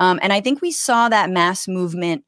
Um, 0.00 0.18
and 0.22 0.32
I 0.32 0.40
think 0.40 0.60
we 0.60 0.72
saw 0.72 1.08
that 1.08 1.30
mass 1.30 1.68
movement 1.68 2.24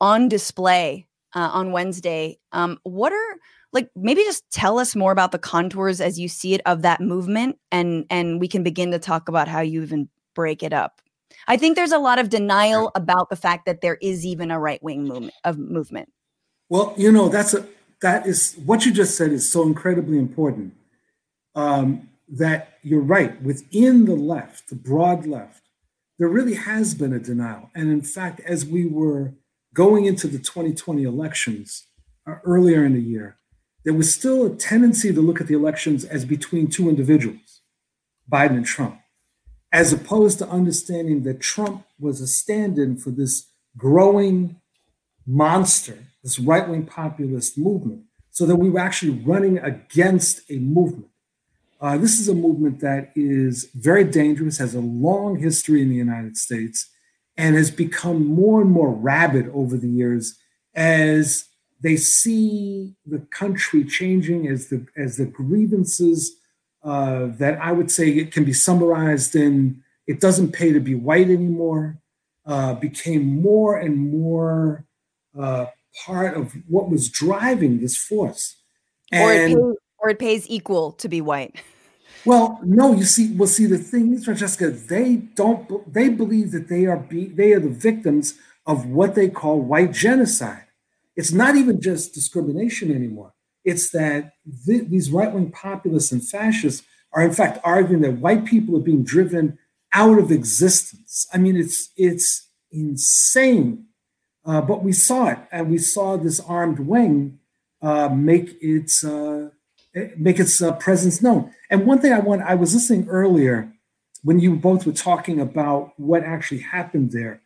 on 0.00 0.28
display 0.28 1.06
uh, 1.34 1.50
on 1.52 1.72
Wednesday. 1.72 2.38
Um, 2.52 2.78
what 2.84 3.12
are 3.12 3.36
like 3.72 3.88
maybe 3.94 4.22
just 4.22 4.44
tell 4.50 4.78
us 4.78 4.96
more 4.96 5.12
about 5.12 5.32
the 5.32 5.38
contours 5.38 6.00
as 6.00 6.18
you 6.18 6.28
see 6.28 6.54
it 6.54 6.60
of 6.66 6.82
that 6.82 7.00
movement 7.00 7.58
and 7.70 8.04
and 8.10 8.40
we 8.40 8.48
can 8.48 8.62
begin 8.62 8.90
to 8.90 8.98
talk 8.98 9.28
about 9.28 9.48
how 9.48 9.60
you 9.60 9.82
even 9.82 10.08
break 10.34 10.62
it 10.62 10.72
up 10.72 11.00
I 11.46 11.56
think 11.56 11.76
there's 11.76 11.92
a 11.92 11.98
lot 11.98 12.18
of 12.18 12.28
denial 12.28 12.90
about 12.94 13.30
the 13.30 13.36
fact 13.36 13.66
that 13.66 13.80
there 13.80 13.98
is 14.00 14.26
even 14.26 14.50
a 14.50 14.58
right 14.58 14.82
wing 14.82 15.04
movement 15.04 15.34
of 15.44 15.58
movement. 15.58 16.12
Well, 16.68 16.94
you 16.96 17.10
know, 17.10 17.28
that's 17.28 17.54
a 17.54 17.66
that 18.02 18.26
is 18.26 18.56
what 18.64 18.86
you 18.86 18.92
just 18.92 19.16
said 19.16 19.30
is 19.30 19.50
so 19.50 19.62
incredibly 19.62 20.18
important. 20.18 20.74
Um, 21.54 22.08
that 22.28 22.78
you're 22.82 23.00
right 23.00 23.42
within 23.42 24.04
the 24.04 24.14
left, 24.14 24.68
the 24.68 24.76
broad 24.76 25.26
left, 25.26 25.64
there 26.18 26.28
really 26.28 26.54
has 26.54 26.94
been 26.94 27.12
a 27.12 27.18
denial. 27.18 27.70
And 27.74 27.90
in 27.90 28.02
fact, 28.02 28.40
as 28.46 28.64
we 28.64 28.86
were 28.86 29.32
going 29.74 30.04
into 30.04 30.28
the 30.28 30.38
2020 30.38 31.02
elections 31.02 31.88
uh, 32.28 32.36
earlier 32.44 32.84
in 32.84 32.94
the 32.94 33.02
year, 33.02 33.36
there 33.84 33.94
was 33.94 34.14
still 34.14 34.46
a 34.46 34.56
tendency 34.56 35.12
to 35.12 35.20
look 35.20 35.40
at 35.40 35.46
the 35.46 35.54
elections 35.54 36.04
as 36.04 36.24
between 36.24 36.68
two 36.68 36.88
individuals, 36.88 37.62
Biden 38.30 38.58
and 38.58 38.66
Trump, 38.66 39.00
as 39.72 39.92
opposed 39.92 40.38
to 40.38 40.48
understanding 40.48 41.22
that 41.22 41.40
Trump 41.40 41.84
was 41.98 42.20
a 42.20 42.26
stand 42.26 42.78
in 42.78 42.96
for 42.96 43.10
this 43.10 43.48
growing 43.76 44.56
monster, 45.26 45.98
this 46.22 46.38
right 46.38 46.68
wing 46.68 46.84
populist 46.84 47.56
movement, 47.56 48.02
so 48.30 48.44
that 48.46 48.56
we 48.56 48.70
were 48.70 48.80
actually 48.80 49.12
running 49.12 49.58
against 49.58 50.50
a 50.50 50.58
movement. 50.58 51.10
Uh, 51.80 51.96
this 51.96 52.20
is 52.20 52.28
a 52.28 52.34
movement 52.34 52.80
that 52.80 53.10
is 53.14 53.70
very 53.74 54.04
dangerous, 54.04 54.58
has 54.58 54.74
a 54.74 54.80
long 54.80 55.38
history 55.38 55.80
in 55.80 55.88
the 55.88 55.96
United 55.96 56.36
States, 56.36 56.90
and 57.36 57.56
has 57.56 57.70
become 57.70 58.26
more 58.26 58.60
and 58.60 58.70
more 58.70 58.90
rabid 58.90 59.48
over 59.54 59.78
the 59.78 59.88
years 59.88 60.38
as 60.74 61.46
they 61.82 61.96
see 61.96 62.94
the 63.06 63.20
country 63.30 63.84
changing, 63.84 64.48
as 64.48 64.68
the 64.68 64.86
as 64.96 65.16
the 65.16 65.26
grievances 65.26 66.36
uh, 66.82 67.26
that 67.38 67.58
I 67.60 67.72
would 67.72 67.90
say 67.90 68.10
it 68.10 68.32
can 68.32 68.44
be 68.44 68.52
summarized 68.52 69.34
in 69.34 69.82
"it 70.06 70.20
doesn't 70.20 70.52
pay 70.52 70.72
to 70.72 70.80
be 70.80 70.94
white 70.94 71.30
anymore" 71.30 71.98
uh, 72.46 72.74
became 72.74 73.40
more 73.40 73.78
and 73.78 73.96
more 74.10 74.84
uh, 75.38 75.66
part 76.04 76.36
of 76.36 76.52
what 76.68 76.90
was 76.90 77.08
driving 77.08 77.80
this 77.80 77.96
force. 77.96 78.56
And, 79.12 79.54
or 79.54 79.70
it, 79.72 79.78
or 79.98 80.10
it 80.10 80.18
pays 80.18 80.48
equal 80.48 80.92
to 80.92 81.08
be 81.08 81.20
white. 81.20 81.62
Well, 82.24 82.60
no, 82.62 82.92
you 82.92 83.04
see, 83.04 83.32
well, 83.34 83.48
see, 83.48 83.66
the 83.66 83.78
thing 83.78 84.12
is, 84.12 84.24
Francesca, 84.24 84.70
they 84.70 85.16
don't, 85.16 85.92
they 85.92 86.10
believe 86.10 86.52
that 86.52 86.68
they 86.68 86.84
are 86.86 86.98
be, 86.98 87.26
they 87.26 87.52
are 87.52 87.60
the 87.60 87.70
victims 87.70 88.34
of 88.66 88.86
what 88.86 89.14
they 89.14 89.28
call 89.28 89.60
white 89.60 89.92
genocide. 89.92 90.64
It's 91.20 91.32
not 91.32 91.54
even 91.54 91.82
just 91.82 92.14
discrimination 92.14 92.90
anymore. 92.90 93.34
It's 93.62 93.90
that 93.90 94.32
th- 94.64 94.88
these 94.88 95.10
right 95.10 95.30
wing 95.30 95.50
populists 95.50 96.12
and 96.12 96.26
fascists 96.26 96.82
are, 97.12 97.22
in 97.22 97.32
fact, 97.32 97.58
arguing 97.62 98.00
that 98.00 98.22
white 98.24 98.46
people 98.46 98.74
are 98.78 98.86
being 98.90 99.04
driven 99.04 99.58
out 99.92 100.18
of 100.18 100.30
existence. 100.30 101.28
I 101.30 101.36
mean, 101.36 101.56
it's 101.58 101.90
it's 101.94 102.48
insane. 102.72 103.84
Uh, 104.46 104.62
but 104.62 104.82
we 104.82 104.92
saw 104.92 105.28
it, 105.28 105.38
and 105.52 105.70
we 105.70 105.76
saw 105.76 106.16
this 106.16 106.40
armed 106.40 106.78
wing 106.78 107.38
uh, 107.82 108.08
make 108.08 108.56
its 108.62 109.04
uh, 109.04 109.50
make 110.16 110.40
its 110.40 110.62
uh, 110.62 110.72
presence 110.72 111.20
known. 111.20 111.52
And 111.68 111.84
one 111.84 111.98
thing 111.98 112.14
I 112.14 112.20
want, 112.20 112.40
I 112.40 112.54
was 112.54 112.72
listening 112.72 113.10
earlier 113.10 113.70
when 114.22 114.40
you 114.40 114.56
both 114.56 114.86
were 114.86 114.92
talking 114.92 115.38
about 115.38 115.92
what 115.98 116.22
actually 116.24 116.60
happened 116.60 117.12
there. 117.12 117.42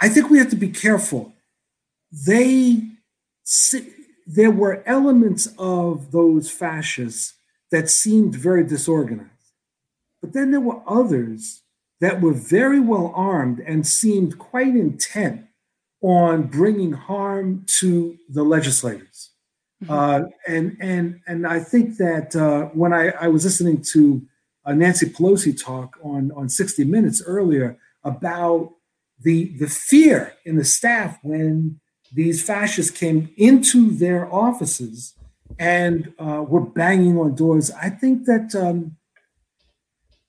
I 0.00 0.08
think 0.08 0.28
we 0.28 0.38
have 0.38 0.50
to 0.50 0.56
be 0.56 0.70
careful. 0.70 1.34
They, 2.10 2.82
there 4.26 4.50
were 4.50 4.82
elements 4.86 5.48
of 5.58 6.10
those 6.12 6.50
fascists 6.50 7.34
that 7.70 7.90
seemed 7.90 8.34
very 8.34 8.64
disorganized, 8.64 9.30
but 10.20 10.32
then 10.32 10.50
there 10.50 10.60
were 10.60 10.82
others 10.86 11.62
that 12.00 12.20
were 12.20 12.32
very 12.32 12.80
well 12.80 13.12
armed 13.14 13.60
and 13.60 13.86
seemed 13.86 14.38
quite 14.38 14.68
intent 14.68 15.44
on 16.00 16.44
bringing 16.44 16.92
harm 16.92 17.64
to 17.66 18.16
the 18.28 18.42
legislators. 18.42 19.30
Mm-hmm. 19.82 19.92
Uh, 19.92 20.28
and 20.46 20.76
and 20.80 21.20
and 21.26 21.46
I 21.46 21.60
think 21.60 21.98
that 21.98 22.34
uh, 22.34 22.66
when 22.66 22.92
I, 22.92 23.10
I 23.10 23.28
was 23.28 23.44
listening 23.44 23.82
to 23.92 24.22
uh, 24.64 24.74
Nancy 24.74 25.06
Pelosi 25.06 25.60
talk 25.60 25.96
on 26.02 26.32
on 26.32 26.48
60 26.48 26.84
Minutes 26.84 27.22
earlier 27.24 27.78
about 28.02 28.72
the 29.20 29.56
the 29.58 29.68
fear 29.68 30.34
in 30.44 30.56
the 30.56 30.64
staff 30.64 31.18
when 31.22 31.80
these 32.12 32.42
fascists 32.42 32.90
came 32.90 33.30
into 33.36 33.90
their 33.90 34.32
offices 34.32 35.14
and 35.58 36.12
uh, 36.18 36.44
were 36.46 36.60
banging 36.60 37.18
on 37.18 37.34
doors, 37.34 37.70
I 37.70 37.90
think 37.90 38.24
that 38.26 38.54
um, 38.54 38.96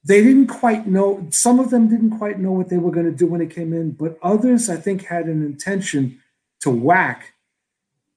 they 0.04 0.22
didn't 0.22 0.48
quite 0.48 0.86
know. 0.86 1.26
Some 1.30 1.60
of 1.60 1.70
them 1.70 1.88
didn't 1.88 2.18
quite 2.18 2.38
know 2.38 2.52
what 2.52 2.68
they 2.68 2.78
were 2.78 2.90
going 2.90 3.06
to 3.06 3.12
do 3.12 3.26
when 3.26 3.40
they 3.40 3.46
came 3.46 3.72
in, 3.72 3.92
but 3.92 4.18
others, 4.22 4.68
I 4.70 4.76
think, 4.76 5.04
had 5.04 5.26
an 5.26 5.44
intention 5.44 6.20
to 6.60 6.70
whack 6.70 7.34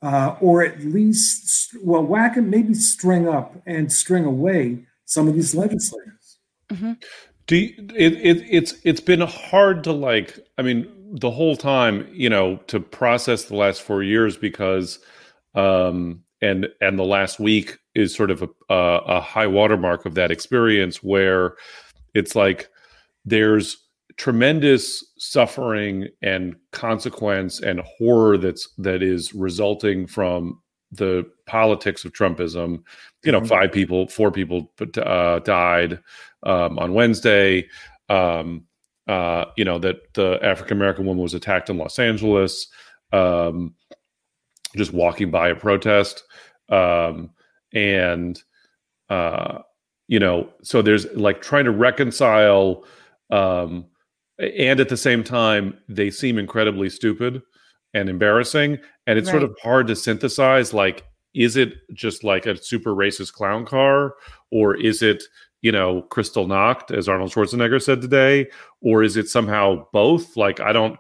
uh, 0.03 0.35
or 0.41 0.63
at 0.63 0.83
least, 0.83 1.75
well, 1.81 2.03
whack 2.03 2.35
and 2.35 2.51
maybe 2.51 2.73
string 2.73 3.27
up 3.27 3.55
and 3.65 3.91
string 3.91 4.25
away 4.25 4.79
some 5.05 5.27
of 5.27 5.33
these 5.33 5.55
legislators. 5.55 6.37
Mm-hmm. 6.69 6.93
Do 7.47 7.55
you, 7.55 7.73
it, 7.95 8.13
it, 8.13 8.45
it's 8.49 8.73
it's 8.83 9.01
been 9.01 9.21
hard 9.21 9.83
to 9.85 9.91
like. 9.91 10.39
I 10.57 10.61
mean, 10.61 10.89
the 11.13 11.29
whole 11.29 11.55
time, 11.55 12.07
you 12.11 12.29
know, 12.29 12.57
to 12.67 12.79
process 12.79 13.45
the 13.45 13.55
last 13.55 13.83
four 13.83 14.01
years 14.01 14.35
because, 14.35 14.99
um, 15.53 16.23
and 16.41 16.67
and 16.81 16.97
the 16.97 17.05
last 17.05 17.39
week 17.39 17.77
is 17.95 18.13
sort 18.13 18.31
of 18.31 18.41
a, 18.41 18.49
a, 18.69 18.97
a 19.17 19.21
high 19.21 19.47
watermark 19.47 20.05
of 20.05 20.15
that 20.15 20.31
experience 20.31 21.03
where 21.03 21.55
it's 22.15 22.35
like 22.35 22.67
there's 23.25 23.77
tremendous 24.17 25.03
suffering 25.17 26.07
and 26.21 26.55
consequence 26.71 27.59
and 27.61 27.79
horror 27.81 28.37
that's 28.37 28.67
that 28.79 29.03
is 29.03 29.33
resulting 29.33 30.07
from 30.07 30.59
the 30.91 31.25
politics 31.45 32.05
of 32.05 32.13
Trumpism. 32.13 32.83
You 33.23 33.31
know, 33.31 33.39
mm-hmm. 33.39 33.47
five 33.47 33.71
people, 33.71 34.07
four 34.07 34.31
people 34.31 34.71
uh, 34.97 35.39
died 35.39 35.99
um, 36.43 36.79
on 36.79 36.93
Wednesday. 36.93 37.67
Um, 38.09 38.65
uh, 39.07 39.45
you 39.57 39.65
know 39.65 39.79
that 39.79 40.13
the 40.13 40.39
African 40.41 40.77
American 40.77 41.05
woman 41.05 41.23
was 41.23 41.33
attacked 41.33 41.69
in 41.69 41.77
Los 41.77 41.99
Angeles, 41.99 42.67
um, 43.11 43.75
just 44.75 44.93
walking 44.93 45.31
by 45.31 45.49
a 45.49 45.55
protest, 45.55 46.23
um, 46.69 47.29
and 47.73 48.41
uh, 49.09 49.59
you 50.07 50.19
know, 50.19 50.49
so 50.61 50.81
there's 50.81 51.05
like 51.13 51.41
trying 51.41 51.65
to 51.65 51.71
reconcile 51.71 52.83
um, 53.29 53.85
and 54.39 54.79
at 54.79 54.89
the 54.89 54.97
same 54.97 55.23
time 55.23 55.77
they 55.87 56.09
seem 56.09 56.37
incredibly 56.37 56.89
stupid 56.89 57.41
and 57.93 58.09
embarrassing 58.09 58.79
and 59.05 59.19
it's 59.19 59.27
right. 59.27 59.39
sort 59.39 59.43
of 59.43 59.55
hard 59.61 59.87
to 59.87 59.95
synthesize 59.95 60.73
like 60.73 61.05
is 61.33 61.55
it 61.55 61.73
just 61.93 62.23
like 62.23 62.45
a 62.45 62.61
super 62.61 62.93
racist 62.93 63.33
clown 63.33 63.65
car 63.65 64.13
or 64.51 64.75
is 64.75 65.01
it 65.01 65.23
you 65.63 65.71
know 65.71 66.03
Kristallnacht 66.11 66.95
as 66.95 67.09
arnold 67.09 67.31
schwarzenegger 67.31 67.81
said 67.81 68.01
today 68.01 68.47
or 68.81 69.01
is 69.01 69.17
it 69.17 69.27
somehow 69.27 69.87
both 69.91 70.37
like 70.37 70.59
i 70.59 70.71
don't 70.71 70.99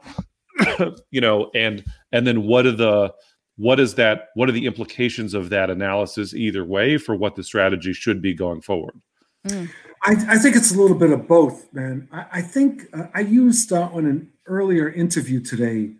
you 1.11 1.21
know 1.21 1.51
and 1.53 1.83
and 2.11 2.25
then 2.25 2.47
what 2.47 2.65
are 2.65 2.71
the 2.71 3.13
what 3.57 3.79
is 3.79 3.93
that 3.95 4.29
what 4.33 4.49
are 4.49 4.53
the 4.53 4.65
implications 4.65 5.35
of 5.35 5.49
that 5.49 5.69
analysis 5.69 6.33
either 6.33 6.65
way 6.65 6.97
for 6.97 7.15
what 7.15 7.35
the 7.35 7.43
strategy 7.43 7.93
should 7.93 8.21
be 8.21 8.33
going 8.33 8.61
forward 8.61 8.99
mm. 9.47 9.69
I, 10.05 10.15
I, 10.27 10.37
think 10.37 10.57
it's 10.57 10.73
a 10.75 10.77
little 10.77 10.97
bit 10.97 11.11
of 11.11 11.29
both, 11.29 11.71
man. 11.73 12.09
I, 12.11 12.25
I 12.33 12.41
think 12.41 12.83
uh, 12.93 13.05
I 13.15 13.21
used 13.21 13.71
uh, 13.71 13.83
on 13.93 14.05
an 14.05 14.33
earlier 14.47 14.91
interview 14.91 15.39
today 15.39 15.93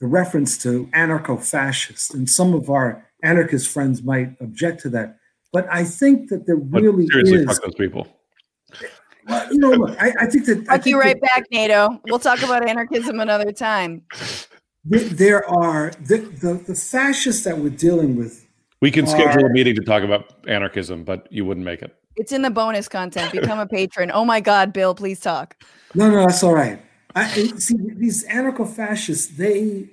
the 0.00 0.06
reference 0.06 0.56
to 0.58 0.86
anarcho 0.94 1.44
fascist, 1.44 2.14
and 2.14 2.28
some 2.28 2.54
of 2.54 2.70
our 2.70 3.06
anarchist 3.22 3.68
friends 3.68 4.02
might 4.02 4.34
object 4.40 4.80
to 4.82 4.88
that. 4.90 5.18
But 5.52 5.66
I 5.70 5.84
think 5.84 6.28
that 6.28 6.46
there 6.46 6.56
really 6.56 7.06
but 7.06 7.12
seriously, 7.12 7.38
is. 7.38 7.46
Fuck 7.46 7.62
those 7.62 7.74
people. 7.74 8.06
Well, 9.28 9.52
you 9.52 9.58
know, 9.58 9.70
look, 9.70 10.00
I, 10.00 10.12
I 10.20 10.26
think 10.26 10.46
that. 10.46 10.66
Fuck 10.66 10.86
you 10.86 10.98
right 10.98 11.20
that, 11.20 11.28
back, 11.28 11.46
Nato. 11.50 12.00
We'll 12.06 12.18
talk 12.18 12.42
about 12.42 12.68
anarchism 12.68 13.20
another 13.20 13.52
time. 13.52 14.02
There 14.84 15.48
are 15.48 15.90
the, 16.00 16.18
the, 16.18 16.54
the 16.54 16.74
fascists 16.74 17.44
that 17.44 17.58
we're 17.58 17.70
dealing 17.70 18.16
with. 18.16 18.46
We 18.80 18.90
can 18.90 19.06
schedule 19.06 19.44
a 19.44 19.50
meeting 19.50 19.74
to 19.74 19.82
talk 19.82 20.02
about 20.02 20.32
anarchism, 20.48 21.04
but 21.04 21.30
you 21.30 21.44
wouldn't 21.44 21.66
make 21.66 21.82
it. 21.82 21.94
It's 22.16 22.32
in 22.32 22.42
the 22.42 22.50
bonus 22.50 22.88
content. 22.88 23.32
Become 23.32 23.58
a 23.58 23.66
patron. 23.66 24.10
Oh 24.12 24.24
my 24.24 24.40
God, 24.40 24.72
Bill, 24.72 24.94
please 24.94 25.20
talk. 25.20 25.56
No, 25.94 26.10
no, 26.10 26.26
that's 26.26 26.42
all 26.42 26.54
right. 26.54 26.80
I, 27.14 27.26
see 27.58 27.76
these 27.76 28.26
anarcho-fascists. 28.28 29.36
They, 29.36 29.88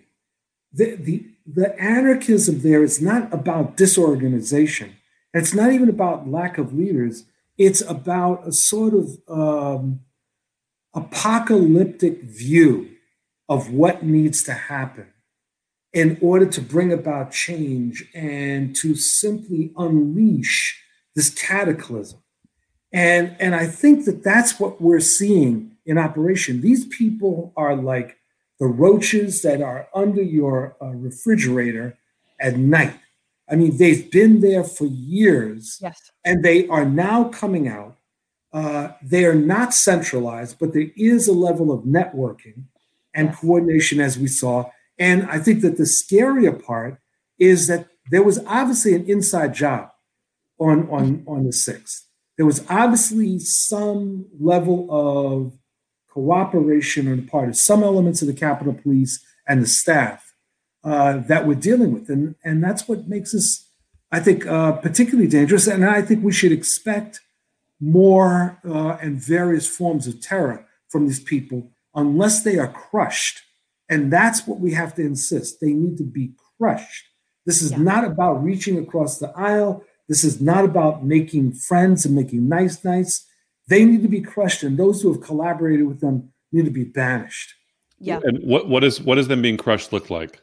the, 0.71 0.95
the 0.95 1.25
the 1.47 1.81
anarchism 1.81 2.61
there 2.61 2.83
is 2.83 3.01
not 3.01 3.33
about 3.33 3.77
disorganization. 3.77 4.95
It's 5.33 5.53
not 5.53 5.71
even 5.71 5.89
about 5.89 6.29
lack 6.29 6.57
of 6.57 6.73
leaders. 6.73 7.25
It's 7.57 7.81
about 7.81 8.47
a 8.47 8.51
sort 8.51 8.93
of 8.93 9.17
um, 9.27 10.01
apocalyptic 10.93 12.23
view 12.23 12.89
of 13.49 13.71
what 13.71 14.03
needs 14.03 14.43
to 14.43 14.53
happen 14.53 15.07
in 15.93 16.17
order 16.21 16.45
to 16.45 16.61
bring 16.61 16.91
about 16.91 17.31
change 17.31 18.05
and 18.13 18.75
to 18.75 18.95
simply 18.95 19.71
unleash 19.77 20.81
this 21.15 21.29
cataclysm. 21.29 22.19
And, 22.91 23.35
and 23.39 23.55
I 23.55 23.67
think 23.67 24.05
that 24.05 24.23
that's 24.23 24.59
what 24.59 24.81
we're 24.81 24.99
seeing 24.99 25.77
in 25.85 25.97
operation. 25.97 26.61
These 26.61 26.85
people 26.87 27.53
are 27.57 27.75
like 27.75 28.17
the 28.59 28.67
roaches 28.67 29.41
that 29.41 29.61
are 29.61 29.87
under 29.93 30.21
your 30.21 30.75
uh, 30.81 30.87
refrigerator 30.87 31.97
at 32.39 32.57
night. 32.57 32.99
I 33.49 33.55
mean, 33.55 33.77
they've 33.77 34.09
been 34.11 34.41
there 34.41 34.63
for 34.63 34.85
years, 34.85 35.79
yes. 35.81 36.11
and 36.25 36.43
they 36.43 36.67
are 36.67 36.85
now 36.85 37.25
coming 37.25 37.67
out. 37.67 37.97
Uh, 38.53 38.89
they 39.01 39.25
are 39.25 39.35
not 39.35 39.73
centralized, 39.73 40.57
but 40.59 40.73
there 40.73 40.89
is 40.95 41.27
a 41.27 41.33
level 41.33 41.71
of 41.71 41.83
networking 41.83 42.63
and 43.13 43.35
coordination, 43.35 43.99
as 43.99 44.17
we 44.17 44.27
saw. 44.27 44.69
And 44.99 45.29
I 45.29 45.39
think 45.39 45.61
that 45.61 45.77
the 45.77 45.83
scarier 45.83 46.61
part 46.61 46.99
is 47.39 47.67
that 47.67 47.87
there 48.09 48.23
was 48.23 48.39
obviously 48.47 48.93
an 48.93 49.05
inside 49.09 49.53
job 49.53 49.91
on 50.59 50.89
on 50.89 51.23
on 51.27 51.45
the 51.45 51.53
sixth. 51.53 52.05
There 52.37 52.45
was 52.45 52.65
obviously 52.69 53.39
some 53.39 54.25
level 54.39 54.87
of 54.89 55.57
cooperation 56.09 57.11
on 57.11 57.17
the 57.17 57.27
part 57.27 57.49
of 57.49 57.57
some 57.57 57.83
elements 57.83 58.21
of 58.21 58.27
the 58.27 58.33
Capitol 58.33 58.73
Police 58.73 59.23
and 59.47 59.61
the 59.61 59.67
staff 59.67 60.26
uh, 60.87 61.17
that 61.27 61.45
we're 61.45 61.53
dealing 61.53 61.91
with, 61.91 62.09
and 62.09 62.35
and 62.45 62.63
that's 62.63 62.87
what 62.87 63.09
makes 63.09 63.35
us, 63.35 63.67
I 64.09 64.21
think, 64.21 64.47
uh, 64.47 64.71
particularly 64.71 65.29
dangerous. 65.29 65.67
And 65.67 65.83
I 65.83 66.01
think 66.01 66.23
we 66.23 66.31
should 66.31 66.53
expect 66.53 67.19
more 67.81 68.57
uh, 68.65 68.97
and 69.01 69.17
various 69.17 69.67
forms 69.67 70.07
of 70.07 70.21
terror 70.21 70.65
from 70.87 71.05
these 71.05 71.19
people 71.19 71.69
unless 71.93 72.43
they 72.43 72.57
are 72.57 72.69
crushed. 72.69 73.41
And 73.89 74.13
that's 74.13 74.47
what 74.47 74.59
we 74.61 74.71
have 74.73 74.95
to 74.95 75.01
insist. 75.01 75.59
They 75.59 75.73
need 75.73 75.97
to 75.97 76.03
be 76.03 76.31
crushed. 76.57 77.05
This 77.45 77.61
is 77.61 77.71
yeah. 77.71 77.79
not 77.79 78.03
about 78.05 78.43
reaching 78.43 78.77
across 78.77 79.19
the 79.19 79.31
aisle. 79.35 79.83
This 80.07 80.23
is 80.23 80.39
not 80.39 80.63
about 80.63 81.05
making 81.05 81.53
friends 81.53 82.05
and 82.05 82.15
making 82.15 82.47
nice 82.47 82.83
nice. 82.85 83.25
They 83.67 83.83
need 83.83 84.03
to 84.03 84.07
be 84.07 84.21
crushed, 84.21 84.63
and 84.63 84.77
those 84.77 85.01
who 85.01 85.11
have 85.11 85.21
collaborated 85.21 85.85
with 85.85 85.99
them 85.99 86.31
need 86.53 86.63
to 86.63 86.71
be 86.71 86.85
banished. 86.85 87.53
Yeah. 87.99 88.21
And 88.23 88.39
what 88.41 88.69
what 88.69 88.85
is 88.85 89.01
what 89.01 89.15
does 89.15 89.27
them 89.27 89.41
being 89.41 89.57
crushed 89.57 89.91
look 89.91 90.09
like? 90.09 90.41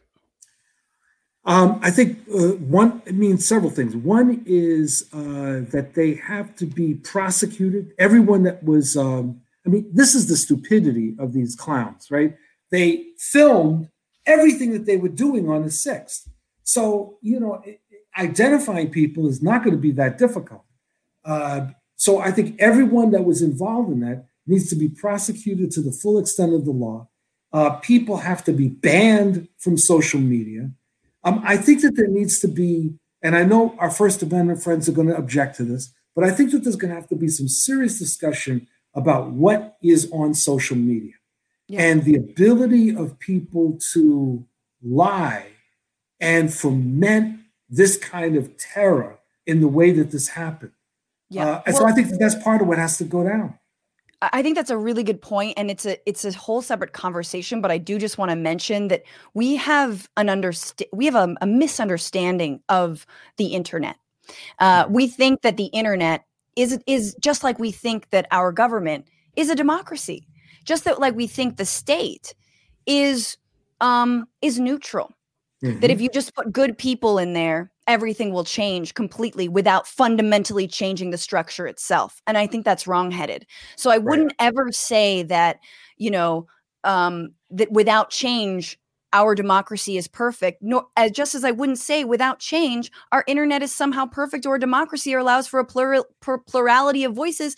Um, 1.46 1.78
I 1.82 1.90
think 1.90 2.20
uh, 2.32 2.56
one 2.56 3.02
it 3.04 3.14
means 3.14 3.46
several 3.46 3.70
things. 3.70 3.94
One 3.94 4.42
is 4.46 5.08
uh, 5.12 5.68
that 5.72 5.92
they 5.94 6.14
have 6.14 6.56
to 6.56 6.66
be 6.66 6.94
prosecuted. 6.94 7.92
Everyone 7.98 8.44
that 8.44 8.64
was, 8.64 8.96
um, 8.96 9.42
I 9.66 9.68
mean, 9.68 9.90
this 9.92 10.14
is 10.14 10.26
the 10.26 10.36
stupidity 10.36 11.14
of 11.18 11.32
these 11.34 11.54
clowns, 11.54 12.10
right? 12.10 12.34
They 12.70 13.08
filmed 13.18 13.90
everything 14.26 14.72
that 14.72 14.86
they 14.86 14.96
were 14.96 15.08
doing 15.08 15.50
on 15.50 15.64
the 15.64 15.70
sixth. 15.70 16.28
So, 16.62 17.18
you 17.20 17.38
know, 17.38 17.62
identifying 18.18 18.90
people 18.90 19.28
is 19.28 19.42
not 19.42 19.62
going 19.62 19.76
to 19.76 19.80
be 19.80 19.92
that 19.92 20.16
difficult. 20.16 20.64
Uh, 21.24 21.68
so 21.96 22.20
I 22.20 22.30
think 22.30 22.56
everyone 22.58 23.10
that 23.10 23.24
was 23.24 23.42
involved 23.42 23.92
in 23.92 24.00
that 24.00 24.26
needs 24.46 24.68
to 24.70 24.76
be 24.76 24.88
prosecuted 24.88 25.70
to 25.72 25.82
the 25.82 25.92
full 25.92 26.18
extent 26.18 26.54
of 26.54 26.64
the 26.64 26.70
law. 26.70 27.08
Uh, 27.52 27.70
people 27.76 28.16
have 28.16 28.44
to 28.44 28.52
be 28.52 28.68
banned 28.68 29.48
from 29.58 29.76
social 29.76 30.20
media. 30.20 30.70
Um, 31.24 31.42
I 31.44 31.56
think 31.56 31.80
that 31.82 31.96
there 31.96 32.06
needs 32.06 32.38
to 32.40 32.48
be, 32.48 32.94
and 33.22 33.34
I 33.34 33.44
know 33.44 33.74
our 33.78 33.90
First 33.90 34.22
Amendment 34.22 34.62
friends 34.62 34.88
are 34.88 34.92
going 34.92 35.08
to 35.08 35.16
object 35.16 35.56
to 35.56 35.64
this, 35.64 35.92
but 36.14 36.24
I 36.24 36.30
think 36.30 36.52
that 36.52 36.62
there's 36.62 36.76
going 36.76 36.90
to 36.90 37.00
have 37.00 37.08
to 37.08 37.16
be 37.16 37.28
some 37.28 37.48
serious 37.48 37.98
discussion 37.98 38.68
about 38.94 39.30
what 39.30 39.76
is 39.82 40.10
on 40.12 40.34
social 40.34 40.76
media 40.76 41.14
yeah. 41.68 41.82
and 41.82 42.04
the 42.04 42.14
ability 42.14 42.94
of 42.94 43.18
people 43.18 43.78
to 43.92 44.46
lie 44.82 45.46
and 46.20 46.52
foment 46.52 47.40
this 47.68 47.96
kind 47.96 48.36
of 48.36 48.56
terror 48.56 49.18
in 49.46 49.60
the 49.60 49.68
way 49.68 49.90
that 49.90 50.10
this 50.10 50.28
happened. 50.28 50.72
Yeah. 51.30 51.46
Uh, 51.46 51.62
and 51.66 51.74
well, 51.74 51.82
so 51.82 51.88
I 51.88 51.92
think 51.92 52.10
that 52.10 52.18
that's 52.20 52.36
part 52.36 52.62
of 52.62 52.68
what 52.68 52.78
has 52.78 52.98
to 52.98 53.04
go 53.04 53.24
down. 53.24 53.58
I 54.32 54.42
think 54.42 54.56
that's 54.56 54.70
a 54.70 54.76
really 54.76 55.02
good 55.02 55.20
point, 55.20 55.54
and 55.56 55.70
it's 55.70 55.86
a 55.86 55.98
it's 56.08 56.24
a 56.24 56.32
whole 56.32 56.62
separate 56.62 56.92
conversation. 56.92 57.60
But 57.60 57.70
I 57.70 57.78
do 57.78 57.98
just 57.98 58.18
want 58.18 58.30
to 58.30 58.36
mention 58.36 58.88
that 58.88 59.02
we 59.34 59.56
have 59.56 60.08
an 60.16 60.28
understand 60.28 60.88
we 60.92 61.04
have 61.06 61.14
a, 61.14 61.34
a, 61.40 61.46
misunderstanding 61.46 62.60
of 62.68 63.06
the 63.36 63.46
internet. 63.46 63.96
Uh, 64.58 64.86
we 64.88 65.06
think 65.06 65.42
that 65.42 65.56
the 65.56 65.66
internet 65.66 66.24
is 66.56 66.78
is 66.86 67.14
just 67.20 67.44
like 67.44 67.58
we 67.58 67.70
think 67.70 68.10
that 68.10 68.26
our 68.30 68.52
government 68.52 69.06
is 69.36 69.50
a 69.50 69.54
democracy, 69.54 70.26
just 70.64 70.84
that 70.84 71.00
like 71.00 71.14
we 71.14 71.26
think 71.26 71.56
the 71.56 71.64
state 71.64 72.34
is 72.86 73.36
um, 73.80 74.26
is 74.42 74.58
neutral. 74.58 75.12
Mm-hmm. 75.62 75.80
That 75.80 75.90
if 75.90 76.00
you 76.00 76.08
just 76.08 76.34
put 76.34 76.52
good 76.52 76.76
people 76.76 77.18
in 77.18 77.32
there, 77.32 77.70
everything 77.86 78.32
will 78.32 78.44
change 78.44 78.94
completely 78.94 79.48
without 79.48 79.86
fundamentally 79.86 80.66
changing 80.66 81.10
the 81.10 81.18
structure 81.18 81.66
itself. 81.66 82.22
And 82.26 82.38
I 82.38 82.46
think 82.46 82.64
that's 82.64 82.86
wrongheaded. 82.86 83.46
So 83.76 83.90
I 83.90 83.98
wouldn't 83.98 84.32
right. 84.40 84.46
ever 84.48 84.72
say 84.72 85.22
that, 85.24 85.58
you 85.96 86.10
know, 86.10 86.46
um, 86.84 87.30
that 87.50 87.70
without 87.72 88.10
change, 88.10 88.78
our 89.12 89.34
democracy 89.34 89.96
is 89.96 90.08
perfect. 90.08 90.62
Nor, 90.62 90.86
as 90.96 91.10
just 91.12 91.34
as 91.34 91.44
I 91.44 91.52
wouldn't 91.52 91.78
say 91.78 92.04
without 92.04 92.40
change, 92.40 92.90
our 93.12 93.24
internet 93.26 93.62
is 93.62 93.74
somehow 93.74 94.06
perfect 94.06 94.44
or 94.44 94.58
democracy 94.58 95.14
or 95.14 95.18
allows 95.18 95.46
for 95.46 95.60
a 95.60 95.64
plural, 95.64 96.06
plurality 96.46 97.04
of 97.04 97.14
voices 97.14 97.54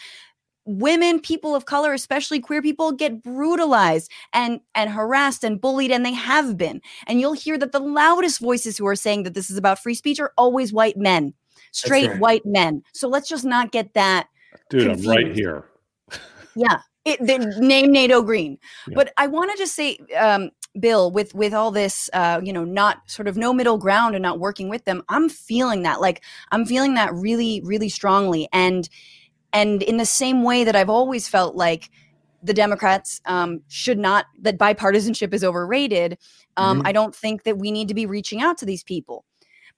women 0.67 1.21
people 1.21 1.55
of 1.55 1.65
color 1.65 1.93
especially 1.93 2.41
queer 2.41 2.61
people 2.61 2.93
get 2.93 3.23
brutalized 3.23 4.11
and 4.33 4.61
and 4.75 4.91
harassed 4.91 5.45
and 5.45 5.61
bullied 5.61 5.93
and 5.93 6.05
they 6.05 6.13
have 6.13 6.57
been 6.57 6.81
and 7.07 7.21
you'll 7.21 7.33
hear 7.33 7.57
that 7.57 7.73
the 7.73 7.79
loudest 7.79 8.41
voices 8.41 8.77
who 8.77 8.87
are 8.87 8.97
saying 8.97 9.23
that 9.23 9.35
this 9.35 9.49
is 9.49 9.57
about 9.57 9.79
free 9.79 9.95
speech 9.95 10.19
are 10.19 10.33
always 10.37 10.73
white 10.73 10.97
men 10.97 11.33
straight 11.73 12.11
right. 12.11 12.21
white 12.21 12.47
men 12.47 12.83
so 12.93 13.09
let's 13.09 13.29
just 13.29 13.45
not 13.45 13.71
get 13.71 13.95
that 13.95 14.29
dude 14.69 14.87
confused. 14.87 15.09
i'm 15.09 15.15
right 15.15 15.35
here 15.35 15.65
yeah 16.57 16.81
it, 17.05 17.21
the, 17.21 17.39
name 17.61 17.93
nato 17.93 18.21
green 18.21 18.59
yeah. 18.89 18.95
but 18.97 19.13
i 19.17 19.27
want 19.27 19.51
to 19.53 19.57
just 19.57 19.75
say 19.75 19.97
um, 20.19 20.51
bill 20.81 21.13
with 21.13 21.33
with 21.35 21.55
all 21.55 21.71
this 21.71 22.11
uh 22.13 22.41
you 22.43 22.53
know 22.53 22.65
not 22.65 22.99
sort 23.07 23.29
of 23.29 23.37
no 23.37 23.53
middle 23.53 23.79
ground 23.79 24.15
and 24.17 24.23
not 24.23 24.41
working 24.41 24.69
with 24.69 24.85
them 24.85 25.03
i'm 25.09 25.29
feeling 25.29 25.83
that 25.83 26.01
like 26.01 26.23
i'm 26.51 26.67
feeling 26.67 26.95
that 26.95 27.15
really 27.15 27.63
really 27.65 27.89
strongly 27.89 28.49
and 28.53 28.89
and 29.57 29.83
in 29.83 29.97
the 29.97 30.05
same 30.05 30.43
way 30.43 30.65
that 30.65 30.77
I've 30.77 30.91
always 30.91 31.29
felt 31.29 31.57
like 31.57 31.91
the 32.43 32.53
Democrats 32.53 33.23
um, 33.25 33.63
should 33.69 33.99
not, 33.99 34.27
that 34.41 34.59
bipartisanship 34.59 35.33
is 35.33 35.43
overrated, 35.43 36.19
um, 36.59 36.79
mm-hmm. 36.79 36.87
I 36.87 36.93
don't 36.93 37.15
think 37.15 37.45
that 37.45 37.57
we 37.57 37.71
need 37.71 37.89
to 37.89 37.95
be 37.95 38.05
reaching 38.05 38.43
out 38.43 38.59
to 38.59 38.67
these 38.67 38.85
people. 38.85 39.25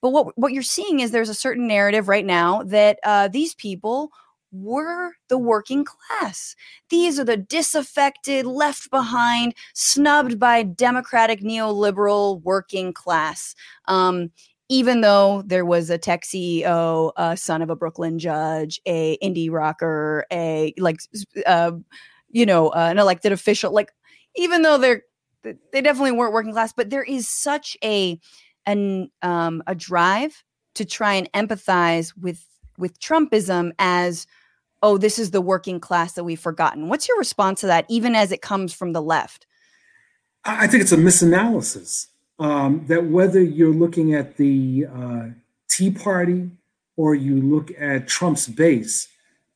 But 0.01 0.09
what, 0.09 0.37
what 0.37 0.51
you're 0.51 0.63
seeing 0.63 0.99
is 0.99 1.11
there's 1.11 1.29
a 1.29 1.33
certain 1.33 1.65
narrative 1.65 2.09
right 2.09 2.25
now 2.25 2.61
that 2.63 2.99
uh, 3.05 3.29
these 3.29 3.55
people 3.55 4.11
were 4.51 5.13
the 5.29 5.37
working 5.37 5.85
class. 5.85 6.57
These 6.89 7.17
are 7.17 7.23
the 7.23 7.37
disaffected, 7.37 8.45
left 8.45 8.91
behind, 8.91 9.53
snubbed 9.73 10.39
by 10.39 10.63
democratic 10.63 11.39
neoliberal 11.39 12.41
working 12.43 12.91
class. 12.91 13.55
Um, 13.85 14.31
even 14.69 15.01
though 15.01 15.41
there 15.45 15.65
was 15.65 15.89
a 15.89 15.97
tech 15.97 16.23
CEO, 16.23 17.11
a 17.17 17.35
son 17.35 17.63
of 17.63 17.71
a 17.71 17.75
Brooklyn 17.75 18.19
judge, 18.19 18.79
a 18.85 19.17
indie 19.17 19.51
rocker, 19.51 20.25
a 20.31 20.73
like, 20.77 20.99
uh, 21.47 21.71
you 22.29 22.45
know, 22.45 22.69
uh, 22.69 22.87
an 22.91 22.99
elected 22.99 23.31
official, 23.31 23.73
like 23.73 23.91
even 24.35 24.61
though 24.61 24.77
they're 24.77 25.01
they 25.43 25.81
definitely 25.81 26.11
weren't 26.11 26.33
working 26.33 26.51
class, 26.51 26.73
but 26.73 26.89
there 26.89 27.03
is 27.03 27.27
such 27.27 27.77
a 27.83 28.19
an 28.65 29.09
um, 29.21 29.63
a 29.67 29.73
drive 29.73 30.43
to 30.75 30.85
try 30.85 31.15
and 31.15 31.31
empathize 31.33 32.13
with 32.15 32.45
with 32.77 32.99
Trumpism 32.99 33.71
as 33.79 34.27
oh 34.83 34.97
this 34.97 35.17
is 35.17 35.31
the 35.31 35.41
working 35.41 35.79
class 35.79 36.13
that 36.13 36.23
we've 36.23 36.39
forgotten. 36.39 36.89
What's 36.89 37.07
your 37.07 37.17
response 37.17 37.61
to 37.61 37.67
that, 37.67 37.85
even 37.89 38.15
as 38.15 38.31
it 38.31 38.41
comes 38.41 38.73
from 38.73 38.93
the 38.93 39.01
left? 39.01 39.47
I 40.45 40.67
think 40.67 40.83
it's 40.83 40.91
a 40.91 40.97
misanalysis 40.97 42.07
um, 42.39 42.85
that 42.87 43.05
whether 43.05 43.41
you're 43.41 43.73
looking 43.73 44.13
at 44.13 44.37
the 44.37 44.87
uh, 44.93 45.27
Tea 45.69 45.91
Party 45.91 46.49
or 46.95 47.15
you 47.15 47.41
look 47.41 47.71
at 47.77 48.07
Trump's 48.07 48.47
base, 48.47 49.07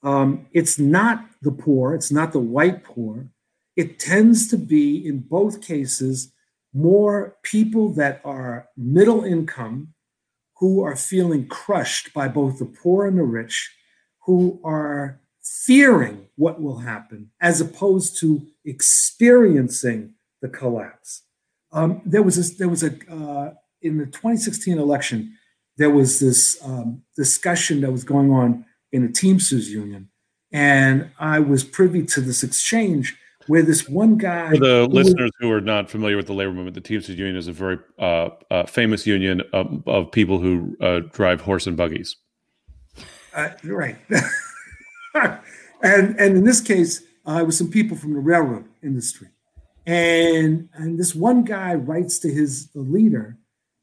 um, 0.03 0.45
it's 0.51 0.77
not 0.77 1.25
the 1.41 1.51
poor, 1.51 1.95
it's 1.95 2.11
not 2.11 2.33
the 2.33 2.39
white 2.39 2.83
poor. 2.83 3.27
It 3.75 3.99
tends 3.99 4.47
to 4.49 4.57
be, 4.57 5.07
in 5.07 5.19
both 5.19 5.61
cases, 5.61 6.31
more 6.73 7.37
people 7.43 7.93
that 7.93 8.21
are 8.25 8.67
middle 8.75 9.23
income 9.23 9.93
who 10.57 10.83
are 10.83 10.95
feeling 10.95 11.47
crushed 11.47 12.13
by 12.13 12.27
both 12.27 12.59
the 12.59 12.65
poor 12.65 13.07
and 13.07 13.17
the 13.17 13.23
rich, 13.23 13.71
who 14.25 14.59
are 14.63 15.19
fearing 15.41 16.27
what 16.35 16.61
will 16.61 16.77
happen 16.77 17.29
as 17.41 17.59
opposed 17.59 18.17
to 18.19 18.45
experiencing 18.65 20.13
the 20.41 20.47
collapse. 20.47 21.23
Um, 21.73 22.01
there 22.05 22.21
was 22.21 22.35
this, 22.35 22.55
there 22.57 22.69
was 22.69 22.83
a 22.83 22.91
uh, 23.11 23.53
in 23.81 23.97
the 23.97 24.05
2016 24.05 24.77
election, 24.77 25.37
there 25.77 25.89
was 25.89 26.19
this 26.19 26.57
um, 26.63 27.01
discussion 27.17 27.81
that 27.81 27.91
was 27.91 28.03
going 28.03 28.31
on 28.31 28.65
in 28.91 29.05
the 29.05 29.11
Teamsters 29.11 29.69
union, 29.71 30.09
and 30.51 31.09
I 31.19 31.39
was 31.39 31.63
privy 31.63 32.03
to 32.05 32.21
this 32.21 32.43
exchange 32.43 33.17
where 33.47 33.63
this 33.63 33.89
one 33.89 34.17
guy. 34.17 34.51
For 34.51 34.57
the 34.57 34.87
who 34.89 34.95
listeners 34.95 35.31
was, 35.31 35.31
who 35.39 35.51
are 35.51 35.61
not 35.61 35.89
familiar 35.89 36.15
with 36.15 36.27
the 36.27 36.33
labor 36.33 36.53
movement, 36.53 36.75
the 36.75 36.81
Teamsters 36.81 37.17
union 37.17 37.35
is 37.35 37.47
a 37.47 37.51
very 37.51 37.79
uh, 37.99 38.29
uh, 38.51 38.65
famous 38.65 39.05
union 39.05 39.41
of, 39.51 39.83
of 39.87 40.11
people 40.11 40.39
who 40.39 40.77
uh, 40.79 41.01
drive 41.11 41.41
horse 41.41 41.67
and 41.67 41.75
buggies. 41.75 42.15
Uh, 43.33 43.49
right, 43.63 43.97
and 45.15 46.19
and 46.19 46.37
in 46.37 46.43
this 46.43 46.61
case, 46.61 47.01
uh, 47.25 47.43
was 47.45 47.57
some 47.57 47.69
people 47.69 47.97
from 47.97 48.13
the 48.13 48.19
railroad 48.19 48.65
industry, 48.83 49.27
and 49.85 50.69
and 50.73 50.99
this 50.99 51.13
one 51.13 51.43
guy 51.43 51.73
writes 51.75 52.19
to 52.19 52.29
his 52.29 52.69
leader, 52.73 53.37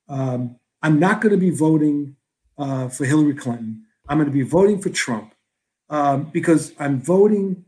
um, 0.09 0.57
"I'm 0.83 0.99
not 0.99 1.21
going 1.21 1.33
to 1.33 1.39
be 1.39 1.51
voting 1.51 2.17
uh, 2.59 2.89
for 2.89 3.05
Hillary 3.05 3.35
Clinton. 3.35 3.85
I'm 4.09 4.19
going 4.19 4.31
to 4.31 4.33
be 4.33 4.43
voting 4.43 4.81
for 4.81 4.91
Trump 4.91 5.35
um, 5.89 6.25
because 6.25 6.73
I'm 6.79 7.01
voting 7.01 7.65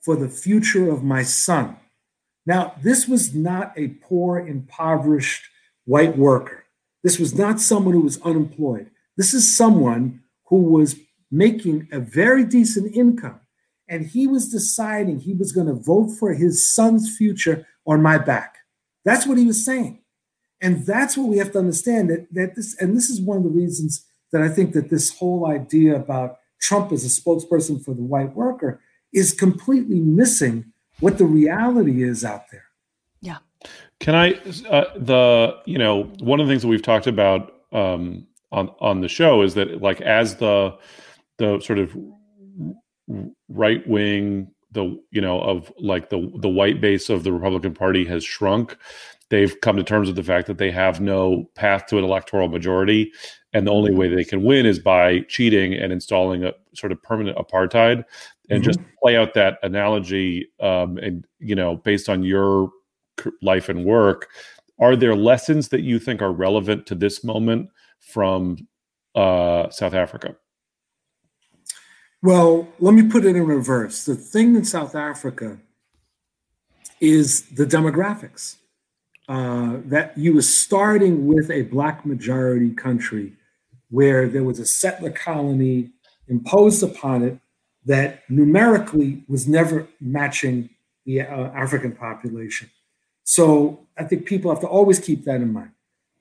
for 0.00 0.16
the 0.16 0.28
future 0.28 0.90
of 0.90 1.02
my 1.02 1.22
son." 1.22 1.76
Now, 2.46 2.74
this 2.82 3.06
was 3.06 3.34
not 3.34 3.72
a 3.76 3.88
poor, 3.88 4.38
impoverished 4.38 5.44
white 5.84 6.16
worker. 6.16 6.64
This 7.04 7.18
was 7.18 7.34
not 7.34 7.60
someone 7.60 7.94
who 7.94 8.00
was 8.00 8.20
unemployed. 8.22 8.90
This 9.16 9.34
is 9.34 9.56
someone 9.56 10.22
who 10.46 10.62
was 10.62 10.96
making 11.30 11.88
a 11.92 12.00
very 12.00 12.44
decent 12.44 12.94
income. 12.94 13.40
And 13.88 14.06
he 14.06 14.26
was 14.26 14.50
deciding 14.50 15.20
he 15.20 15.34
was 15.34 15.52
going 15.52 15.66
to 15.66 15.72
vote 15.72 16.10
for 16.18 16.34
his 16.34 16.72
son's 16.72 17.16
future 17.16 17.66
on 17.86 18.02
my 18.02 18.18
back. 18.18 18.58
That's 19.04 19.26
what 19.26 19.38
he 19.38 19.46
was 19.46 19.64
saying. 19.64 20.02
And 20.60 20.84
that's 20.84 21.16
what 21.16 21.28
we 21.28 21.38
have 21.38 21.52
to 21.52 21.58
understand 21.58 22.10
that, 22.10 22.26
that 22.32 22.54
this, 22.56 22.76
and 22.80 22.96
this 22.96 23.08
is 23.08 23.20
one 23.20 23.38
of 23.38 23.44
the 23.44 23.50
reasons 23.50 24.04
that 24.32 24.42
I 24.42 24.48
think 24.48 24.72
that 24.74 24.90
this 24.90 25.16
whole 25.16 25.46
idea 25.46 25.96
about 25.96 26.38
Trump 26.60 26.92
as 26.92 27.04
a 27.04 27.08
spokesperson 27.08 27.82
for 27.82 27.94
the 27.94 28.02
white 28.02 28.34
worker 28.34 28.80
is 29.12 29.32
completely 29.32 30.00
missing 30.00 30.72
what 31.00 31.16
the 31.16 31.24
reality 31.24 32.02
is 32.02 32.24
out 32.24 32.50
there. 32.50 32.64
Yeah. 33.20 33.38
Can 34.00 34.14
I, 34.14 34.32
uh, 34.68 34.84
the, 34.96 35.56
you 35.64 35.78
know, 35.78 36.04
one 36.18 36.40
of 36.40 36.46
the 36.46 36.52
things 36.52 36.62
that 36.62 36.68
we've 36.68 36.82
talked 36.82 37.06
about 37.06 37.54
um, 37.72 38.26
on, 38.52 38.70
on 38.80 39.00
the 39.00 39.08
show 39.08 39.42
is 39.42 39.54
that 39.54 39.80
like, 39.80 40.00
as 40.00 40.36
the, 40.36 40.76
the 41.38 41.60
sort 41.60 41.78
of 41.78 41.96
right 43.48 43.86
wing, 43.88 44.50
the, 44.72 45.00
you 45.10 45.20
know, 45.20 45.40
of 45.40 45.72
like 45.78 46.10
the, 46.10 46.30
the 46.40 46.48
white 46.48 46.80
base 46.80 47.08
of 47.08 47.24
the 47.24 47.32
Republican 47.32 47.74
party 47.74 48.04
has 48.04 48.24
shrunk, 48.24 48.76
they've 49.30 49.60
come 49.60 49.76
to 49.76 49.82
terms 49.82 50.08
with 50.08 50.16
the 50.16 50.22
fact 50.22 50.46
that 50.46 50.58
they 50.58 50.70
have 50.70 51.00
no 51.00 51.48
path 51.54 51.86
to 51.86 51.98
an 51.98 52.04
electoral 52.04 52.48
majority 52.48 53.12
and 53.52 53.66
the 53.66 53.72
only 53.72 53.94
way 53.94 54.08
they 54.08 54.24
can 54.24 54.42
win 54.42 54.66
is 54.66 54.78
by 54.78 55.20
cheating 55.20 55.72
and 55.72 55.92
installing 55.92 56.44
a 56.44 56.52
sort 56.74 56.92
of 56.92 57.02
permanent 57.02 57.36
apartheid. 57.38 58.04
And 58.50 58.62
mm-hmm. 58.62 58.70
just 58.70 58.80
play 59.02 59.16
out 59.16 59.34
that 59.34 59.58
analogy 59.62 60.48
um, 60.60 60.98
and 60.98 61.26
you 61.38 61.54
know 61.54 61.76
based 61.76 62.08
on 62.08 62.22
your 62.22 62.70
life 63.42 63.68
and 63.68 63.84
work 63.84 64.28
are 64.78 64.96
there 64.96 65.16
lessons 65.16 65.68
that 65.68 65.82
you 65.82 65.98
think 65.98 66.22
are 66.22 66.32
relevant 66.32 66.86
to 66.86 66.94
this 66.94 67.24
moment 67.24 67.68
from 68.00 68.56
uh, 69.14 69.68
south 69.70 69.94
africa 69.94 70.36
well 72.22 72.68
let 72.78 72.94
me 72.94 73.02
put 73.02 73.24
it 73.24 73.36
in 73.36 73.46
reverse 73.46 74.04
the 74.04 74.14
thing 74.14 74.56
in 74.56 74.64
south 74.64 74.94
africa 74.94 75.58
is 77.00 77.42
the 77.50 77.64
demographics 77.64 78.56
uh, 79.28 79.76
that 79.84 80.16
you 80.16 80.34
were 80.34 80.42
starting 80.42 81.26
with 81.26 81.50
a 81.50 81.62
black 81.62 82.06
majority 82.06 82.70
country 82.70 83.32
where 83.90 84.28
there 84.28 84.44
was 84.44 84.58
a 84.58 84.66
settler 84.66 85.10
colony 85.10 85.90
imposed 86.28 86.82
upon 86.82 87.22
it 87.22 87.38
that 87.84 88.22
numerically 88.28 89.24
was 89.28 89.48
never 89.48 89.86
matching 90.00 90.68
the 91.06 91.22
uh, 91.22 91.50
African 91.54 91.92
population. 91.92 92.70
So 93.24 93.86
I 93.96 94.04
think 94.04 94.26
people 94.26 94.50
have 94.50 94.60
to 94.60 94.66
always 94.66 94.98
keep 94.98 95.24
that 95.24 95.36
in 95.36 95.52
mind. 95.52 95.70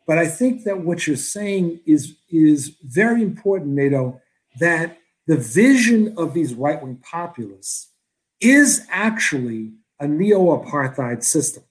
But 0.05 0.17
I 0.17 0.27
think 0.27 0.63
that 0.63 0.79
what 0.79 1.05
you're 1.05 1.17
saying 1.17 1.81
is, 1.85 2.15
is 2.29 2.77
very 2.83 3.21
important, 3.21 3.71
Nato, 3.71 4.21
that 4.59 4.97
the 5.27 5.37
vision 5.37 6.13
of 6.17 6.33
these 6.33 6.53
right 6.53 6.81
wing 6.81 6.97
populists 7.03 7.91
is 8.39 8.85
actually 8.89 9.73
a 9.99 10.07
neo 10.07 10.63
apartheid 10.63 11.23
system. 11.23 11.63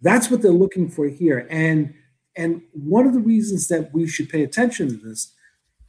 That's 0.00 0.30
what 0.30 0.42
they're 0.42 0.52
looking 0.52 0.88
for 0.88 1.06
here. 1.08 1.46
And, 1.50 1.94
and 2.36 2.62
one 2.72 3.06
of 3.06 3.12
the 3.12 3.20
reasons 3.20 3.68
that 3.68 3.92
we 3.92 4.06
should 4.06 4.28
pay 4.28 4.42
attention 4.42 4.88
to 4.88 4.96
this 4.96 5.32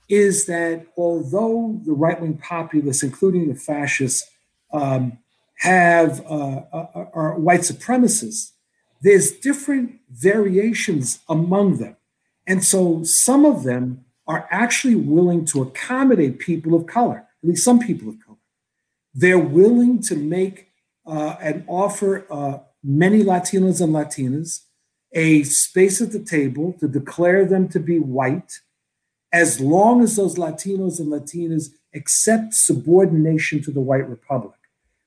is 0.10 0.46
that 0.48 0.88
although 0.98 1.80
the 1.86 1.94
right 1.94 2.20
wing 2.20 2.38
populists, 2.38 3.04
including 3.04 3.48
the 3.48 3.56
fascists, 3.56 4.30
um, 4.74 5.18
have 5.60 6.26
uh, 6.26 6.64
uh, 6.74 7.06
are 7.14 7.40
white 7.40 7.62
supremacists, 7.62 8.52
there's 9.02 9.32
different 9.32 10.00
variations 10.10 11.20
among 11.30 11.78
them, 11.78 11.96
and 12.48 12.64
so 12.64 13.04
some 13.04 13.46
of 13.46 13.64
them 13.64 14.04
are 14.28 14.48
actually 14.52 14.96
willing 14.96 15.46
to 15.46 15.62
accommodate 15.62 16.40
people 16.40 16.74
of 16.76 16.86
color, 16.86 17.18
at 17.44 17.50
least 17.50 17.64
some 17.64 17.80
people 17.80 18.10
of 18.10 18.16
color. 18.26 18.38
They're 19.14 19.40
willing 19.40 20.02
to 20.04 20.16
make 20.16 20.70
uh, 21.06 21.36
and 21.42 21.64
offer 21.68 22.26
uh, 22.32 22.60
many 22.84 23.24
Latinos 23.24 23.82
and 23.82 23.94
Latinas 23.94 24.62
a 25.14 25.44
space 25.44 26.02
at 26.02 26.12
the 26.12 26.24
table 26.24 26.74
to 26.80 26.88
declare 26.88 27.46
them 27.46 27.68
to 27.70 27.80
be 27.80 28.00
white 28.00 28.60
as 29.34 29.60
long 29.60 30.02
as 30.02 30.16
those 30.16 30.36
Latinos 30.36 31.00
and 31.00 31.10
Latinas 31.10 31.70
accept 31.94 32.54
subordination 32.54 33.62
to 33.64 33.72
the 33.72 33.82
white 33.82 34.08
republic. 34.08 34.58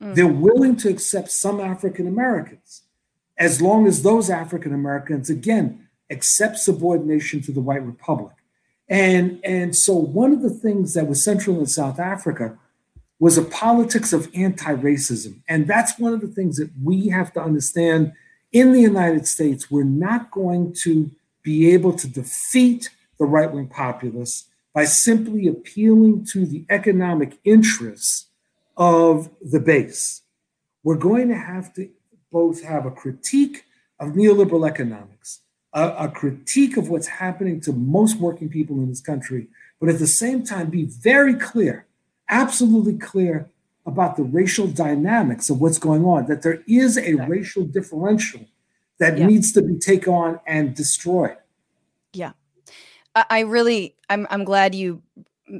Mm. 0.02 0.14
They're 0.14 0.26
willing 0.26 0.76
to 0.76 0.88
accept 0.88 1.30
some 1.30 1.60
African 1.60 2.06
Americans 2.06 2.82
as 3.36 3.60
long 3.60 3.86
as 3.86 4.02
those 4.02 4.30
African 4.30 4.72
Americans, 4.72 5.28
again, 5.28 5.88
accept 6.10 6.58
subordination 6.58 7.40
to 7.42 7.52
the 7.52 7.60
white 7.60 7.82
republic. 7.82 8.34
And, 8.88 9.40
and 9.44 9.74
so, 9.74 9.94
one 9.94 10.32
of 10.32 10.42
the 10.42 10.50
things 10.50 10.94
that 10.94 11.06
was 11.06 11.24
central 11.24 11.58
in 11.58 11.66
South 11.66 11.98
Africa 11.98 12.58
was 13.18 13.38
a 13.38 13.42
politics 13.42 14.12
of 14.12 14.30
anti 14.34 14.74
racism. 14.74 15.40
And 15.48 15.66
that's 15.66 15.98
one 15.98 16.12
of 16.12 16.20
the 16.20 16.28
things 16.28 16.56
that 16.58 16.70
we 16.82 17.08
have 17.08 17.32
to 17.34 17.40
understand 17.40 18.12
in 18.52 18.72
the 18.72 18.80
United 18.80 19.26
States. 19.26 19.70
We're 19.70 19.84
not 19.84 20.30
going 20.30 20.74
to 20.82 21.10
be 21.42 21.72
able 21.72 21.92
to 21.94 22.08
defeat 22.08 22.90
the 23.18 23.24
right 23.24 23.50
wing 23.50 23.68
populists 23.68 24.48
by 24.74 24.84
simply 24.84 25.46
appealing 25.46 26.26
to 26.32 26.44
the 26.44 26.66
economic 26.68 27.38
interests 27.44 28.26
of 28.76 29.30
the 29.40 29.60
base. 29.60 30.22
We're 30.82 30.96
going 30.96 31.28
to 31.28 31.36
have 31.36 31.72
to 31.74 31.88
both 32.32 32.62
have 32.64 32.84
a 32.84 32.90
critique 32.90 33.64
of 34.00 34.10
neoliberal 34.10 34.68
economics, 34.68 35.13
a, 35.74 35.88
a, 36.04 36.08
critique 36.08 36.76
of 36.76 36.88
what's 36.88 37.06
happening 37.08 37.60
to 37.60 37.72
most 37.72 38.16
working 38.18 38.48
people 38.48 38.76
in 38.76 38.88
this 38.88 39.00
country, 39.00 39.48
but 39.80 39.88
at 39.88 39.98
the 39.98 40.06
same 40.06 40.44
time 40.44 40.70
be 40.70 40.84
very 40.84 41.34
clear, 41.34 41.86
absolutely 42.30 42.96
clear 42.96 43.48
about 43.84 44.16
the 44.16 44.22
racial 44.22 44.66
dynamics 44.66 45.50
of 45.50 45.60
what's 45.60 45.78
going 45.78 46.04
on, 46.04 46.26
that 46.26 46.42
there 46.42 46.62
is 46.66 46.96
a 46.96 47.14
racial 47.14 47.64
differential 47.64 48.40
that 48.98 49.18
yeah. 49.18 49.26
needs 49.26 49.52
to 49.52 49.62
be 49.62 49.76
taken 49.78 50.12
on 50.12 50.40
and 50.46 50.74
destroyed. 50.74 51.36
Yeah. 52.12 52.32
I 53.14 53.40
really, 53.40 53.94
I'm, 54.08 54.26
I'm 54.30 54.44
glad 54.44 54.74
you 54.74 55.02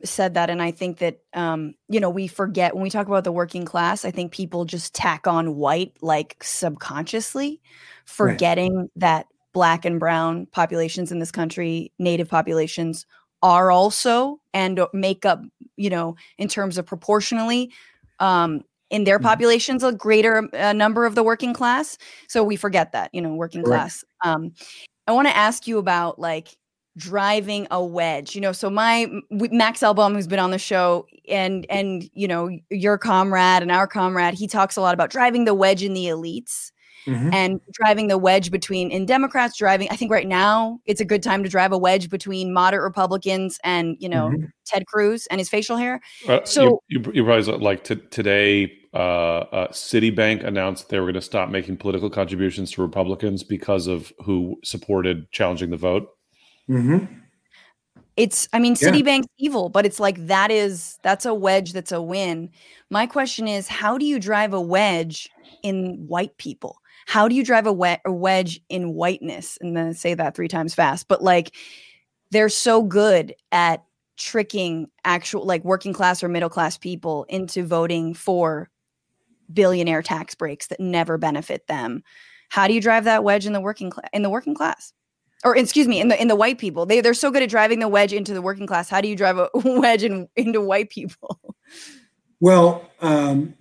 said 0.02 0.34
that, 0.34 0.50
and 0.50 0.62
I 0.62 0.70
think 0.70 0.98
that, 0.98 1.20
um, 1.34 1.74
you 1.88 2.00
know, 2.00 2.10
we 2.10 2.26
forget 2.26 2.74
when 2.74 2.82
we 2.82 2.90
talk 2.90 3.06
about 3.06 3.24
the 3.24 3.32
working 3.32 3.64
class. 3.64 4.04
I 4.04 4.10
think 4.10 4.32
people 4.32 4.64
just 4.64 4.94
tack 4.94 5.26
on 5.26 5.56
white 5.56 5.92
like 6.00 6.36
subconsciously, 6.42 7.60
forgetting 8.04 8.76
right. 8.76 8.90
that 8.96 9.26
black 9.54 9.86
and 9.86 9.98
brown 9.98 10.44
populations 10.46 11.10
in 11.10 11.20
this 11.20 11.32
country, 11.32 11.90
native 11.98 12.28
populations, 12.28 13.06
are 13.42 13.70
also 13.70 14.38
and 14.52 14.80
make 14.92 15.24
up, 15.24 15.40
you 15.76 15.88
know, 15.88 16.16
in 16.36 16.48
terms 16.48 16.76
of 16.76 16.84
proportionally, 16.84 17.72
um, 18.20 18.62
in 18.90 19.04
their 19.04 19.18
mm-hmm. 19.18 19.26
populations, 19.26 19.82
a 19.82 19.92
greater 19.92 20.48
uh, 20.54 20.72
number 20.74 21.06
of 21.06 21.14
the 21.14 21.22
working 21.22 21.54
class. 21.54 21.96
So 22.28 22.44
we 22.44 22.56
forget 22.56 22.92
that, 22.92 23.10
you 23.14 23.22
know, 23.22 23.34
working 23.34 23.62
class. 23.62 24.04
Um, 24.22 24.52
I 25.06 25.12
want 25.12 25.28
to 25.28 25.36
ask 25.36 25.66
you 25.66 25.78
about 25.78 26.18
like 26.18 26.56
driving 26.96 27.66
a 27.72 27.84
wedge 27.84 28.36
you 28.36 28.40
know 28.40 28.52
so 28.52 28.70
my 28.70 29.08
max 29.28 29.80
Elbaum 29.80 30.14
who's 30.14 30.28
been 30.28 30.38
on 30.38 30.52
the 30.52 30.60
show 30.60 31.04
and 31.28 31.66
and 31.68 32.08
you 32.14 32.28
know 32.28 32.56
your 32.70 32.98
comrade 32.98 33.62
and 33.62 33.72
our 33.72 33.88
comrade 33.88 34.34
he 34.34 34.46
talks 34.46 34.76
a 34.76 34.80
lot 34.80 34.94
about 34.94 35.10
driving 35.10 35.44
the 35.44 35.54
wedge 35.54 35.82
in 35.82 35.92
the 35.92 36.04
elites 36.04 36.70
mm-hmm. 37.06 37.32
and 37.32 37.60
driving 37.72 38.08
the 38.08 38.18
wedge 38.18 38.50
between 38.50 38.90
in 38.90 39.06
democrats 39.06 39.56
driving 39.56 39.88
i 39.90 39.96
think 39.96 40.10
right 40.10 40.28
now 40.28 40.78
it's 40.86 41.00
a 41.00 41.04
good 41.04 41.22
time 41.22 41.42
to 41.42 41.48
drive 41.48 41.72
a 41.72 41.78
wedge 41.78 42.08
between 42.10 42.52
moderate 42.52 42.82
republicans 42.82 43.58
and 43.64 43.96
you 43.98 44.08
know 44.08 44.28
mm-hmm. 44.28 44.44
ted 44.66 44.86
cruz 44.86 45.26
and 45.30 45.40
his 45.40 45.48
facial 45.48 45.76
hair 45.76 46.00
uh, 46.28 46.40
so 46.44 46.82
you, 46.88 47.00
you, 47.00 47.12
you 47.14 47.24
probably 47.24 47.52
like 47.58 47.84
t- 47.84 47.96
today 48.10 48.72
uh, 48.94 49.44
uh, 49.50 49.68
Citibank 49.68 50.44
announced 50.44 50.88
they 50.88 51.00
were 51.00 51.06
going 51.06 51.14
to 51.14 51.20
stop 51.20 51.48
making 51.48 51.76
political 51.76 52.08
contributions 52.08 52.70
to 52.70 52.82
Republicans 52.82 53.42
because 53.42 53.88
of 53.88 54.12
who 54.24 54.56
supported 54.62 55.30
challenging 55.32 55.70
the 55.70 55.76
vote. 55.76 56.08
Mm-hmm. 56.70 57.06
It's, 58.16 58.48
I 58.52 58.60
mean, 58.60 58.76
Citibank's 58.76 59.26
yeah. 59.36 59.46
evil, 59.46 59.68
but 59.68 59.84
it's 59.84 59.98
like 59.98 60.28
that 60.28 60.52
is 60.52 61.00
that's 61.02 61.26
a 61.26 61.34
wedge 61.34 61.72
that's 61.72 61.90
a 61.90 62.00
win. 62.00 62.50
My 62.88 63.06
question 63.06 63.48
is, 63.48 63.66
how 63.66 63.98
do 63.98 64.06
you 64.06 64.20
drive 64.20 64.52
a 64.52 64.60
wedge 64.60 65.28
in 65.64 66.04
white 66.06 66.36
people? 66.38 66.78
How 67.06 67.28
do 67.28 67.34
you 67.34 67.44
drive 67.44 67.66
a, 67.66 68.00
a 68.04 68.12
wedge 68.12 68.60
in 68.68 68.94
whiteness? 68.94 69.58
And 69.60 69.76
then 69.76 69.94
say 69.94 70.14
that 70.14 70.34
three 70.34 70.48
times 70.48 70.74
fast, 70.74 71.08
but 71.08 71.22
like 71.22 71.54
they're 72.30 72.48
so 72.48 72.82
good 72.82 73.34
at 73.52 73.84
tricking 74.16 74.88
actual 75.04 75.44
like 75.44 75.64
working 75.64 75.92
class 75.92 76.22
or 76.22 76.28
middle 76.28 76.48
class 76.48 76.78
people 76.78 77.24
into 77.28 77.64
voting 77.64 78.14
for 78.14 78.70
billionaire 79.52 80.02
tax 80.02 80.34
breaks 80.34 80.68
that 80.68 80.80
never 80.80 81.18
benefit 81.18 81.66
them. 81.66 82.02
How 82.48 82.68
do 82.68 82.74
you 82.74 82.80
drive 82.80 83.04
that 83.04 83.24
wedge 83.24 83.46
in 83.46 83.52
the 83.52 83.60
working 83.60 83.90
class 83.90 84.08
in 84.12 84.22
the 84.22 84.30
working 84.30 84.54
class? 84.54 84.92
Or 85.44 85.56
excuse 85.56 85.86
me, 85.86 86.00
in 86.00 86.08
the 86.08 86.20
in 86.20 86.28
the 86.28 86.36
white 86.36 86.58
people. 86.58 86.86
They 86.86 87.00
they're 87.00 87.14
so 87.14 87.30
good 87.30 87.42
at 87.42 87.50
driving 87.50 87.80
the 87.80 87.88
wedge 87.88 88.12
into 88.12 88.32
the 88.32 88.42
working 88.42 88.66
class. 88.66 88.88
How 88.88 89.00
do 89.00 89.08
you 89.08 89.16
drive 89.16 89.38
a 89.38 89.50
wedge 89.54 90.02
in, 90.02 90.28
into 90.36 90.60
white 90.60 90.90
people? 90.90 91.38
Well, 92.40 92.90
um, 93.00 93.54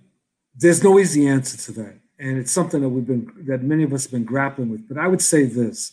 there's 0.56 0.82
no 0.82 0.98
easy 0.98 1.26
answer 1.26 1.56
to 1.56 1.72
that. 1.80 1.98
And 2.18 2.38
it's 2.38 2.52
something 2.52 2.80
that 2.80 2.88
we've 2.88 3.06
been 3.06 3.30
that 3.46 3.62
many 3.62 3.82
of 3.82 3.92
us 3.92 4.04
have 4.04 4.12
been 4.12 4.24
grappling 4.24 4.70
with. 4.70 4.88
But 4.88 4.98
I 4.98 5.08
would 5.08 5.22
say 5.22 5.44
this 5.44 5.92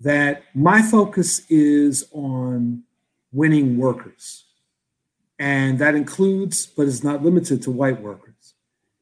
that 0.00 0.44
my 0.54 0.80
focus 0.80 1.42
is 1.50 2.06
on 2.12 2.84
winning 3.32 3.76
workers. 3.76 4.44
And 5.38 5.78
that 5.78 5.94
includes, 5.94 6.66
but 6.66 6.86
is 6.86 7.04
not 7.04 7.22
limited 7.22 7.62
to 7.62 7.70
white 7.70 8.00
workers. 8.00 8.54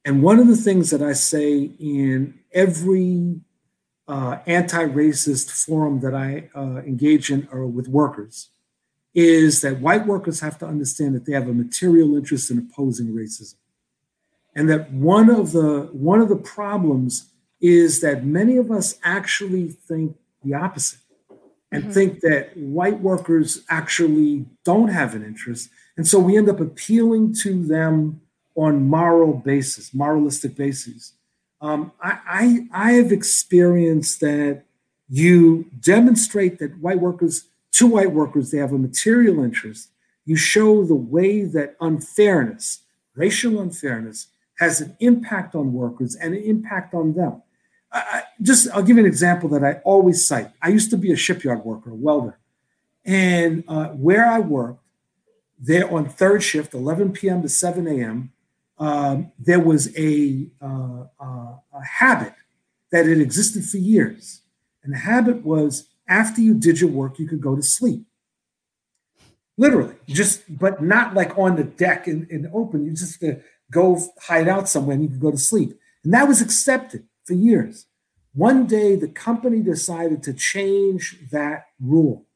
And 0.05 0.23
one 0.23 0.39
of 0.39 0.47
the 0.47 0.57
things 0.57 0.91
that 0.91 1.03
I 1.03 1.15
say 1.15 1.71
in 1.79 2.39
every 2.53 3.41
uh, 4.09 4.39
anti 4.47 4.85
racist 4.85 5.51
forum 5.65 6.01
that 6.01 6.15
I 6.15 6.49
uh, 6.55 6.83
engage 6.83 7.31
in 7.31 7.49
or 7.51 7.67
with 7.67 7.89
workers 7.89 8.51
is 9.15 9.63
that 9.63 9.81
white 9.81 10.07
workers 10.07 10.41
have 10.41 10.59
to 10.59 10.67
understand 10.67 11.15
that 11.15 11.25
they 11.25 11.33
have 11.33 11.49
a 11.49 11.55
material 11.55 12.15
interest 12.15 12.51
in 12.51 12.59
opposing 12.59 13.09
racism. 13.09 13.55
And 14.57 14.69
that 14.71 14.91
one 14.91 15.31
of 15.31 15.53
the 15.53 15.89
one 15.93 16.21
of 16.21 16.29
the 16.29 16.37
problems 16.37 17.31
is 17.61 18.01
that 18.01 18.25
many 18.25 18.57
of 18.57 18.71
us 18.73 18.99
actually 19.05 19.69
think 19.69 20.17
the 20.43 20.55
opposite 20.55 20.99
and 21.71 21.85
mm-hmm. 21.85 21.93
think 21.93 22.21
that 22.21 22.57
white 22.57 23.01
workers 23.01 23.65
actually 23.69 24.47
don't 24.65 24.89
have 24.89 25.15
an 25.15 25.25
interest. 25.25 25.69
And 25.97 26.07
so 26.07 26.19
we 26.19 26.37
end 26.37 26.49
up 26.49 26.61
appealing 26.61 27.35
to 27.43 27.63
them 27.67 28.21
on 28.55 28.89
moral 28.89 29.35
basis, 29.35 29.93
moralistic 29.93 30.57
basis. 30.57 31.13
Um, 31.61 31.93
I, 32.03 32.67
I, 32.73 32.89
I 32.89 32.93
have 32.93 33.13
experienced 33.13 34.21
that 34.21 34.63
you 35.09 35.67
demonstrate 35.81 36.59
that 36.59 36.79
white 36.79 37.01
workers, 37.01 37.45
to 37.73 37.87
white 37.87 38.13
workers, 38.13 38.51
they 38.51 38.59
have 38.59 38.73
a 38.73 38.79
material 38.79 39.45
interest. 39.45 39.91
You 40.25 40.37
show 40.37 40.85
the 40.85 40.95
way 40.95 41.45
that 41.45 41.77
unfairness, 41.81 42.81
racial 43.15 43.61
unfairness, 43.61 44.29
has 44.57 44.81
an 44.81 44.97
impact 45.01 45.55
on 45.55 45.73
workers 45.73 46.15
and 46.15 46.35
an 46.35 46.43
impact 46.43 46.95
on 46.95 47.15
them. 47.15 47.43
I, 47.93 48.25
just 48.43 48.69
I'll 48.73 48.83
give 48.83 48.97
you 48.97 49.03
an 49.03 49.09
example 49.09 49.49
that 49.51 49.65
I 49.65 49.75
always 49.85 50.27
cite. 50.27 50.51
I 50.61 50.69
used 50.69 50.91
to 50.91 50.97
be 50.97 51.13
a 51.13 51.17
shipyard 51.17 51.65
worker, 51.65 51.91
a 51.91 51.95
welder, 51.95 52.39
and 53.05 53.65
uh, 53.69 53.89
where 53.89 54.27
I 54.27 54.41
worked, 54.41 54.81
there 55.59 55.91
on 55.91 56.09
third 56.09 56.43
shift, 56.43 56.75
11 56.75 57.13
p.m. 57.13 57.43
to 57.43 57.49
7 57.49 57.87
a.m., 57.87 58.33
um, 58.79 59.33
there 59.39 59.61
was 59.61 59.97
a, 59.97 60.49
uh, 60.61 61.05
uh, 61.19 61.55
a 61.73 61.85
habit 61.85 62.35
that 62.93 63.07
had 63.07 63.19
existed 63.19 63.65
for 63.65 63.79
years, 63.79 64.43
and 64.85 64.93
the 64.93 64.99
habit 64.99 65.45
was 65.45 65.89
after 66.09 66.41
you 66.41 66.55
did 66.55 66.81
your 66.81 66.91
work, 66.91 67.19
you 67.19 67.27
could 67.27 67.41
go 67.41 67.57
to 67.57 67.63
sleep. 67.63 68.05
Literally, 69.57 69.95
just 70.07 70.43
but 70.59 70.83
not 70.83 71.15
like 71.15 71.39
on 71.39 71.57
the 71.57 71.65
deck 71.65 72.07
and, 72.07 72.31
and 72.31 72.47
open. 72.53 72.85
You 72.85 72.93
just 72.93 73.23
uh, 73.25 73.37
go 73.71 74.01
hide 74.23 74.49
out 74.49 74.69
somewhere 74.69 74.95
and 74.95 75.03
you 75.03 75.09
could 75.09 75.21
go 75.21 75.31
to 75.31 75.39
sleep, 75.39 75.79
and 76.05 76.13
that 76.15 76.29
was 76.29 76.41
accepted 76.41 77.05
for 77.25 77.35
years. 77.35 77.87
One 78.35 78.67
day, 78.67 78.97
the 78.97 79.09
company 79.09 79.61
decided 79.61 80.23
to 80.25 80.35
change 80.35 81.19
that 81.31 81.69
rule, 81.81 82.27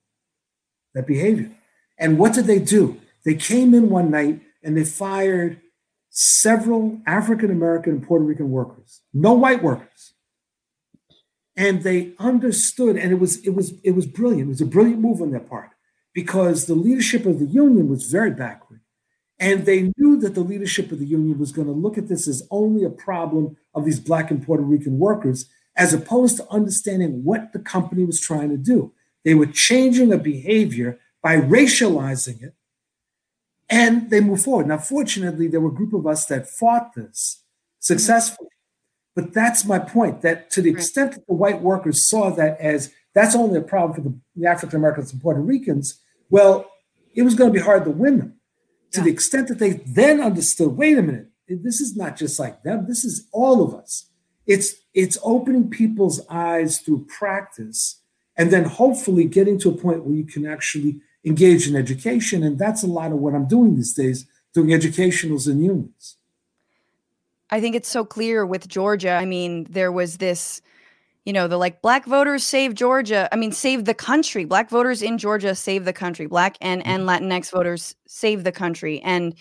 that 0.95 1.07
behavior. 1.07 1.51
And 1.99 2.19
what 2.19 2.33
did 2.33 2.47
they 2.47 2.59
do? 2.59 2.99
They 3.25 3.35
came 3.35 3.75
in 3.75 3.91
one 3.91 4.11
night 4.11 4.41
and 4.63 4.77
they 4.77 4.85
fired 4.85 5.61
several 6.09 7.01
African 7.07 7.51
American 7.51 7.95
and 7.95 8.03
Puerto 8.03 8.25
Rican 8.25 8.51
workers, 8.51 9.03
no 9.13 9.35
white 9.35 9.63
workers. 9.63 10.15
And 11.57 11.83
they 11.83 12.15
understood, 12.19 12.97
and 12.97 13.13
it 13.13 13.21
was 13.21 13.45
it 13.45 13.51
was 13.51 13.75
it 13.85 13.91
was 13.91 14.07
brilliant. 14.07 14.47
It 14.47 14.49
was 14.49 14.61
a 14.63 14.67
brilliant 14.67 15.01
move 15.01 15.21
on 15.21 15.31
their 15.33 15.41
part 15.41 15.71
because 16.15 16.65
the 16.65 16.75
leadership 16.75 17.27
of 17.27 17.39
the 17.39 17.47
union 17.47 17.89
was 17.89 18.11
very 18.11 18.31
backward. 18.31 18.70
And 19.41 19.65
they 19.65 19.91
knew 19.97 20.19
that 20.19 20.35
the 20.35 20.43
leadership 20.43 20.93
of 20.93 20.99
the 20.99 21.07
union 21.07 21.39
was 21.39 21.51
going 21.51 21.67
to 21.67 21.73
look 21.73 21.97
at 21.97 22.09
this 22.09 22.29
as 22.29 22.47
only 22.51 22.85
a 22.85 22.91
problem 22.91 23.57
of 23.75 23.87
these 23.87 23.99
Black 23.99 24.31
and 24.31 24.45
Puerto 24.45 24.63
Rican 24.63 24.99
workers, 24.99 25.47
as 25.77 25.95
opposed 25.95 26.37
to 26.37 26.49
understanding 26.51 27.25
what 27.25 27.55
the 27.55 27.59
company 27.59 28.05
was 28.05 28.21
trying 28.21 28.51
to 28.51 28.59
do. 28.59 28.93
They 29.25 29.35
were 29.35 29.47
changing 29.47 30.13
a 30.13 30.19
behavior 30.19 31.01
by 31.23 31.39
racializing 31.39 32.43
it, 32.43 32.55
and 33.71 34.11
they 34.11 34.21
moved 34.21 34.45
forward. 34.45 34.67
Now, 34.67 34.79
fortunately, 34.79 35.49
there 35.49 35.61
were 35.61 35.71
a 35.71 35.75
group 35.75 35.95
of 35.95 36.07
us 36.07 36.27
that 36.27 36.49
fought 36.49 36.95
this 36.95 37.43
successfully. 37.79 38.47
Mm-hmm. 38.47 39.23
But 39.23 39.35
that's 39.35 39.65
my 39.65 39.79
point 39.79 40.21
that 40.21 40.51
to 40.51 40.63
the 40.63 40.71
extent 40.71 41.13
that 41.13 41.27
the 41.27 41.35
white 41.35 41.63
workers 41.63 42.09
saw 42.09 42.31
that 42.31 42.61
as 42.61 42.93
that's 43.15 43.35
only 43.35 43.59
a 43.59 43.63
problem 43.63 43.95
for 43.95 44.09
the, 44.09 44.15
the 44.37 44.47
African 44.49 44.77
Americans 44.77 45.13
and 45.13 45.21
Puerto 45.21 45.41
Ricans, 45.41 45.99
well, 46.29 46.71
it 47.15 47.23
was 47.23 47.35
going 47.35 47.53
to 47.53 47.59
be 47.59 47.65
hard 47.65 47.85
to 47.85 47.91
win 47.91 48.19
them 48.19 48.40
to 48.93 49.01
yeah. 49.01 49.05
the 49.05 49.11
extent 49.11 49.49
that 49.49 49.59
they 49.59 49.73
then 49.87 50.21
understood 50.21 50.77
wait 50.77 50.99
a 50.99 51.03
minute 51.03 51.31
this 51.49 51.81
is 51.81 51.97
not 51.97 52.17
just 52.17 52.39
like 52.39 52.63
them 52.63 52.87
this 52.87 53.05
is 53.05 53.27
all 53.33 53.63
of 53.63 53.75
us. 53.75 54.07
It's 54.47 54.75
it's 54.95 55.19
opening 55.23 55.71
people's 55.71 56.21
eyes 56.29 56.79
through 56.79 57.07
practice 57.07 58.01
and 58.37 58.51
then 58.51 58.65
hopefully 58.65 59.25
getting 59.25 59.59
to 59.61 59.71
a 59.71 59.77
point 59.77 60.05
where 60.05 60.15
you 60.15 60.25
can 60.25 60.47
actually 60.47 61.01
engage 61.25 61.69
in 61.69 61.77
education. 61.77 62.43
And 62.43 62.59
that's 62.59 62.83
a 62.83 62.87
lot 62.87 63.13
of 63.13 63.19
what 63.19 63.35
i'm 63.35 63.47
doing 63.47 63.77
these 63.77 63.95
days 63.95 64.27
doing 64.53 64.73
educationals 64.73 65.47
and 65.47 65.63
unions 65.63 66.17
i 67.51 67.61
think 67.61 67.77
it's 67.77 67.89
so 67.89 68.05
clear 68.05 68.45
with 68.45 68.67
georgia. 68.69 69.13
I 69.13 69.25
mean 69.25 69.67
there 69.71 69.93
was 69.93 70.19
this 70.19 70.61
you 71.25 71.33
know, 71.33 71.49
the 71.49 71.59
like 71.59 71.83
black 71.83 72.07
voters 72.07 72.45
save 72.45 72.75
Georgia. 72.75 73.29
I 73.33 73.37
mean, 73.37 73.53
save 73.53 73.85
the 73.85 73.95
country. 73.95 74.45
Black 74.45 74.71
voters 74.71 75.03
in 75.03 75.19
Georgia 75.19 75.55
save 75.55 75.85
the 75.85 75.93
country. 75.93 76.27
Black 76.27 76.57
and 76.61 76.85
and 76.87 77.05
mm-hmm. 77.05 77.25
Latinx 77.25 77.51
voters 77.51 77.95
save 78.07 78.45
the 78.45 78.53
country. 78.53 79.01
And 79.01 79.35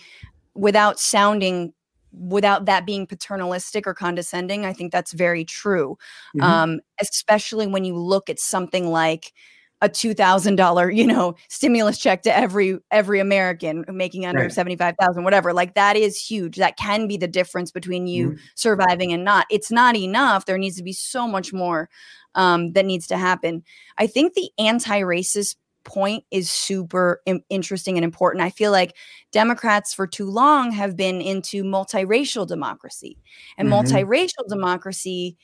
without 0.54 1.00
sounding 1.00 1.72
without 2.12 2.64
that 2.64 2.86
being 2.86 3.06
paternalistic 3.06 3.86
or 3.86 3.94
condescending, 3.94 4.66
I 4.66 4.72
think 4.72 4.92
that's 4.92 5.12
very 5.12 5.44
true. 5.44 5.96
Mm-hmm. 6.36 6.42
Um, 6.42 6.80
especially 7.00 7.66
when 7.66 7.84
you 7.84 7.96
look 7.96 8.28
at 8.28 8.40
something 8.40 8.88
like 8.88 9.32
a 9.80 9.88
two 9.88 10.14
thousand 10.14 10.56
dollar, 10.56 10.90
you 10.90 11.06
know, 11.06 11.34
stimulus 11.48 11.98
check 11.98 12.22
to 12.22 12.36
every 12.36 12.78
every 12.90 13.20
American 13.20 13.84
making 13.88 14.26
under 14.26 14.42
right. 14.42 14.52
seventy 14.52 14.76
five 14.76 14.94
thousand, 15.00 15.24
whatever. 15.24 15.52
Like 15.52 15.74
that 15.74 15.96
is 15.96 16.20
huge. 16.20 16.56
That 16.56 16.76
can 16.76 17.06
be 17.06 17.16
the 17.16 17.28
difference 17.28 17.70
between 17.70 18.06
you 18.06 18.30
mm-hmm. 18.30 18.44
surviving 18.54 19.12
and 19.12 19.24
not. 19.24 19.46
It's 19.50 19.70
not 19.70 19.96
enough. 19.96 20.46
There 20.46 20.58
needs 20.58 20.76
to 20.76 20.82
be 20.82 20.92
so 20.92 21.26
much 21.26 21.52
more 21.52 21.88
um, 22.34 22.72
that 22.72 22.86
needs 22.86 23.06
to 23.08 23.16
happen. 23.16 23.64
I 23.98 24.06
think 24.06 24.34
the 24.34 24.50
anti 24.58 25.00
racist 25.00 25.56
point 25.84 26.24
is 26.30 26.50
super 26.50 27.22
interesting 27.48 27.96
and 27.96 28.04
important. 28.04 28.44
I 28.44 28.50
feel 28.50 28.70
like 28.70 28.94
Democrats 29.32 29.94
for 29.94 30.06
too 30.06 30.30
long 30.30 30.72
have 30.72 30.94
been 30.96 31.20
into 31.22 31.64
multiracial 31.64 32.46
democracy, 32.46 33.18
and 33.56 33.68
mm-hmm. 33.68 33.86
multiracial 33.86 34.46
democracy 34.48 35.36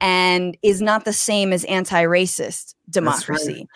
and 0.00 0.56
is 0.62 0.82
not 0.82 1.04
the 1.04 1.12
same 1.12 1.52
as 1.52 1.64
anti-racist 1.64 2.74
democracy. 2.90 3.54
Right. 3.54 3.66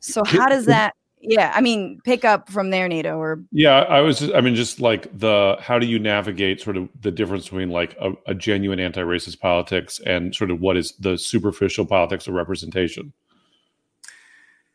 So 0.00 0.22
how 0.24 0.48
does 0.48 0.66
that 0.66 0.94
yeah, 1.22 1.52
I 1.54 1.60
mean, 1.60 2.00
pick 2.02 2.24
up 2.24 2.48
from 2.50 2.70
there, 2.70 2.88
Nato. 2.88 3.18
Or 3.18 3.42
yeah, 3.52 3.80
I 3.80 4.00
was. 4.00 4.20
Just, 4.20 4.34
I 4.34 4.40
mean, 4.40 4.54
just 4.54 4.80
like 4.80 5.06
the 5.18 5.56
how 5.60 5.78
do 5.78 5.86
you 5.86 5.98
navigate 5.98 6.62
sort 6.62 6.78
of 6.78 6.88
the 6.98 7.10
difference 7.10 7.44
between 7.44 7.68
like 7.68 7.94
a, 8.00 8.12
a 8.26 8.34
genuine 8.34 8.80
anti-racist 8.80 9.38
politics 9.38 10.00
and 10.06 10.34
sort 10.34 10.50
of 10.50 10.60
what 10.60 10.78
is 10.78 10.92
the 10.92 11.18
superficial 11.18 11.84
politics 11.84 12.26
of 12.26 12.34
representation? 12.34 13.12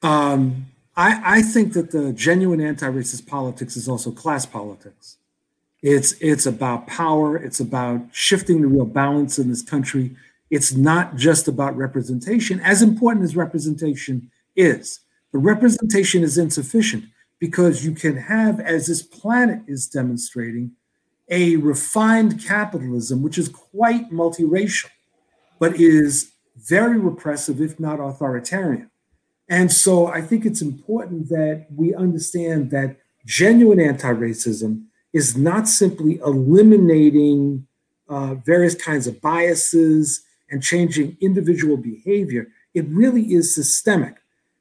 Um, 0.03 0.67
I 0.95 1.37
I 1.37 1.41
think 1.41 1.73
that 1.73 1.89
the 1.89 2.13
genuine 2.13 2.61
anti-racist 2.61 3.25
politics 3.25 3.75
is 3.75 3.89
also 3.89 4.11
class 4.11 4.45
politics. 4.45 5.17
It's 5.81 6.13
it's 6.21 6.45
about 6.45 6.85
power. 6.85 7.35
It's 7.37 7.59
about 7.59 8.01
shifting 8.11 8.61
the 8.61 8.67
real 8.67 8.85
balance 8.85 9.39
in 9.39 9.49
this 9.49 9.63
country 9.63 10.15
it's 10.49 10.73
not 10.73 11.15
just 11.15 11.47
about 11.47 11.75
representation, 11.75 12.59
as 12.61 12.81
important 12.81 13.23
as 13.23 13.35
representation 13.35 14.29
is. 14.55 14.99
But 15.31 15.39
representation 15.39 16.23
is 16.23 16.37
insufficient 16.37 17.05
because 17.39 17.85
you 17.85 17.91
can 17.91 18.15
have, 18.15 18.59
as 18.59 18.87
this 18.87 19.01
planet 19.01 19.61
is 19.67 19.87
demonstrating, 19.87 20.71
a 21.29 21.55
refined 21.57 22.43
capitalism, 22.43 23.21
which 23.21 23.37
is 23.37 23.49
quite 23.49 24.11
multiracial, 24.11 24.89
but 25.59 25.79
is 25.79 26.31
very 26.55 26.97
repressive, 26.97 27.59
if 27.59 27.79
not 27.79 27.99
authoritarian. 27.99 28.89
And 29.49 29.71
so 29.71 30.07
I 30.07 30.21
think 30.21 30.45
it's 30.45 30.61
important 30.61 31.29
that 31.29 31.67
we 31.75 31.93
understand 31.93 32.71
that 32.71 32.97
genuine 33.25 33.79
anti 33.79 34.11
racism 34.11 34.85
is 35.13 35.35
not 35.35 35.67
simply 35.67 36.19
eliminating 36.25 37.67
uh, 38.09 38.35
various 38.35 38.75
kinds 38.75 39.07
of 39.07 39.19
biases 39.21 40.24
and 40.49 40.61
changing 40.61 41.17
individual 41.21 41.77
behavior, 41.77 42.47
it 42.73 42.85
really 42.87 43.33
is 43.33 43.53
systemic. 43.53 44.15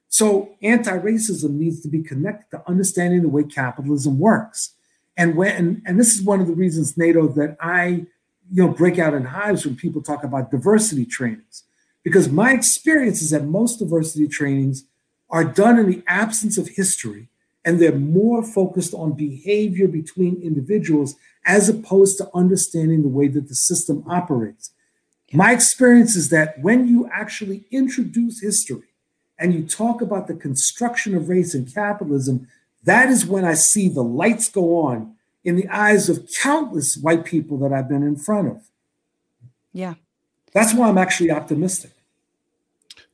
So 0.08 0.54
anti 0.62 0.96
racism 0.98 1.54
needs 1.54 1.80
to 1.80 1.88
be 1.88 2.02
connected 2.02 2.50
to 2.56 2.68
understanding 2.68 3.22
the 3.22 3.28
way 3.28 3.42
capitalism 3.44 4.18
works. 4.18 4.74
And 5.16 5.36
when 5.36 5.82
and 5.84 5.98
this 5.98 6.14
is 6.14 6.22
one 6.22 6.40
of 6.40 6.46
the 6.46 6.54
reasons, 6.54 6.96
Nato, 6.96 7.28
that 7.28 7.56
I 7.60 8.06
you 8.52 8.62
know 8.62 8.68
break 8.68 8.98
out 8.98 9.14
in 9.14 9.24
hives 9.24 9.64
when 9.64 9.76
people 9.76 10.02
talk 10.02 10.24
about 10.24 10.50
diversity 10.50 11.06
trainings 11.06 11.64
because 12.04 12.28
my 12.28 12.52
experience 12.52 13.22
is 13.22 13.30
that 13.30 13.44
most 13.44 13.78
diversity 13.78 14.28
trainings 14.28 14.84
are 15.30 15.44
done 15.44 15.78
in 15.78 15.90
the 15.90 16.02
absence 16.06 16.58
of 16.58 16.68
history 16.68 17.28
and 17.64 17.80
they're 17.80 17.98
more 17.98 18.42
focused 18.44 18.94
on 18.94 19.14
behavior 19.14 19.88
between 19.88 20.40
individuals 20.42 21.16
as 21.46 21.68
opposed 21.68 22.18
to 22.18 22.28
understanding 22.34 23.02
the 23.02 23.08
way 23.08 23.26
that 23.26 23.48
the 23.48 23.54
system 23.54 24.04
operates. 24.06 24.70
My 25.34 25.52
experience 25.52 26.14
is 26.14 26.30
that 26.30 26.60
when 26.60 26.86
you 26.86 27.10
actually 27.12 27.64
introduce 27.72 28.40
history 28.40 28.84
and 29.36 29.52
you 29.52 29.64
talk 29.64 30.00
about 30.00 30.28
the 30.28 30.34
construction 30.34 31.16
of 31.16 31.28
race 31.28 31.54
and 31.54 31.72
capitalism, 31.72 32.46
that 32.84 33.08
is 33.08 33.26
when 33.26 33.44
I 33.44 33.54
see 33.54 33.88
the 33.88 34.04
lights 34.04 34.48
go 34.48 34.78
on 34.78 35.16
in 35.42 35.56
the 35.56 35.68
eyes 35.68 36.08
of 36.08 36.28
countless 36.40 36.96
white 36.96 37.24
people 37.24 37.58
that 37.58 37.72
I've 37.72 37.88
been 37.88 38.04
in 38.04 38.14
front 38.14 38.48
of. 38.48 38.62
Yeah. 39.72 39.94
That's 40.52 40.72
why 40.72 40.88
I'm 40.88 40.98
actually 40.98 41.32
optimistic. 41.32 41.90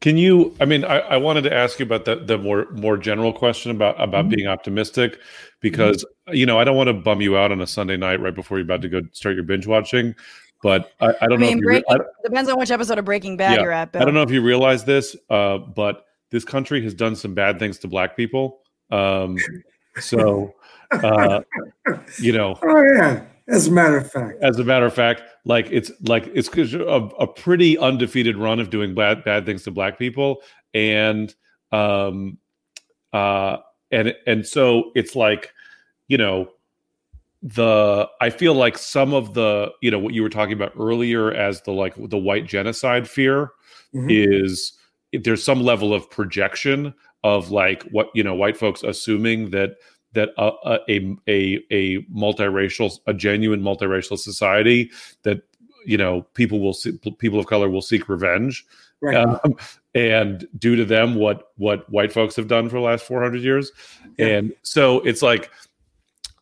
Can 0.01 0.17
you? 0.17 0.55
I 0.61 0.65
mean, 0.65 0.85
I, 0.85 1.01
I 1.01 1.17
wanted 1.19 1.43
to 1.43 1.55
ask 1.55 1.79
you 1.79 1.85
about 1.85 2.07
the 2.07 2.17
the 2.17 2.39
more 2.39 2.71
more 2.71 2.97
general 2.97 3.35
question 3.35 3.71
about 3.71 4.01
about 4.01 4.25
mm-hmm. 4.25 4.35
being 4.35 4.49
optimistic, 4.49 5.19
because 5.61 6.05
mm-hmm. 6.27 6.37
you 6.37 6.47
know 6.47 6.59
I 6.59 6.65
don't 6.65 6.77
want 6.77 6.89
to 6.89 6.95
bum 6.95 7.21
you 7.21 7.37
out 7.37 7.53
on 7.53 7.61
a 7.61 7.67
Sunday 7.67 7.99
night 7.99 8.19
right 8.19 8.35
before 8.35 8.57
you're 8.57 8.65
about 8.65 8.81
to 8.81 8.89
go 8.89 9.03
start 9.13 9.35
your 9.35 9.45
binge 9.45 9.67
watching. 9.67 10.15
But 10.63 10.93
I, 11.01 11.15
I 11.21 11.27
don't 11.27 11.35
I 11.35 11.37
mean, 11.37 11.59
know. 11.59 11.65
Breaking, 11.65 11.99
re- 11.99 12.05
depends 12.23 12.51
on 12.51 12.59
which 12.59 12.71
episode 12.71 12.99
of 12.99 13.05
Breaking 13.05 13.37
Bad 13.37 13.57
yeah, 13.57 13.63
you're 13.63 13.73
at. 13.73 13.93
Bill. 13.93 14.03
I 14.03 14.05
don't 14.05 14.15
know 14.15 14.23
if 14.23 14.31
you 14.31 14.43
realize 14.43 14.85
this, 14.85 15.17
uh, 15.31 15.59
but 15.59 16.05
this 16.31 16.45
country 16.45 16.83
has 16.83 16.95
done 16.95 17.17
some 17.17 17.35
bad 17.35 17.59
things 17.59 17.79
to 17.79 17.89
Black 17.89 18.17
people. 18.17 18.61
Um, 18.91 19.39
so, 19.99 20.55
uh, 20.91 21.41
you 22.19 22.33
know. 22.33 22.59
Oh 22.63 22.85
yeah. 22.95 23.25
As 23.49 23.67
a 23.67 23.73
matter 23.73 23.97
of 23.97 24.11
fact. 24.11 24.39
As 24.43 24.59
a 24.59 24.65
matter 24.65 24.87
of 24.87 24.95
fact, 24.95 25.23
like 25.45 25.67
it's 25.71 25.91
like 26.03 26.31
it's 26.33 26.49
a, 26.55 26.79
a 26.79 27.27
pretty 27.27 27.77
undefeated 27.77 28.37
run 28.37 28.61
of 28.61 28.71
doing 28.71 28.95
bad 28.95 29.25
bad 29.25 29.45
things 29.45 29.65
to 29.65 29.73
black 29.73 29.99
people, 29.99 30.43
and 30.73 31.35
um, 31.73 32.39
uh, 33.13 33.57
and 33.91 34.15
and 34.27 34.47
so 34.47 34.93
it's 34.95 35.17
like, 35.17 35.53
you 36.07 36.17
know, 36.17 36.49
the 37.43 38.09
I 38.21 38.31
feel 38.31 38.55
like 38.55 38.77
some 38.77 39.15
of 39.15 39.35
the 39.35 39.73
you 39.81 39.91
know 39.91 39.99
what 39.99 40.13
you 40.15 40.23
were 40.23 40.29
talking 40.29 40.53
about 40.53 40.73
earlier 40.79 41.33
as 41.33 41.63
the 41.63 41.73
like 41.73 41.95
the 41.97 42.19
white 42.19 42.47
genocide 42.47 43.09
fear 43.09 43.53
mm-hmm. 43.95 44.09
is 44.11 44.73
there's 45.13 45.43
some 45.43 45.63
level 45.63 45.95
of 45.95 46.09
projection 46.11 46.95
of 47.25 47.51
like 47.51 47.83
what 47.85 48.11
you 48.15 48.23
know 48.23 48.35
white 48.35 48.57
folks 48.57 48.83
assuming 48.83 49.51
that 49.51 49.77
that 50.13 50.31
a, 50.37 50.79
a 50.89 51.17
a 51.29 51.65
a 51.71 52.03
multiracial 52.13 52.99
a 53.07 53.15
genuine 53.15 53.63
multiracial 53.63 54.19
society 54.19 54.91
that 55.23 55.43
you 55.87 55.97
know 55.97 56.23
people 56.35 56.61
will 56.61 56.75
see, 56.75 56.93
people 57.19 57.39
of 57.39 57.47
color 57.47 57.71
will 57.71 57.83
seek 57.83 58.09
revenge 58.09 58.67
right. 59.01 59.17
um, 59.17 59.57
and 59.95 60.47
do 60.59 60.77
to 60.77 60.85
them 60.85 61.15
what 61.15 61.53
what 61.57 61.89
white 61.91 62.13
folks 62.13 62.37
have 62.37 62.49
done 62.49 62.69
for 62.69 62.77
the 62.77 62.83
last 62.83 63.05
400 63.07 63.41
years 63.41 63.73
yeah. 64.19 64.27
and 64.27 64.53
so 64.63 65.01
it's 65.01 65.23
like 65.23 65.51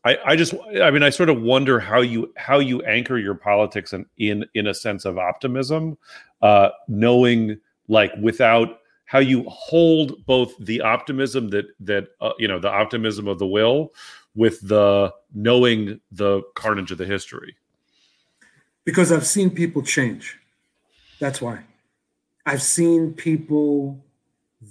I, 0.05 0.19
I 0.25 0.37
just 0.37 0.55
I 0.81 0.91
mean 0.91 1.03
I 1.03 1.11
sort 1.11 1.29
of 1.29 1.43
wonder 1.43 1.81
how 1.81 2.01
you 2.01 2.33
how 2.37 2.59
you 2.59 2.83
anchor 2.83 3.19
your 3.19 3.35
politics 3.35 3.93
in 3.93 4.07
in, 4.17 4.45
in 4.55 4.67
a 4.67 4.75
sense 4.75 5.05
of 5.05 5.19
optimism, 5.19 5.99
uh, 6.41 6.71
knowing 6.87 7.59
like 7.89 8.13
without 8.21 8.81
how 9.07 9.19
you 9.19 9.45
hold 9.49 10.25
both 10.27 10.55
the 10.59 10.81
optimism 10.81 11.49
that 11.49 11.67
that 11.81 12.09
uh, 12.21 12.33
you 12.39 12.47
know 12.47 12.59
the 12.59 12.71
optimism 12.71 13.27
of 13.27 13.39
the 13.39 13.47
will 13.47 13.93
with 14.35 14.61
the 14.69 15.13
knowing 15.35 16.01
the 16.13 16.43
carnage 16.55 16.93
of 16.93 16.99
the 16.99 17.07
history. 17.07 17.57
Because 18.85 19.11
i've 19.11 19.27
seen 19.27 19.51
people 19.51 19.83
change. 19.83 20.39
That's 21.19 21.43
why. 21.43 21.65
I've 22.47 22.63
seen 22.63 23.13
people 23.15 24.03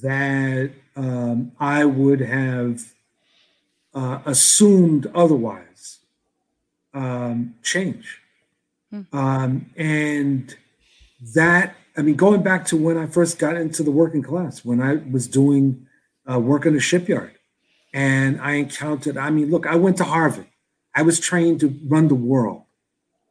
that 0.02 0.72
um, 0.96 1.52
i 1.60 1.84
would 1.84 2.22
have 2.22 2.82
uh, 3.94 4.20
assumed 4.26 5.10
otherwise 5.16 6.00
um, 6.94 7.56
change 7.64 8.20
hmm. 8.92 9.02
um, 9.14 9.70
and 9.76 10.56
that 11.34 11.76
I 11.98 12.04
mean, 12.04 12.16
going 12.16 12.44
back 12.44 12.66
to 12.66 12.78
when 12.78 12.96
I 12.96 13.08
first 13.08 13.40
got 13.40 13.58
into 13.58 13.82
the 13.82 13.90
working 13.90 14.22
class, 14.22 14.64
when 14.64 14.82
I 14.82 14.96
was 15.12 15.28
doing 15.28 15.88
uh, 16.32 16.40
work 16.40 16.68
in 16.68 16.76
a 16.76 16.80
shipyard, 16.80 17.34
and 17.92 18.40
I 18.40 18.54
encountered. 18.54 19.18
I 19.18 19.32
mean, 19.32 19.50
look, 19.50 19.66
I 19.66 19.76
went 19.76 19.98
to 19.98 20.04
Harvard. 20.04 20.46
I 20.94 21.02
was 21.02 21.20
trained 21.20 21.60
to 21.62 21.76
run 21.88 22.08
the 22.08 22.16
world, 22.16 22.64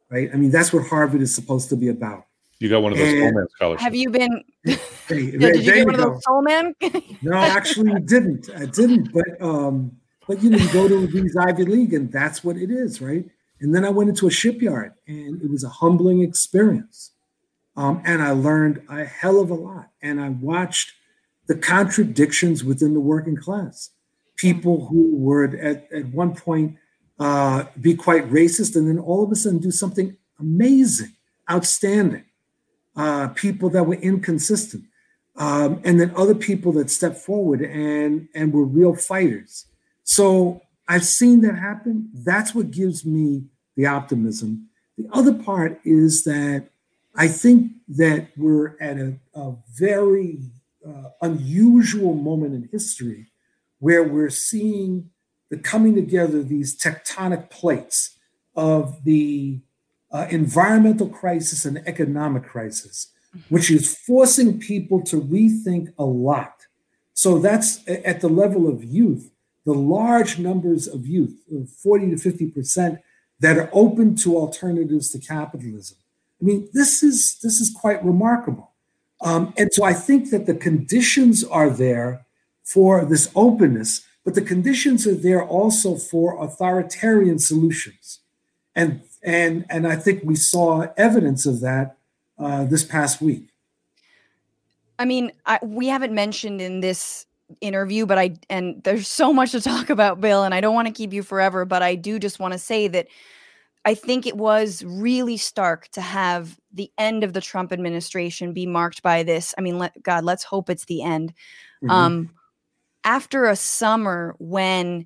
right? 0.09 0.29
I 0.33 0.35
mean, 0.35 0.51
that's 0.51 0.73
what 0.73 0.85
Harvard 0.85 1.21
is 1.21 1.33
supposed 1.33 1.69
to 1.69 1.77
be 1.77 1.87
about. 1.87 2.25
You 2.59 2.67
got 2.67 2.81
one 2.81 2.91
of 2.91 2.97
those 2.97 3.07
and, 3.07 3.19
soul 3.19 3.31
man 3.33 3.47
scholarships. 3.55 3.83
Have 3.83 3.95
you 3.95 4.09
been? 4.09 4.43
Hey, 5.07 5.21
yeah, 5.21 5.39
did 5.53 5.65
you 5.65 5.73
get 5.73 5.85
one 5.85 5.95
of 5.95 6.01
those 6.01 6.23
soul 6.25 6.41
man? 6.41 6.75
no, 7.21 7.33
actually, 7.35 7.93
I 7.93 7.99
didn't. 7.99 8.49
I 8.53 8.65
didn't. 8.65 9.13
But 9.13 9.41
um, 9.41 9.95
but 10.27 10.43
you 10.43 10.49
know, 10.49 10.57
you 10.57 10.73
go 10.73 10.87
to 10.87 11.07
these 11.07 11.35
Ivy 11.35 11.65
League, 11.65 11.93
and 11.93 12.11
that's 12.11 12.43
what 12.43 12.57
it 12.57 12.69
is, 12.69 13.01
right? 13.01 13.25
And 13.59 13.73
then 13.73 13.85
I 13.85 13.89
went 13.89 14.09
into 14.09 14.27
a 14.27 14.31
shipyard, 14.31 14.93
and 15.07 15.41
it 15.41 15.49
was 15.49 15.63
a 15.63 15.69
humbling 15.69 16.21
experience 16.21 17.11
um, 17.77 18.01
and 18.03 18.23
I 18.23 18.31
learned 18.31 18.81
a 18.89 19.05
hell 19.05 19.39
of 19.39 19.51
a 19.51 19.53
lot. 19.53 19.89
And 20.01 20.19
I 20.19 20.29
watched 20.29 20.93
the 21.45 21.55
contradictions 21.55 22.63
within 22.63 22.95
the 22.95 22.99
working 22.99 23.37
class. 23.37 23.91
People 24.35 24.87
who 24.87 25.15
would 25.15 25.53
at, 25.55 25.89
at 25.93 26.07
one 26.07 26.35
point 26.35 26.77
uh, 27.19 27.65
be 27.79 27.95
quite 27.95 28.29
racist 28.29 28.75
and 28.75 28.87
then 28.87 28.99
all 28.99 29.23
of 29.23 29.31
a 29.31 29.35
sudden 29.35 29.59
do 29.59 29.71
something 29.71 30.17
amazing, 30.39 31.13
outstanding. 31.49 32.25
Uh, 32.95 33.27
people 33.29 33.69
that 33.69 33.83
were 33.83 33.95
inconsistent. 33.95 34.83
Um, 35.35 35.79
and 35.85 35.99
then 35.99 36.11
other 36.15 36.33
people 36.33 36.71
that 36.73 36.89
stepped 36.89 37.17
forward 37.17 37.61
and, 37.61 38.27
and 38.33 38.51
were 38.51 38.65
real 38.65 38.95
fighters. 38.95 39.67
So 40.07 40.61
I've 40.87 41.03
seen 41.03 41.41
that 41.41 41.55
happen. 41.55 42.09
That's 42.13 42.55
what 42.55 42.71
gives 42.71 43.05
me 43.05 43.43
the 43.75 43.87
optimism. 43.87 44.69
The 44.97 45.09
other 45.11 45.33
part 45.33 45.81
is 45.83 46.23
that 46.23 46.69
I 47.13 47.27
think 47.27 47.73
that 47.89 48.29
we're 48.37 48.77
at 48.79 48.97
a, 48.97 49.17
a 49.35 49.55
very 49.75 50.39
uh, 50.87 51.09
unusual 51.21 52.13
moment 52.13 52.55
in 52.55 52.69
history 52.71 53.27
where 53.79 54.01
we're 54.01 54.29
seeing 54.29 55.09
the 55.49 55.57
coming 55.57 55.93
together 55.93 56.39
of 56.39 56.47
these 56.47 56.79
tectonic 56.79 57.49
plates 57.49 58.17
of 58.55 59.03
the 59.03 59.59
uh, 60.11 60.25
environmental 60.29 61.09
crisis 61.09 61.65
and 61.65 61.85
economic 61.85 62.43
crisis, 62.43 63.11
which 63.49 63.69
is 63.69 63.97
forcing 63.97 64.57
people 64.57 65.01
to 65.03 65.21
rethink 65.21 65.93
a 65.99 66.05
lot. 66.05 66.65
So 67.13 67.39
that's 67.39 67.81
at 67.89 68.21
the 68.21 68.29
level 68.29 68.69
of 68.69 68.85
youth, 68.85 69.31
the 69.67 69.73
large 69.73 70.39
numbers 70.39 70.87
of 70.87 71.05
youth, 71.05 71.35
40 71.83 72.15
to 72.15 72.15
50%, 72.15 72.99
that 73.39 73.57
are 73.57 73.69
open 73.71 74.15
to 74.15 74.35
alternatives 74.35 75.11
to 75.11 75.19
capitalism 75.19 75.97
I 76.41 76.45
mean, 76.45 76.69
this 76.73 77.03
is 77.03 77.39
this 77.41 77.59
is 77.59 77.73
quite 77.73 78.03
remarkable. 78.03 78.71
Um, 79.21 79.53
and 79.57 79.73
so 79.73 79.83
I 79.83 79.93
think 79.93 80.29
that 80.29 80.45
the 80.45 80.53
conditions 80.53 81.43
are 81.43 81.69
there 81.69 82.25
for 82.63 83.05
this 83.05 83.31
openness, 83.35 84.05
but 84.23 84.35
the 84.35 84.41
conditions 84.41 85.07
are 85.07 85.15
there 85.15 85.43
also 85.43 85.95
for 85.95 86.43
authoritarian 86.43 87.39
solutions. 87.39 88.19
And 88.75 89.01
and 89.23 89.65
and 89.69 89.87
I 89.87 89.95
think 89.95 90.23
we 90.23 90.35
saw 90.35 90.87
evidence 90.95 91.45
of 91.47 91.61
that 91.61 91.97
uh, 92.37 92.65
this 92.65 92.83
past 92.83 93.19
week. 93.19 93.49
I 94.99 95.05
mean, 95.05 95.31
I, 95.45 95.59
we 95.63 95.87
haven't 95.87 96.13
mentioned 96.13 96.61
in 96.61 96.81
this 96.81 97.25
interview, 97.61 98.05
but 98.05 98.17
I 98.17 98.35
and 98.49 98.83
there's 98.83 99.07
so 99.07 99.33
much 99.33 99.51
to 99.51 99.61
talk 99.61 99.89
about, 99.89 100.21
Bill, 100.21 100.43
and 100.43 100.53
I 100.53 100.61
don't 100.61 100.75
want 100.75 100.87
to 100.87 100.93
keep 100.93 101.13
you 101.13 101.23
forever, 101.23 101.65
but 101.65 101.81
I 101.81 101.95
do 101.95 102.19
just 102.19 102.39
want 102.39 102.53
to 102.53 102.59
say 102.59 102.87
that 102.87 103.07
I 103.85 103.93
think 103.93 104.25
it 104.25 104.35
was 104.35 104.83
really 104.83 105.37
stark 105.37 105.87
to 105.89 106.01
have 106.01 106.59
the 106.73 106.91
end 106.97 107.23
of 107.23 107.33
the 107.33 107.39
Trump 107.39 107.71
administration 107.71 108.51
be 108.51 108.65
marked 108.65 109.01
by 109.01 109.23
this. 109.23 109.55
I 109.57 109.61
mean, 109.61 109.79
let, 109.79 110.01
God, 110.03 110.25
let's 110.25 110.43
hope 110.43 110.69
it's 110.69 110.85
the 110.85 111.03
end. 111.03 111.33
Mm-hmm. 111.81 111.89
Um, 111.89 112.29
after 113.05 113.45
a 113.45 113.55
summer 113.55 114.35
when 114.39 115.05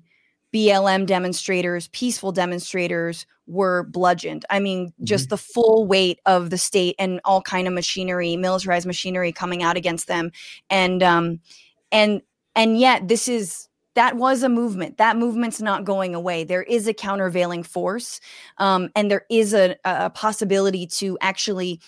BLM 0.52 1.06
demonstrators, 1.06 1.88
peaceful 1.88 2.32
demonstrators 2.32 3.24
were 3.46 3.84
bludgeoned. 3.84 4.44
I 4.50 4.58
mean, 4.58 4.88
mm-hmm. 4.88 5.04
just 5.04 5.28
the 5.28 5.38
full 5.38 5.86
weight 5.86 6.18
of 6.26 6.50
the 6.50 6.58
state 6.58 6.96
and 6.98 7.20
all 7.24 7.40
kind 7.40 7.68
of 7.68 7.74
machinery, 7.74 8.36
militarized 8.36 8.86
machinery 8.86 9.30
coming 9.30 9.62
out 9.62 9.76
against 9.76 10.08
them. 10.08 10.32
And 10.70 11.02
um 11.02 11.40
and 11.92 12.22
and 12.54 12.78
yet 12.78 13.08
this 13.08 13.28
is 13.28 13.68
that 13.94 14.16
was 14.16 14.42
a 14.42 14.48
movement. 14.48 14.96
That 14.96 15.16
movement's 15.16 15.60
not 15.60 15.84
going 15.84 16.14
away. 16.14 16.44
There 16.44 16.62
is 16.62 16.86
a 16.86 16.94
countervailing 16.94 17.62
force, 17.62 18.20
um, 18.58 18.90
and 18.96 19.10
there 19.10 19.26
is 19.30 19.52
a, 19.52 19.76
a, 19.84 20.10
possibility 20.10 20.86
to 20.86 21.18
actually 21.20 21.80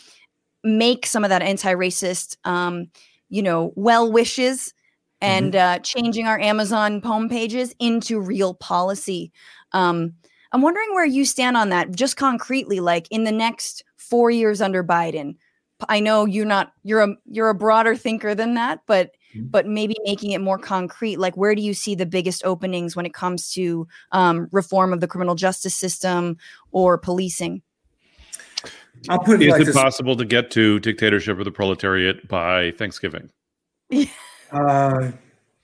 make 0.62 1.06
some 1.06 1.24
of 1.24 1.30
that 1.30 1.42
anti-racist, 1.42 2.36
um, 2.44 2.88
you 3.28 3.42
know, 3.42 3.72
well 3.76 4.10
wishes 4.10 4.74
and 5.20 5.54
mm-hmm. 5.54 5.76
uh, 5.76 5.78
changing 5.78 6.26
our 6.26 6.38
Amazon 6.38 7.00
poem 7.00 7.28
pages 7.28 7.74
into 7.78 8.20
real 8.20 8.54
policy. 8.54 9.32
Um, 9.72 10.14
I'm 10.52 10.62
wondering 10.62 10.94
where 10.94 11.06
you 11.06 11.24
stand 11.24 11.56
on 11.56 11.70
that, 11.70 11.92
just 11.92 12.16
concretely, 12.16 12.80
like 12.80 13.08
in 13.10 13.24
the 13.24 13.32
next 13.32 13.82
four 13.96 14.30
years 14.30 14.60
under 14.60 14.84
Biden. 14.84 15.36
I 15.88 16.00
know 16.00 16.24
you're 16.24 16.46
not 16.46 16.72
you're 16.82 17.02
a 17.02 17.16
you're 17.26 17.48
a 17.48 17.54
broader 17.54 17.96
thinker 17.96 18.34
than 18.34 18.54
that, 18.54 18.80
but 18.86 19.10
mm-hmm. 19.34 19.46
but 19.46 19.66
maybe 19.66 19.96
making 20.04 20.32
it 20.32 20.40
more 20.40 20.58
concrete. 20.58 21.18
Like, 21.18 21.36
where 21.36 21.54
do 21.54 21.62
you 21.62 21.74
see 21.74 21.94
the 21.94 22.06
biggest 22.06 22.44
openings 22.44 22.96
when 22.96 23.06
it 23.06 23.14
comes 23.14 23.52
to 23.52 23.86
um, 24.12 24.48
reform 24.52 24.92
of 24.92 25.00
the 25.00 25.08
criminal 25.08 25.34
justice 25.34 25.74
system 25.74 26.36
or 26.72 26.98
policing? 26.98 27.62
I'll 29.08 29.18
put 29.18 29.42
it 29.42 29.46
Is 29.46 29.52
like 29.52 29.62
it 29.62 29.64
this. 29.66 29.76
possible 29.76 30.16
to 30.16 30.24
get 30.24 30.50
to 30.52 30.80
dictatorship 30.80 31.38
of 31.38 31.44
the 31.44 31.50
proletariat 31.50 32.26
by 32.28 32.70
Thanksgiving? 32.72 33.30
uh, 34.52 35.10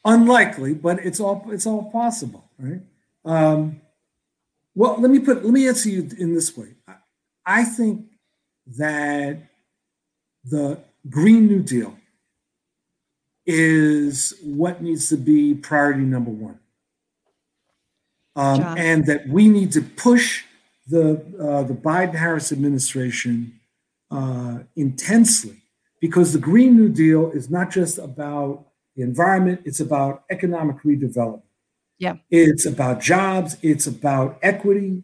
unlikely, 0.04 0.74
but 0.74 0.98
it's 1.00 1.20
all 1.20 1.46
it's 1.48 1.66
all 1.66 1.90
possible, 1.90 2.44
right? 2.58 2.80
Um, 3.24 3.80
well, 4.74 5.00
let 5.00 5.10
me 5.10 5.18
put 5.20 5.44
let 5.44 5.52
me 5.52 5.66
answer 5.66 5.88
you 5.88 6.08
in 6.18 6.34
this 6.34 6.56
way. 6.56 6.74
I 7.46 7.64
think 7.64 8.06
that 8.78 9.42
the 10.44 10.78
Green 11.08 11.46
New 11.46 11.62
Deal 11.62 11.96
is 13.50 14.34
what 14.44 14.80
needs 14.80 15.08
to 15.08 15.16
be 15.16 15.54
priority 15.54 16.02
number 16.02 16.30
one. 16.30 16.58
Um, 18.36 18.60
and 18.78 19.06
that 19.06 19.28
we 19.28 19.48
need 19.48 19.72
to 19.72 19.82
push 19.82 20.44
the 20.88 21.14
uh, 21.38 21.64
the 21.64 21.74
Biden 21.74 22.14
Harris 22.14 22.52
administration 22.52 23.60
uh, 24.10 24.60
intensely 24.76 25.56
because 26.00 26.32
the 26.32 26.38
Green 26.38 26.76
New 26.76 26.88
Deal 26.88 27.30
is 27.32 27.50
not 27.50 27.70
just 27.70 27.98
about 27.98 28.66
the 28.94 29.02
environment; 29.02 29.62
it's 29.64 29.80
about 29.80 30.24
economic 30.30 30.82
redevelopment. 30.84 31.42
Yeah, 31.98 32.14
it's 32.30 32.66
about 32.66 33.00
jobs. 33.00 33.56
It's 33.62 33.88
about 33.88 34.38
equity. 34.42 35.02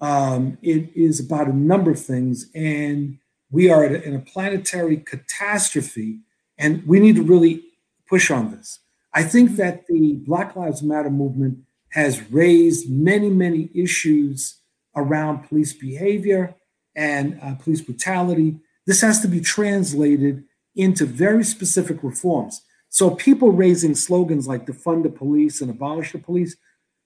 Um, 0.00 0.56
it 0.62 0.90
is 0.94 1.18
about 1.18 1.48
a 1.48 1.56
number 1.56 1.90
of 1.90 2.00
things, 2.00 2.48
and 2.54 3.18
we 3.50 3.70
are 3.70 3.84
in 3.84 4.14
a 4.14 4.20
planetary 4.20 4.98
catastrophe, 4.98 6.20
and 6.56 6.86
we 6.86 7.00
need 7.00 7.16
to 7.16 7.22
really 7.22 7.64
push 8.08 8.30
on 8.30 8.50
this. 8.50 8.80
I 9.12 9.22
think 9.22 9.56
that 9.56 9.86
the 9.86 10.14
Black 10.26 10.56
Lives 10.56 10.82
Matter 10.82 11.10
movement 11.10 11.58
has 11.90 12.30
raised 12.30 12.90
many, 12.90 13.30
many 13.30 13.70
issues 13.74 14.58
around 14.94 15.48
police 15.48 15.72
behavior 15.72 16.54
and 16.94 17.38
uh, 17.42 17.54
police 17.54 17.80
brutality. 17.80 18.58
This 18.86 19.00
has 19.00 19.20
to 19.20 19.28
be 19.28 19.40
translated 19.40 20.44
into 20.74 21.06
very 21.06 21.44
specific 21.44 22.02
reforms. 22.02 22.62
So, 22.90 23.10
people 23.10 23.52
raising 23.52 23.94
slogans 23.94 24.48
like 24.48 24.66
defund 24.66 25.02
the 25.02 25.10
police 25.10 25.60
and 25.60 25.70
abolish 25.70 26.12
the 26.12 26.18
police, 26.18 26.56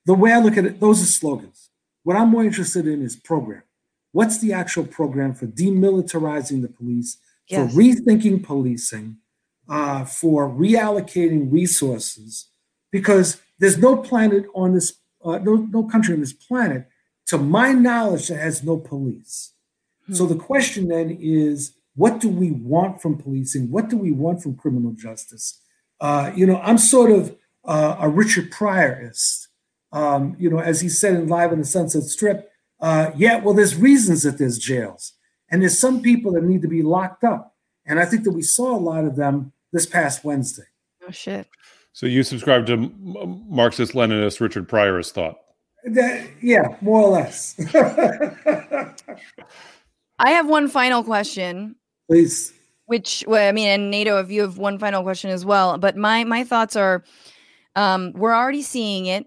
the 0.06 0.14
way 0.14 0.32
I 0.32 0.38
look 0.38 0.56
at 0.56 0.64
it, 0.64 0.80
those 0.80 1.02
are 1.02 1.06
slogans. 1.06 1.70
What 2.04 2.16
I'm 2.16 2.28
more 2.28 2.44
interested 2.44 2.86
in 2.86 3.02
is 3.02 3.16
program. 3.16 3.62
What's 4.12 4.38
the 4.38 4.52
actual 4.52 4.84
program 4.84 5.34
for 5.34 5.46
demilitarizing 5.46 6.62
the 6.62 6.68
police, 6.68 7.18
yes. 7.48 7.72
for 7.72 7.78
rethinking 7.78 8.44
policing, 8.44 9.16
uh, 9.68 10.04
for 10.04 10.48
reallocating 10.48 11.52
resources? 11.52 12.48
Because 12.90 13.40
there's 13.58 13.78
no 13.78 13.96
planet 13.96 14.44
on 14.54 14.74
this, 14.74 14.94
uh, 15.24 15.38
no, 15.38 15.56
no 15.56 15.84
country 15.84 16.14
on 16.14 16.20
this 16.20 16.32
planet, 16.32 16.88
to 17.26 17.38
my 17.38 17.72
knowledge, 17.72 18.28
that 18.28 18.38
has 18.38 18.62
no 18.62 18.76
police. 18.76 19.52
Hmm. 20.06 20.14
So 20.14 20.26
the 20.26 20.36
question 20.36 20.88
then 20.88 21.16
is, 21.20 21.74
what 21.94 22.20
do 22.20 22.28
we 22.28 22.50
want 22.50 23.00
from 23.02 23.18
policing? 23.18 23.70
What 23.70 23.88
do 23.88 23.96
we 23.96 24.12
want 24.12 24.42
from 24.42 24.56
criminal 24.56 24.92
justice? 24.92 25.60
Uh, 26.00 26.32
you 26.34 26.46
know, 26.46 26.58
I'm 26.60 26.78
sort 26.78 27.10
of 27.10 27.36
uh, 27.64 27.96
a 28.00 28.08
Richard 28.08 28.50
Pryorist. 28.50 29.48
Um, 29.92 30.36
you 30.38 30.48
know, 30.48 30.58
as 30.58 30.80
he 30.80 30.88
said 30.88 31.14
in 31.14 31.28
Live 31.28 31.52
in 31.52 31.58
the 31.58 31.66
Sunset 31.66 32.04
Strip, 32.04 32.50
uh, 32.80 33.10
yeah, 33.14 33.36
well, 33.36 33.54
there's 33.54 33.76
reasons 33.76 34.22
that 34.22 34.38
there's 34.38 34.58
jails, 34.58 35.12
and 35.50 35.62
there's 35.62 35.78
some 35.78 36.02
people 36.02 36.32
that 36.32 36.42
need 36.42 36.62
to 36.62 36.68
be 36.68 36.82
locked 36.82 37.22
up, 37.24 37.51
and 37.86 38.00
I 38.00 38.04
think 38.04 38.24
that 38.24 38.32
we 38.32 38.42
saw 38.42 38.76
a 38.76 38.78
lot 38.78 39.04
of 39.04 39.16
them 39.16 39.52
this 39.72 39.86
past 39.86 40.24
Wednesday. 40.24 40.64
Oh 41.06 41.10
shit! 41.10 41.46
So 41.92 42.06
you 42.06 42.22
subscribe 42.22 42.66
to 42.66 42.76
Marxist 42.76 43.92
Leninist 43.92 44.40
Richard 44.40 44.68
Pryor's 44.68 45.12
thought? 45.12 45.38
That, 45.84 46.28
yeah, 46.40 46.76
more 46.80 47.00
or 47.00 47.10
less. 47.10 47.56
I 50.18 50.30
have 50.30 50.48
one 50.48 50.68
final 50.68 51.02
question. 51.02 51.74
Please. 52.08 52.52
Which 52.86 53.24
well, 53.26 53.48
I 53.48 53.52
mean, 53.52 53.68
and 53.68 53.90
Nato, 53.90 54.18
if 54.18 54.30
you 54.30 54.42
have 54.42 54.58
one 54.58 54.78
final 54.78 55.02
question 55.02 55.30
as 55.30 55.44
well, 55.44 55.78
but 55.78 55.96
my 55.96 56.24
my 56.24 56.44
thoughts 56.44 56.76
are, 56.76 57.04
um, 57.74 58.12
we're 58.14 58.34
already 58.34 58.62
seeing 58.62 59.06
it 59.06 59.26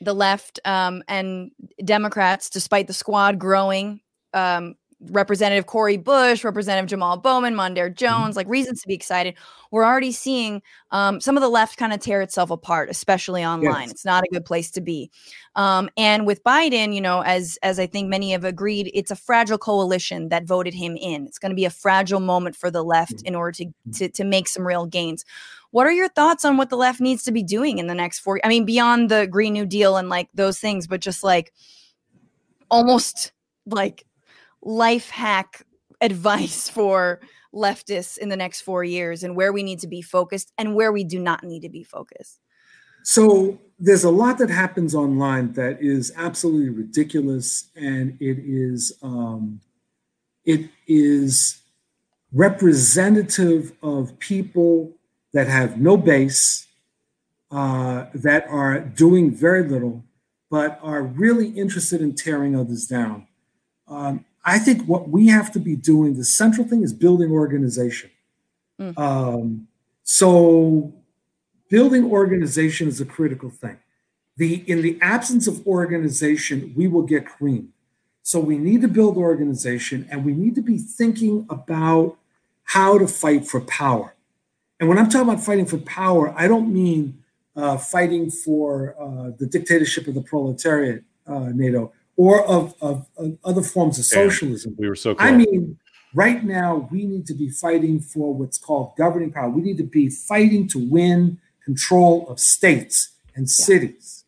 the 0.00 0.14
left 0.14 0.60
um, 0.64 1.02
and 1.08 1.50
Democrats, 1.84 2.50
despite 2.50 2.86
the 2.86 2.92
squad 2.92 3.38
growing, 3.38 4.00
um, 4.34 4.74
Representative 5.10 5.66
Cori 5.66 5.98
Bush, 5.98 6.42
Representative 6.42 6.88
Jamal 6.88 7.18
Bowman, 7.18 7.54
Mondaire 7.54 7.88
mm-hmm. 7.88 7.94
Jones, 7.94 8.30
mm-hmm. 8.30 8.36
like 8.36 8.48
reasons 8.48 8.80
to 8.80 8.88
be 8.88 8.94
excited. 8.94 9.34
We're 9.70 9.84
already 9.84 10.12
seeing 10.12 10.62
um, 10.90 11.20
some 11.20 11.36
of 11.36 11.42
the 11.42 11.50
left 11.50 11.76
kind 11.76 11.92
of 11.92 12.00
tear 12.00 12.22
itself 12.22 12.50
apart, 12.50 12.88
especially 12.88 13.44
online. 13.44 13.82
Yes. 13.82 13.90
It's 13.90 14.04
not 14.06 14.24
a 14.24 14.32
good 14.32 14.46
place 14.46 14.70
to 14.70 14.80
be. 14.80 15.10
Um, 15.54 15.90
and 15.98 16.26
with 16.26 16.42
Biden, 16.44 16.94
you 16.94 17.00
know, 17.02 17.20
as 17.20 17.58
as 17.62 17.78
I 17.78 17.86
think 17.86 18.08
many 18.08 18.32
have 18.32 18.44
agreed, 18.44 18.90
it's 18.94 19.10
a 19.10 19.16
fragile 19.16 19.58
coalition 19.58 20.30
that 20.30 20.44
voted 20.44 20.72
him 20.72 20.96
in. 20.96 21.26
It's 21.26 21.38
going 21.38 21.50
to 21.50 21.56
be 21.56 21.66
a 21.66 21.70
fragile 21.70 22.20
moment 22.20 22.56
for 22.56 22.70
the 22.70 22.82
left 22.82 23.16
mm-hmm. 23.16 23.26
in 23.26 23.34
order 23.34 23.52
to, 23.52 23.64
mm-hmm. 23.66 23.90
to 23.92 24.08
to 24.08 24.24
make 24.24 24.48
some 24.48 24.66
real 24.66 24.86
gains. 24.86 25.24
What 25.72 25.86
are 25.86 25.92
your 25.92 26.08
thoughts 26.08 26.44
on 26.46 26.56
what 26.56 26.70
the 26.70 26.76
left 26.76 27.00
needs 27.00 27.22
to 27.24 27.32
be 27.32 27.42
doing 27.42 27.78
in 27.78 27.86
the 27.86 27.94
next 27.94 28.20
four? 28.20 28.40
I 28.42 28.48
mean, 28.48 28.64
beyond 28.64 29.10
the 29.10 29.26
Green 29.26 29.52
New 29.52 29.66
Deal 29.66 29.98
and 29.98 30.08
like 30.08 30.30
those 30.32 30.58
things, 30.58 30.86
but 30.86 31.00
just 31.00 31.22
like 31.22 31.52
almost 32.70 33.32
like 33.66 34.06
life 34.62 35.10
hack 35.10 35.62
advice 36.00 36.68
for 36.76 37.20
leftists 37.54 38.18
in 38.18 38.28
the 38.28 38.36
next 38.36 38.60
four 38.60 38.84
years 38.84 39.22
and 39.22 39.34
where 39.34 39.52
we 39.52 39.62
need 39.62 39.80
to 39.80 39.88
be 39.88 40.02
focused 40.02 40.52
and 40.58 40.74
where 40.74 40.92
we 40.92 41.04
do 41.04 41.18
not 41.18 41.42
need 41.42 41.60
to 41.60 41.68
be 41.68 41.82
focused? 41.82 42.40
So 43.02 43.58
there's 43.78 44.04
a 44.04 44.10
lot 44.10 44.38
that 44.38 44.50
happens 44.50 44.94
online 44.94 45.52
that 45.52 45.80
is 45.80 46.12
absolutely 46.16 46.70
ridiculous, 46.70 47.70
and 47.76 48.16
it 48.20 48.38
is 48.40 48.98
um, 49.00 49.60
it 50.44 50.70
is 50.88 51.60
representative 52.32 53.72
of 53.80 54.18
people 54.18 54.92
that 55.32 55.46
have 55.46 55.80
no 55.80 55.96
base, 55.96 56.66
uh, 57.52 58.06
that 58.14 58.46
are 58.48 58.80
doing 58.80 59.30
very 59.30 59.68
little, 59.68 60.04
but 60.50 60.80
are 60.82 61.02
really 61.02 61.50
interested 61.50 62.00
in 62.00 62.14
tearing 62.14 62.56
others 62.56 62.86
down. 62.86 63.28
Um, 63.86 64.24
I 64.46 64.60
think 64.60 64.84
what 64.86 65.08
we 65.08 65.26
have 65.26 65.50
to 65.52 65.58
be 65.58 65.74
doing, 65.74 66.16
the 66.16 66.24
central 66.24 66.66
thing 66.66 66.84
is 66.84 66.92
building 66.92 67.32
organization. 67.32 68.10
Mm. 68.80 68.96
Um, 68.96 69.68
so 70.04 70.94
building 71.68 72.04
organization 72.04 72.86
is 72.86 73.00
a 73.00 73.04
critical 73.04 73.50
thing. 73.50 73.76
The 74.36 74.62
in 74.70 74.82
the 74.82 74.98
absence 75.02 75.48
of 75.48 75.66
organization, 75.66 76.72
we 76.76 76.86
will 76.86 77.02
get 77.02 77.26
cream. 77.26 77.72
So 78.22 78.38
we 78.38 78.56
need 78.56 78.82
to 78.82 78.88
build 78.88 79.16
organization 79.16 80.06
and 80.10 80.24
we 80.24 80.32
need 80.32 80.54
to 80.54 80.62
be 80.62 80.78
thinking 80.78 81.46
about 81.50 82.16
how 82.62 82.98
to 82.98 83.08
fight 83.08 83.46
for 83.48 83.60
power. 83.60 84.14
And 84.78 84.88
when 84.88 84.98
I'm 84.98 85.08
talking 85.08 85.28
about 85.28 85.42
fighting 85.42 85.66
for 85.66 85.78
power, 85.78 86.32
I 86.36 86.46
don't 86.46 86.72
mean 86.72 87.22
uh, 87.56 87.78
fighting 87.78 88.30
for 88.30 88.94
uh, 89.00 89.30
the 89.38 89.46
dictatorship 89.46 90.06
of 90.06 90.14
the 90.14 90.20
proletariat, 90.20 91.02
uh, 91.26 91.50
Nato 91.52 91.92
or 92.16 92.44
of, 92.46 92.74
of, 92.80 93.06
of 93.16 93.38
other 93.44 93.62
forms 93.62 93.98
of 93.98 94.04
socialism. 94.04 94.70
And 94.70 94.78
we 94.78 94.88
were 94.88 94.96
so 94.96 95.14
close. 95.14 95.28
I 95.28 95.36
mean, 95.36 95.78
right 96.14 96.42
now, 96.42 96.88
we 96.90 97.04
need 97.04 97.26
to 97.26 97.34
be 97.34 97.50
fighting 97.50 98.00
for 98.00 98.34
what's 98.34 98.58
called 98.58 98.94
governing 98.96 99.32
power. 99.32 99.50
We 99.50 99.62
need 99.62 99.76
to 99.78 99.84
be 99.84 100.08
fighting 100.08 100.68
to 100.68 100.78
win 100.78 101.38
control 101.64 102.26
of 102.28 102.40
states 102.40 103.10
and 103.34 103.50
cities. 103.50 104.24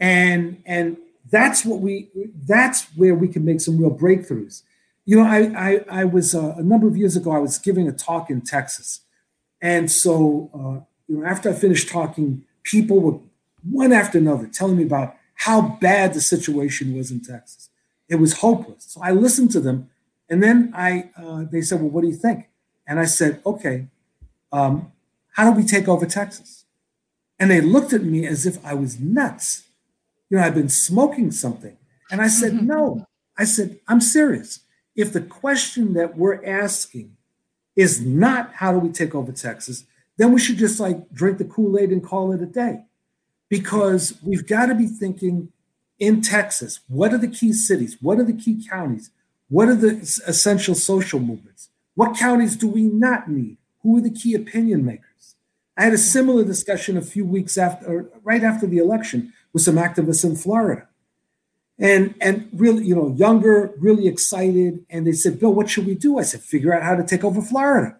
And, 0.00 0.62
and 0.66 0.96
that's 1.30 1.64
what 1.64 1.80
we 1.80 2.08
that's 2.46 2.84
where 2.96 3.14
we 3.14 3.28
can 3.28 3.44
make 3.44 3.60
some 3.60 3.78
real 3.78 3.96
breakthroughs. 3.96 4.62
You 5.04 5.16
know, 5.16 5.24
I 5.24 5.80
I, 5.90 6.00
I 6.00 6.04
was 6.04 6.34
uh, 6.34 6.54
a 6.56 6.62
number 6.62 6.88
of 6.88 6.96
years 6.96 7.16
ago. 7.16 7.32
I 7.32 7.38
was 7.38 7.58
giving 7.58 7.88
a 7.88 7.92
talk 7.92 8.30
in 8.30 8.40
Texas, 8.40 9.00
and 9.60 9.90
so 9.90 10.50
uh, 10.54 10.84
you 11.06 11.18
know, 11.18 11.26
after 11.26 11.50
I 11.50 11.52
finished 11.52 11.88
talking, 11.88 12.44
people 12.62 13.00
were 13.00 13.18
one 13.68 13.92
after 13.92 14.18
another 14.18 14.46
telling 14.46 14.76
me 14.76 14.84
about 14.84 15.16
how 15.38 15.62
bad 15.80 16.14
the 16.14 16.20
situation 16.20 16.96
was 16.96 17.10
in 17.10 17.20
Texas. 17.20 17.70
It 18.08 18.16
was 18.16 18.38
hopeless. 18.38 18.84
So 18.88 19.00
I 19.02 19.12
listened 19.12 19.52
to 19.52 19.60
them, 19.60 19.88
and 20.28 20.42
then 20.42 20.72
I 20.74 21.10
uh, 21.16 21.44
they 21.50 21.62
said, 21.62 21.80
"Well, 21.80 21.90
what 21.90 22.02
do 22.02 22.08
you 22.08 22.16
think?" 22.16 22.48
And 22.86 22.98
I 22.98 23.04
said, 23.04 23.40
"Okay, 23.46 23.86
um, 24.52 24.92
how 25.34 25.50
do 25.50 25.56
we 25.56 25.64
take 25.64 25.88
over 25.88 26.06
Texas?" 26.06 26.64
And 27.38 27.50
they 27.50 27.60
looked 27.60 27.92
at 27.92 28.02
me 28.02 28.26
as 28.26 28.46
if 28.46 28.64
I 28.64 28.74
was 28.74 28.98
nuts. 28.98 29.68
You 30.28 30.36
know, 30.36 30.44
I've 30.44 30.54
been 30.54 30.68
smoking 30.68 31.30
something, 31.30 31.76
and 32.10 32.20
I 32.20 32.28
said, 32.28 32.62
"No." 32.62 33.06
I 33.36 33.44
said, 33.44 33.78
"I'm 33.86 34.00
serious. 34.00 34.60
If 34.96 35.12
the 35.12 35.20
question 35.20 35.92
that 35.94 36.18
we're 36.18 36.44
asking 36.44 37.16
is 37.76 38.00
not 38.00 38.54
how 38.54 38.72
do 38.72 38.80
we 38.80 38.90
take 38.90 39.14
over 39.14 39.30
Texas, 39.30 39.84
then 40.16 40.32
we 40.32 40.40
should 40.40 40.56
just 40.56 40.80
like 40.80 41.08
drink 41.12 41.38
the 41.38 41.44
Kool 41.44 41.78
Aid 41.78 41.90
and 41.90 42.02
call 42.02 42.32
it 42.32 42.42
a 42.42 42.46
day." 42.46 42.87
Because 43.48 44.18
we've 44.22 44.46
got 44.46 44.66
to 44.66 44.74
be 44.74 44.86
thinking 44.86 45.52
in 45.98 46.20
Texas 46.20 46.80
what 46.88 47.12
are 47.12 47.18
the 47.18 47.28
key 47.28 47.52
cities? 47.52 47.96
What 48.00 48.18
are 48.18 48.24
the 48.24 48.32
key 48.32 48.64
counties? 48.68 49.10
What 49.48 49.68
are 49.68 49.74
the 49.74 49.96
essential 50.26 50.74
social 50.74 51.20
movements? 51.20 51.70
What 51.94 52.16
counties 52.16 52.56
do 52.56 52.68
we 52.68 52.82
not 52.82 53.28
need? 53.28 53.56
Who 53.82 53.98
are 53.98 54.00
the 54.00 54.10
key 54.10 54.34
opinion 54.34 54.84
makers? 54.84 55.34
I 55.76 55.84
had 55.84 55.92
a 55.92 55.98
similar 55.98 56.44
discussion 56.44 56.96
a 56.96 57.02
few 57.02 57.24
weeks 57.24 57.56
after, 57.56 57.86
or 57.86 58.10
right 58.24 58.42
after 58.42 58.66
the 58.66 58.78
election, 58.78 59.32
with 59.52 59.62
some 59.62 59.76
activists 59.76 60.24
in 60.24 60.36
Florida, 60.36 60.88
and 61.78 62.14
and 62.20 62.48
really, 62.52 62.84
you 62.84 62.94
know, 62.94 63.14
younger, 63.16 63.72
really 63.78 64.08
excited, 64.08 64.84
and 64.90 65.06
they 65.06 65.12
said, 65.12 65.38
"Bill, 65.38 65.54
what 65.54 65.70
should 65.70 65.86
we 65.86 65.94
do?" 65.94 66.18
I 66.18 66.22
said, 66.22 66.40
"Figure 66.40 66.74
out 66.74 66.82
how 66.82 66.96
to 66.96 67.04
take 67.04 67.22
over 67.24 67.40
Florida." 67.40 67.96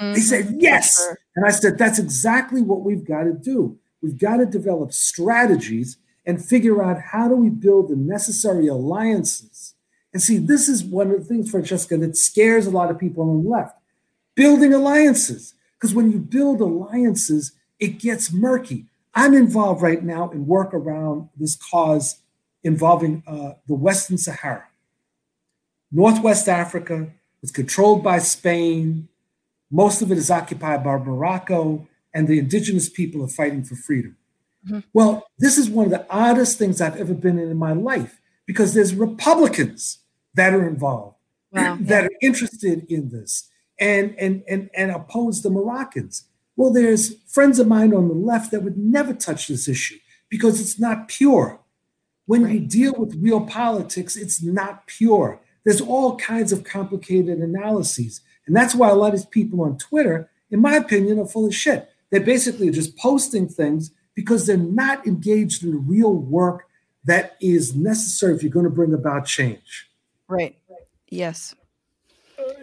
Mm-hmm. 0.00 0.14
They 0.14 0.20
said, 0.20 0.56
"Yes," 0.58 1.14
and 1.36 1.46
I 1.46 1.50
said, 1.50 1.76
"That's 1.76 1.98
exactly 1.98 2.62
what 2.62 2.80
we've 2.80 3.04
got 3.04 3.24
to 3.24 3.34
do. 3.34 3.78
We've 4.02 4.18
got 4.18 4.36
to 4.38 4.46
develop 4.46 4.92
strategies 4.92 5.98
and 6.26 6.44
figure 6.44 6.82
out 6.82 7.00
how 7.00 7.28
do 7.28 7.36
we 7.36 7.50
build 7.50 7.88
the 7.88 7.96
necessary 7.96 8.66
alliances." 8.68 9.74
And 10.12 10.22
see, 10.22 10.38
this 10.38 10.68
is 10.68 10.84
one 10.84 11.10
of 11.10 11.18
the 11.18 11.24
things, 11.24 11.50
Francesca, 11.50 11.96
that 11.98 12.16
scares 12.16 12.66
a 12.66 12.70
lot 12.70 12.90
of 12.90 12.98
people 12.98 13.22
on 13.22 13.42
the 13.42 13.48
left 13.48 13.76
building 14.34 14.72
alliances. 14.72 15.54
Because 15.74 15.94
when 15.94 16.12
you 16.12 16.18
build 16.18 16.60
alliances, 16.60 17.52
it 17.80 17.98
gets 17.98 18.32
murky. 18.32 18.86
I'm 19.14 19.34
involved 19.34 19.82
right 19.82 20.02
now 20.02 20.30
in 20.30 20.46
work 20.46 20.72
around 20.72 21.28
this 21.36 21.56
cause 21.56 22.20
involving 22.62 23.24
uh, 23.26 23.54
the 23.66 23.74
Western 23.74 24.16
Sahara. 24.16 24.66
Northwest 25.90 26.48
Africa 26.48 27.08
is 27.42 27.50
controlled 27.50 28.04
by 28.04 28.18
Spain. 28.18 29.08
Most 29.70 30.02
of 30.02 30.12
it 30.12 30.18
is 30.18 30.30
occupied 30.30 30.84
by 30.84 30.98
Morocco, 30.98 31.88
and 32.18 32.26
the 32.26 32.40
indigenous 32.40 32.88
people 32.88 33.22
are 33.22 33.28
fighting 33.28 33.62
for 33.62 33.76
freedom. 33.76 34.16
Mm-hmm. 34.66 34.80
Well, 34.92 35.28
this 35.38 35.56
is 35.56 35.70
one 35.70 35.84
of 35.84 35.92
the 35.92 36.04
oddest 36.10 36.58
things 36.58 36.80
I've 36.80 36.96
ever 36.96 37.14
been 37.14 37.38
in 37.38 37.48
in 37.48 37.56
my 37.56 37.72
life 37.72 38.20
because 38.44 38.74
there's 38.74 38.92
Republicans 38.92 39.98
that 40.34 40.52
are 40.52 40.66
involved, 40.66 41.16
wow. 41.52 41.78
that 41.80 42.06
are 42.06 42.10
interested 42.20 42.84
in 42.90 43.10
this 43.10 43.48
and 43.78 44.16
and 44.18 44.42
and 44.48 44.68
and 44.74 44.90
oppose 44.90 45.42
the 45.42 45.50
Moroccans. 45.50 46.24
Well, 46.56 46.72
there's 46.72 47.14
friends 47.28 47.60
of 47.60 47.68
mine 47.68 47.94
on 47.94 48.08
the 48.08 48.14
left 48.14 48.50
that 48.50 48.64
would 48.64 48.76
never 48.76 49.14
touch 49.14 49.46
this 49.46 49.68
issue 49.68 49.98
because 50.28 50.60
it's 50.60 50.80
not 50.80 51.06
pure. 51.06 51.60
When 52.26 52.42
right. 52.42 52.54
you 52.54 52.60
deal 52.66 52.94
with 52.94 53.22
real 53.22 53.46
politics, 53.46 54.16
it's 54.16 54.42
not 54.42 54.88
pure. 54.88 55.40
There's 55.64 55.80
all 55.80 56.16
kinds 56.16 56.50
of 56.50 56.64
complicated 56.64 57.38
analyses. 57.38 58.22
And 58.44 58.56
that's 58.56 58.74
why 58.74 58.88
a 58.88 58.96
lot 58.96 59.14
of 59.14 59.20
these 59.20 59.26
people 59.26 59.60
on 59.62 59.78
Twitter, 59.78 60.28
in 60.50 60.60
my 60.60 60.74
opinion, 60.74 61.20
are 61.20 61.26
full 61.26 61.46
of 61.46 61.54
shit. 61.54 61.88
They're 62.10 62.20
basically 62.20 62.70
just 62.70 62.96
posting 62.96 63.48
things 63.48 63.92
because 64.14 64.46
they're 64.46 64.56
not 64.56 65.06
engaged 65.06 65.62
in 65.62 65.70
the 65.70 65.78
real 65.78 66.14
work 66.14 66.66
that 67.04 67.36
is 67.40 67.74
necessary 67.74 68.34
if 68.34 68.42
you're 68.42 68.52
going 68.52 68.64
to 68.64 68.70
bring 68.70 68.92
about 68.92 69.26
change. 69.26 69.88
Right. 70.28 70.58
Yes. 71.08 71.54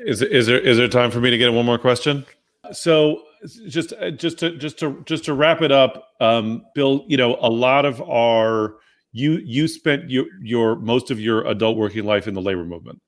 Is 0.06 0.22
is 0.22 0.48
there 0.48 0.60
is 0.60 0.78
there 0.78 0.88
time 0.88 1.12
for 1.12 1.20
me 1.20 1.30
to 1.30 1.38
get 1.38 1.52
one 1.52 1.66
more 1.66 1.78
question? 1.78 2.26
So 2.72 3.24
just 3.68 3.94
just 4.18 4.40
to 4.40 4.52
just 4.58 4.80
to 4.80 5.02
just 5.06 5.26
to 5.26 5.34
wrap 5.34 5.62
it 5.62 5.72
up, 5.72 6.12
um, 6.20 6.66
Bill. 6.76 7.06
You 7.08 7.18
know, 7.18 7.38
a 7.40 7.50
lot 7.50 7.86
of 7.86 8.02
our 8.02 8.76
you 9.12 9.40
you 9.44 9.68
spent 9.68 10.10
your 10.10 10.26
your 10.42 10.76
most 10.76 11.12
of 11.12 11.20
your 11.20 11.46
adult 11.48 11.78
working 11.78 12.04
life 12.04 12.28
in 12.28 12.34
the 12.34 12.42
labor 12.42 12.66
movement, 12.66 13.02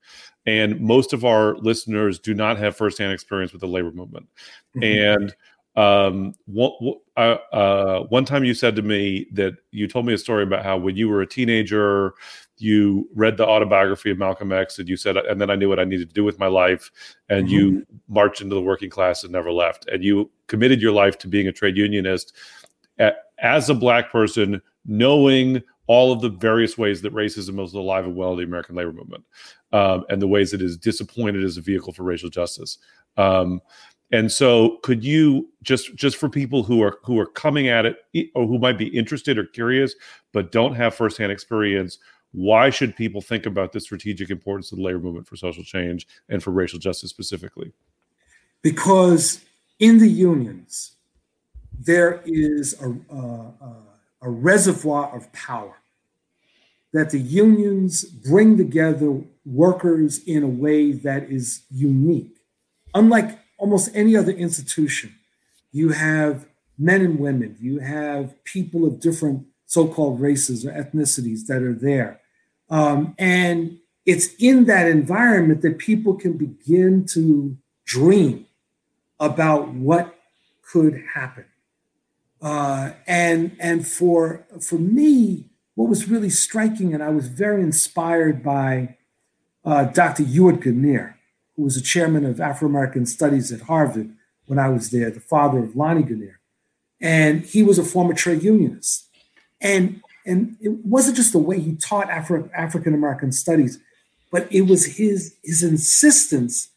and 0.45 0.79
most 0.79 1.13
of 1.13 1.25
our 1.25 1.55
listeners 1.57 2.19
do 2.19 2.33
not 2.33 2.57
have 2.57 2.75
firsthand 2.75 3.11
experience 3.11 3.51
with 3.51 3.61
the 3.61 3.67
labor 3.67 3.91
movement. 3.91 4.27
Mm-hmm. 4.75 5.21
And 5.21 5.35
um, 5.77 6.33
one, 6.47 6.71
uh, 7.15 7.37
uh, 7.53 7.99
one 8.05 8.25
time 8.25 8.43
you 8.43 8.55
said 8.55 8.75
to 8.75 8.81
me 8.81 9.27
that 9.33 9.53
you 9.71 9.87
told 9.87 10.07
me 10.07 10.13
a 10.13 10.17
story 10.17 10.41
about 10.41 10.65
how 10.65 10.75
when 10.75 10.97
you 10.97 11.07
were 11.07 11.21
a 11.21 11.27
teenager, 11.27 12.15
you 12.57 13.07
read 13.13 13.37
the 13.37 13.45
autobiography 13.45 14.09
of 14.09 14.17
Malcolm 14.17 14.51
X 14.51 14.79
and 14.79 14.89
you 14.89 14.97
said, 14.97 15.17
and 15.17 15.39
then 15.39 15.51
I 15.51 15.55
knew 15.55 15.69
what 15.69 15.79
I 15.79 15.83
needed 15.83 16.09
to 16.09 16.15
do 16.15 16.23
with 16.23 16.39
my 16.39 16.47
life. 16.47 16.89
And 17.29 17.45
mm-hmm. 17.45 17.53
you 17.53 17.85
marched 18.09 18.41
into 18.41 18.55
the 18.55 18.61
working 18.61 18.89
class 18.89 19.23
and 19.23 19.31
never 19.31 19.51
left. 19.51 19.87
And 19.87 20.03
you 20.03 20.31
committed 20.47 20.81
your 20.81 20.93
life 20.93 21.19
to 21.19 21.27
being 21.27 21.47
a 21.47 21.51
trade 21.51 21.77
unionist 21.77 22.35
as 23.37 23.69
a 23.69 23.75
black 23.75 24.11
person, 24.11 24.59
knowing 24.87 25.61
all 25.85 26.11
of 26.11 26.21
the 26.21 26.29
various 26.29 26.75
ways 26.75 27.03
that 27.03 27.13
racism 27.13 27.63
is 27.63 27.75
alive 27.75 28.05
and 28.05 28.15
well 28.15 28.31
in 28.31 28.39
the 28.39 28.43
American 28.43 28.75
labor 28.75 28.91
movement 28.91 29.23
um, 29.73 30.05
and 30.09 30.21
the 30.21 30.27
ways 30.27 30.53
it 30.53 30.61
is 30.61 30.77
disappointed 30.77 31.43
as 31.43 31.57
a 31.57 31.61
vehicle 31.61 31.93
for 31.93 32.03
racial 32.03 32.29
justice. 32.29 32.79
Um, 33.17 33.61
and 34.11 34.31
so 34.31 34.77
could 34.83 35.03
you 35.03 35.49
just 35.63 35.95
just 35.95 36.17
for 36.17 36.29
people 36.29 36.63
who 36.63 36.81
are 36.81 36.99
who 37.03 37.19
are 37.19 37.25
coming 37.25 37.67
at 37.67 37.85
it 37.85 37.97
or 38.35 38.45
who 38.47 38.57
might 38.57 38.77
be 38.77 38.87
interested 38.87 39.37
or 39.37 39.45
curious 39.45 39.95
but 40.31 40.51
don't 40.51 40.75
have 40.75 40.95
firsthand 40.95 41.31
experience 41.31 41.99
why 42.31 42.69
should 42.69 42.95
people 42.95 43.21
think 43.21 43.45
about 43.45 43.71
the 43.71 43.79
strategic 43.79 44.29
importance 44.29 44.71
of 44.71 44.77
the 44.77 44.83
labor 44.83 44.99
movement 44.99 45.27
for 45.27 45.35
social 45.35 45.63
change 45.63 46.07
and 46.29 46.43
for 46.43 46.51
racial 46.51 46.79
justice 46.79 47.09
specifically? 47.09 47.71
Because 48.61 49.43
in 49.79 49.99
the 49.99 50.07
unions, 50.07 50.95
there 51.79 52.21
is 52.25 52.79
a, 52.81 53.15
a, 53.15 53.53
a 54.21 54.29
reservoir 54.29 55.15
of 55.15 55.31
power 55.33 55.77
that 56.93 57.09
the 57.09 57.19
unions 57.19 58.03
bring 58.03 58.57
together 58.57 59.21
workers 59.45 60.23
in 60.25 60.43
a 60.43 60.47
way 60.47 60.91
that 60.91 61.31
is 61.31 61.63
unique. 61.69 62.37
Unlike 62.93 63.39
almost 63.57 63.89
any 63.93 64.15
other 64.15 64.31
institution, 64.31 65.15
you 65.71 65.89
have 65.89 66.47
men 66.77 67.01
and 67.01 67.19
women, 67.19 67.57
you 67.59 67.79
have 67.79 68.43
people 68.43 68.85
of 68.85 68.99
different 68.99 69.45
so-called 69.65 70.19
races 70.19 70.65
or 70.65 70.71
ethnicities 70.71 71.47
that 71.47 71.61
are 71.61 71.73
there. 71.73 72.21
Um, 72.69 73.15
and 73.17 73.79
it's 74.05 74.33
in 74.35 74.65
that 74.65 74.87
environment 74.87 75.61
that 75.61 75.77
people 75.77 76.13
can 76.13 76.37
begin 76.37 77.05
to 77.07 77.57
dream 77.85 78.45
about 79.19 79.69
what 79.69 80.15
could 80.61 81.03
happen. 81.13 81.45
Uh, 82.41 82.91
and 83.07 83.55
and 83.59 83.87
for 83.87 84.45
for 84.61 84.77
me, 84.77 85.49
what 85.75 85.89
was 85.89 86.07
really 86.07 86.29
striking, 86.29 86.93
and 86.93 87.01
I 87.01 87.09
was 87.09 87.27
very 87.27 87.61
inspired 87.63 88.43
by 88.43 88.97
uh, 89.65 89.85
Dr. 89.85 90.23
Ewart 90.23 90.61
Guinier, 90.61 91.15
who 91.57 91.63
was 91.63 91.75
the 91.75 91.81
chairman 91.81 92.23
of 92.23 92.39
Afro 92.39 92.69
American 92.69 93.05
Studies 93.05 93.51
at 93.51 93.61
Harvard 93.61 94.13
when 94.45 94.59
I 94.59 94.69
was 94.69 94.91
there, 94.91 95.09
the 95.09 95.19
father 95.19 95.59
of 95.59 95.75
Lani 95.75 96.03
Guinier, 96.03 96.39
and 97.01 97.41
he 97.41 97.63
was 97.63 97.77
a 97.77 97.83
former 97.83 98.13
trade 98.13 98.43
unionist. 98.43 99.09
And, 99.59 100.01
and 100.25 100.55
it 100.61 100.85
wasn't 100.85 101.17
just 101.17 101.33
the 101.33 101.39
way 101.39 101.59
he 101.59 101.75
taught 101.75 102.09
Afro, 102.09 102.49
African 102.55 102.93
American 102.93 103.31
studies, 103.31 103.79
but 104.31 104.47
it 104.51 104.61
was 104.61 104.97
his, 104.97 105.35
his 105.43 105.63
insistence 105.63 106.69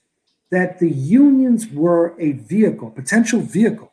that 0.51 0.81
the 0.81 0.91
unions 0.91 1.69
were 1.69 2.19
a 2.19 2.33
vehicle, 2.33 2.91
potential 2.91 3.41
vehicle, 3.41 3.93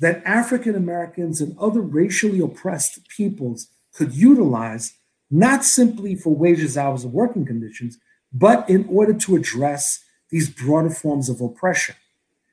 that 0.00 0.22
African 0.26 0.74
Americans 0.74 1.40
and 1.40 1.56
other 1.58 1.80
racially 1.80 2.40
oppressed 2.40 3.08
peoples 3.08 3.68
could 3.94 4.12
utilize, 4.12 4.92
not 5.30 5.64
simply 5.64 6.14
for 6.14 6.34
wages, 6.34 6.76
hours, 6.76 7.04
and 7.04 7.12
working 7.12 7.46
conditions, 7.46 7.96
but 8.32 8.68
in 8.68 8.86
order 8.90 9.14
to 9.14 9.36
address 9.36 10.02
these 10.30 10.48
broader 10.48 10.90
forms 10.90 11.28
of 11.28 11.40
oppression. 11.40 11.94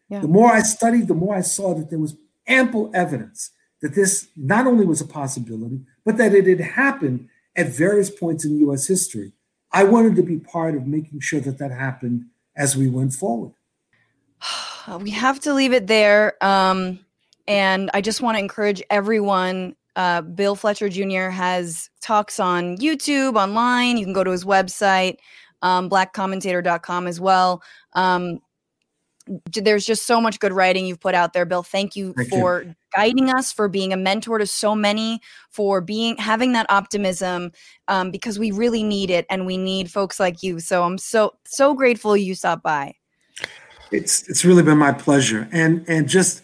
Yeah. 0.10 0.20
The 0.20 0.28
more 0.28 0.52
I 0.52 0.62
studied, 0.62 1.08
the 1.08 1.14
more 1.14 1.36
I 1.36 1.42
saw 1.42 1.74
that 1.74 1.90
there 1.90 2.00
was 2.00 2.16
ample 2.48 2.92
evidence 2.94 3.52
that 3.82 3.96
this 3.96 4.28
not 4.38 4.66
only 4.66 4.86
was 4.86 5.02
a 5.02 5.06
possibility, 5.06 5.82
but 6.06 6.18
that 6.18 6.34
it 6.34 6.48
had 6.48 6.62
happened 6.62 7.30
at 7.56 7.68
various 7.68 8.10
points 8.10 8.46
in 8.46 8.58
US 8.70 8.88
history. 8.88 9.34
I 9.72 9.84
wanted 9.84 10.16
to 10.16 10.24
be 10.24 10.38
part 10.38 10.76
of 10.76 10.88
making 10.88 11.20
sure 11.20 11.42
that 11.42 11.58
that 11.58 11.72
happened 11.72 12.26
as 12.56 12.78
we 12.78 12.88
went 12.88 13.14
forward. 13.14 13.54
We 15.00 15.12
have 15.12 15.40
to 15.42 15.54
leave 15.54 15.72
it 15.72 15.88
there. 15.88 16.36
Um, 16.44 17.00
and 17.48 17.90
I 17.94 18.02
just 18.02 18.22
want 18.22 18.36
to 18.36 18.40
encourage 18.40 18.84
everyone. 18.90 19.78
Uh, 19.96 20.22
Bill 20.22 20.56
Fletcher 20.56 20.90
Jr. 20.90 21.30
has 21.30 21.90
talks 22.02 22.38
on 22.38 22.78
YouTube, 22.78 23.42
online. 23.42 23.96
You 23.96 24.04
can 24.04 24.14
go 24.14 24.26
to 24.26 24.32
his 24.32 24.44
website, 24.44 25.20
um, 25.64 25.90
blackcommentator.com 25.90 27.08
as 27.08 27.20
well. 27.20 27.64
Um, 27.94 28.40
there's 29.56 29.86
just 29.86 30.06
so 30.06 30.20
much 30.20 30.40
good 30.40 30.52
writing 30.52 30.86
you've 30.86 31.00
put 31.00 31.16
out 31.16 31.32
there 31.32 31.46
bill 31.46 31.64
thank 31.64 31.96
you 31.96 32.14
thank 32.14 32.30
for 32.30 32.64
you. 32.64 32.76
guiding 32.94 33.30
us 33.30 33.54
for 33.54 33.70
being 33.70 33.94
a 33.94 33.98
mentor 33.98 34.38
to 34.38 34.46
so 34.46 34.76
many 34.76 35.22
for 35.50 35.80
being 35.80 36.18
having 36.18 36.52
that 36.52 36.66
optimism 36.70 37.52
um, 37.88 38.12
because 38.12 38.38
we 38.38 38.52
really 38.52 38.84
need 38.84 39.10
it 39.10 39.26
and 39.30 39.46
we 39.46 39.58
need 39.58 39.90
folks 39.90 40.20
like 40.20 40.44
you 40.44 40.60
so 40.60 40.84
i'm 40.84 40.98
so 40.98 41.34
so 41.46 41.74
grateful 41.74 42.18
you 42.18 42.36
stopped 42.36 42.64
by 42.64 42.94
it's 43.92 44.28
it's 44.28 44.44
really 44.44 44.64
been 44.64 44.78
my 44.78 44.92
pleasure 44.92 45.48
and 45.54 45.86
and 45.88 46.10
just 46.10 46.42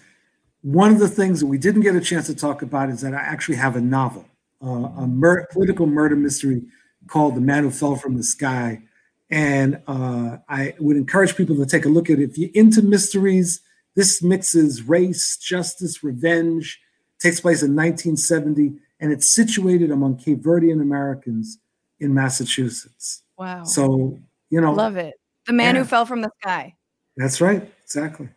one 0.61 0.91
of 0.91 0.99
the 0.99 1.09
things 1.09 1.41
that 1.41 1.47
we 1.47 1.57
didn't 1.57 1.81
get 1.81 1.95
a 1.95 2.01
chance 2.01 2.27
to 2.27 2.35
talk 2.35 2.61
about 2.61 2.89
is 2.89 3.01
that 3.01 3.13
i 3.13 3.19
actually 3.19 3.57
have 3.57 3.75
a 3.75 3.81
novel 3.81 4.25
uh, 4.63 4.69
a 4.69 5.07
mur- 5.07 5.45
political 5.51 5.85
murder 5.85 6.15
mystery 6.15 6.61
called 7.07 7.35
the 7.35 7.41
man 7.41 7.63
who 7.63 7.71
fell 7.71 7.97
from 7.97 8.15
the 8.15 8.23
sky 8.23 8.81
and 9.29 9.81
uh, 9.87 10.37
I 10.47 10.73
would 10.79 10.97
encourage 10.97 11.35
people 11.35 11.55
to 11.57 11.65
take 11.65 11.85
a 11.85 11.89
look 11.89 12.09
at 12.09 12.19
it. 12.19 12.31
If 12.31 12.37
you're 12.37 12.49
into 12.53 12.81
mysteries, 12.81 13.61
this 13.95 14.21
mixes 14.23 14.81
race, 14.83 15.37
justice, 15.37 16.03
revenge, 16.03 16.79
takes 17.19 17.39
place 17.39 17.61
in 17.61 17.75
1970, 17.75 18.73
and 18.99 19.11
it's 19.11 19.33
situated 19.33 19.91
among 19.91 20.17
Cape 20.17 20.41
Verdean 20.41 20.81
Americans 20.81 21.59
in 21.99 22.13
Massachusetts. 22.13 23.23
Wow. 23.37 23.63
So 23.63 24.17
You 24.51 24.61
know, 24.61 24.73
Love 24.73 24.97
it. 24.97 25.13
The 25.45 25.53
man 25.53 25.75
Yeah. 25.75 25.81
who 25.81 25.87
fell 25.87 26.05
from 26.07 26.21
the 26.21 26.31
sky. 26.41 26.75
that's 27.17 27.39
right. 27.39 27.71
Exactly. 27.83 28.29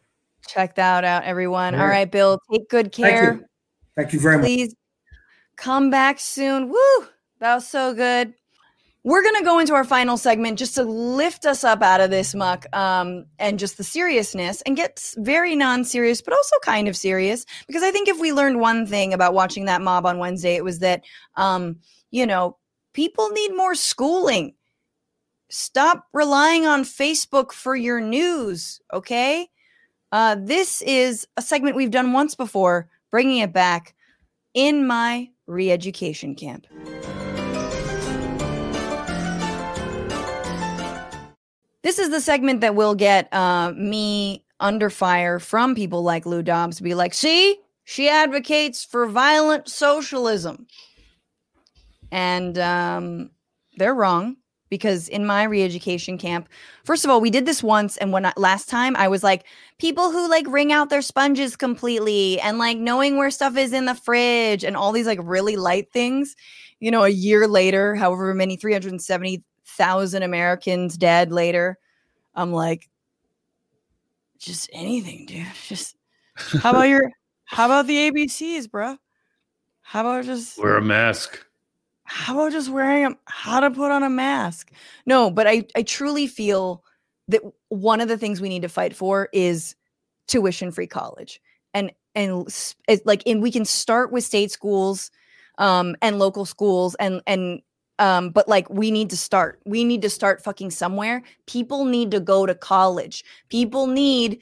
Check 0.47 0.74
that 0.74 1.05
out, 1.05 1.24
everyone. 1.24 1.74
All 1.74 1.80
All 1.82 1.86
right. 1.86 2.11
Bill, 2.11 2.38
take 2.51 2.68
good 2.68 2.93
Thank 2.95 3.14
care. 3.14 3.32
you. 3.34 3.45
Thank 3.97 4.12
you 4.12 4.20
very 4.20 4.36
much. 4.36 4.45
Please 4.47 4.74
come 5.57 5.88
back 5.90 6.18
soon. 6.18 6.68
Woo! 6.68 7.07
That 7.38 7.55
was 7.55 7.66
so 7.66 7.95
good. 7.95 8.34
We're 9.05 9.22
going 9.22 9.34
to 9.36 9.44
go 9.44 9.59
into 9.59 9.74
our 9.74 9.82
final 9.82 10.16
segment 10.16 10.61
just 10.61 10.76
to 10.76 10.84
lift 10.84 11.44
us 11.44 11.64
up 11.64 11.82
out 11.82 12.00
of 12.00 12.11
this 12.11 12.36
muck 12.36 12.66
um, 12.72 13.24
and 13.40 13.59
just 13.59 13.76
the 13.76 13.82
seriousness 13.82 14.62
and 14.62 14.76
get 14.76 15.12
very 15.16 15.57
non 15.57 15.84
serious, 15.84 16.22
but 16.22 16.34
also 16.34 16.57
kind 16.62 16.86
of 16.86 16.96
serious. 16.96 17.44
Because 17.66 17.82
I 17.82 17.90
think 17.90 18.07
if 18.07 18.20
we 18.20 18.32
learned 18.32 18.61
one 18.61 18.86
thing 18.86 19.12
about 19.12 19.34
watching 19.34 19.64
that 19.64 19.82
mob 19.82 20.07
on 20.07 20.18
Wednesday, 20.18 20.55
it 20.55 20.62
was 20.62 20.78
that, 20.78 21.03
um, 21.36 21.76
you 22.12 22.26
know, 22.26 22.59
people 22.92 23.28
need 23.30 23.57
more 23.57 23.74
schooling. 23.74 24.55
Stop 25.50 26.07
relying 26.12 26.66
on 26.66 26.84
Facebook 26.84 27.50
for 27.50 27.74
your 27.74 28.00
news, 28.00 28.80
okay? 28.92 29.48
Uh, 30.12 30.36
this 30.38 30.80
is 30.82 31.26
a 31.36 31.42
segment 31.42 31.74
we've 31.74 31.90
done 31.90 32.12
once 32.12 32.36
before, 32.36 32.88
bringing 33.11 33.38
it 33.38 33.53
back 33.53 33.94
in 34.55 34.86
my 34.86 35.28
re 35.46 35.72
education 35.72 36.36
camp. 36.36 36.66
This 41.83 41.99
is 41.99 42.11
the 42.11 42.20
segment 42.20 42.61
that 42.61 42.74
will 42.74 42.95
get 42.95 43.33
uh, 43.33 43.72
me 43.76 44.45
under 44.61 44.89
fire 44.89 45.39
from 45.39 45.74
people 45.74 46.03
like 46.03 46.24
Lou 46.24 46.43
Dobbs 46.43 46.76
to 46.76 46.83
be 46.83 46.95
like, 46.95 47.12
see, 47.12 47.59
she 47.85 48.09
advocates 48.09 48.85
for 48.85 49.07
violent 49.07 49.68
socialism. 49.68 50.66
And 52.12 52.59
um, 52.59 53.30
they're 53.76 53.95
wrong 53.95 54.37
because 54.68 55.09
in 55.09 55.26
my 55.26 55.43
re-education 55.43 56.16
camp, 56.18 56.49
first 56.85 57.05
of 57.05 57.11
all, 57.11 57.20
we 57.20 57.30
did 57.30 57.45
this 57.45 57.62
once, 57.62 57.97
and 57.99 58.12
when 58.12 58.24
I, 58.24 58.33
last 58.37 58.68
time 58.68 58.97
I 58.97 59.09
was 59.09 59.22
like, 59.22 59.45
people 59.78 60.11
who 60.11 60.30
like 60.30 60.47
wring 60.47 60.72
out 60.72 60.89
their 60.89 61.03
sponges 61.03 61.57
completely 61.57 62.41
and 62.41 62.59
like 62.59 62.78
knowing 62.78 63.16
where 63.16 63.30
stuff 63.30 63.57
is 63.57 63.72
in 63.72 63.87
the 63.87 63.95
fridge 63.95 64.62
and 64.64 64.76
all 64.76 64.93
these 64.93 65.07
like 65.07 65.18
really 65.22 65.57
light 65.57 65.93
things. 65.93 66.37
You 66.80 66.91
know, 66.91 67.05
a 67.05 67.09
year 67.09 67.47
later, 67.47 67.95
however 67.95 68.33
many 68.35 68.57
370,000 69.65 70.23
Americans 70.23 70.97
dead 70.97 71.33
later, 71.33 71.79
I'm 72.35 72.53
like, 72.53 72.89
just 74.39 74.69
anything, 74.73 75.27
dude. 75.27 75.47
Just 75.69 75.97
how 76.35 76.71
about 76.71 76.89
your 76.89 77.11
how 77.45 77.67
about 77.67 77.87
the 77.87 78.11
ABCs, 78.11 78.71
bro? 78.71 78.97
How 79.83 80.01
about 80.01 80.25
just 80.25 80.59
Wear 80.59 80.79
a 80.79 80.83
mask. 80.83 81.45
how 82.05 82.35
about 82.35 82.53
just 82.53 82.71
wearing 82.71 83.05
a 83.05 83.17
how 83.27 83.61
to 83.61 83.71
put 83.71 83.91
on 83.91 84.03
a 84.03 84.09
mask 84.11 84.73
no 85.07 85.31
but 85.31 85.47
i 85.47 85.65
i 85.77 85.83
truly 85.83 86.27
feel 86.27 86.83
that 87.29 87.43
one 87.69 88.01
of 88.01 88.09
the 88.09 88.17
things 88.19 88.41
we 88.41 88.49
need 88.49 88.63
to 88.63 88.69
fight 88.69 88.95
for 88.95 89.29
is 89.33 89.77
tuition 90.27 90.71
free 90.71 90.87
college 90.87 91.41
and 91.75 91.93
and 92.15 92.49
like 93.05 93.23
and 93.27 93.43
we 93.43 93.51
can 93.51 93.65
start 93.65 94.11
with 94.13 94.25
state 94.25 94.51
schools 94.51 95.11
um 95.59 95.95
and 96.01 96.19
local 96.19 96.45
schools 96.45 96.95
and 96.97 97.21
and 97.27 97.61
um 97.99 98.30
but 98.30 98.49
like 98.49 98.68
we 98.70 98.90
need 98.90 99.11
to 99.11 99.16
start 99.16 99.61
we 99.64 99.84
need 99.84 100.03
to 100.03 100.11
start 100.11 100.43
fucking 100.43 100.70
somewhere 100.70 101.22
people 101.47 101.84
need 101.84 102.11
to 102.11 102.20
go 102.20 102.47
to 102.47 102.55
college 102.55 103.24
people 103.49 103.86
need 103.86 104.40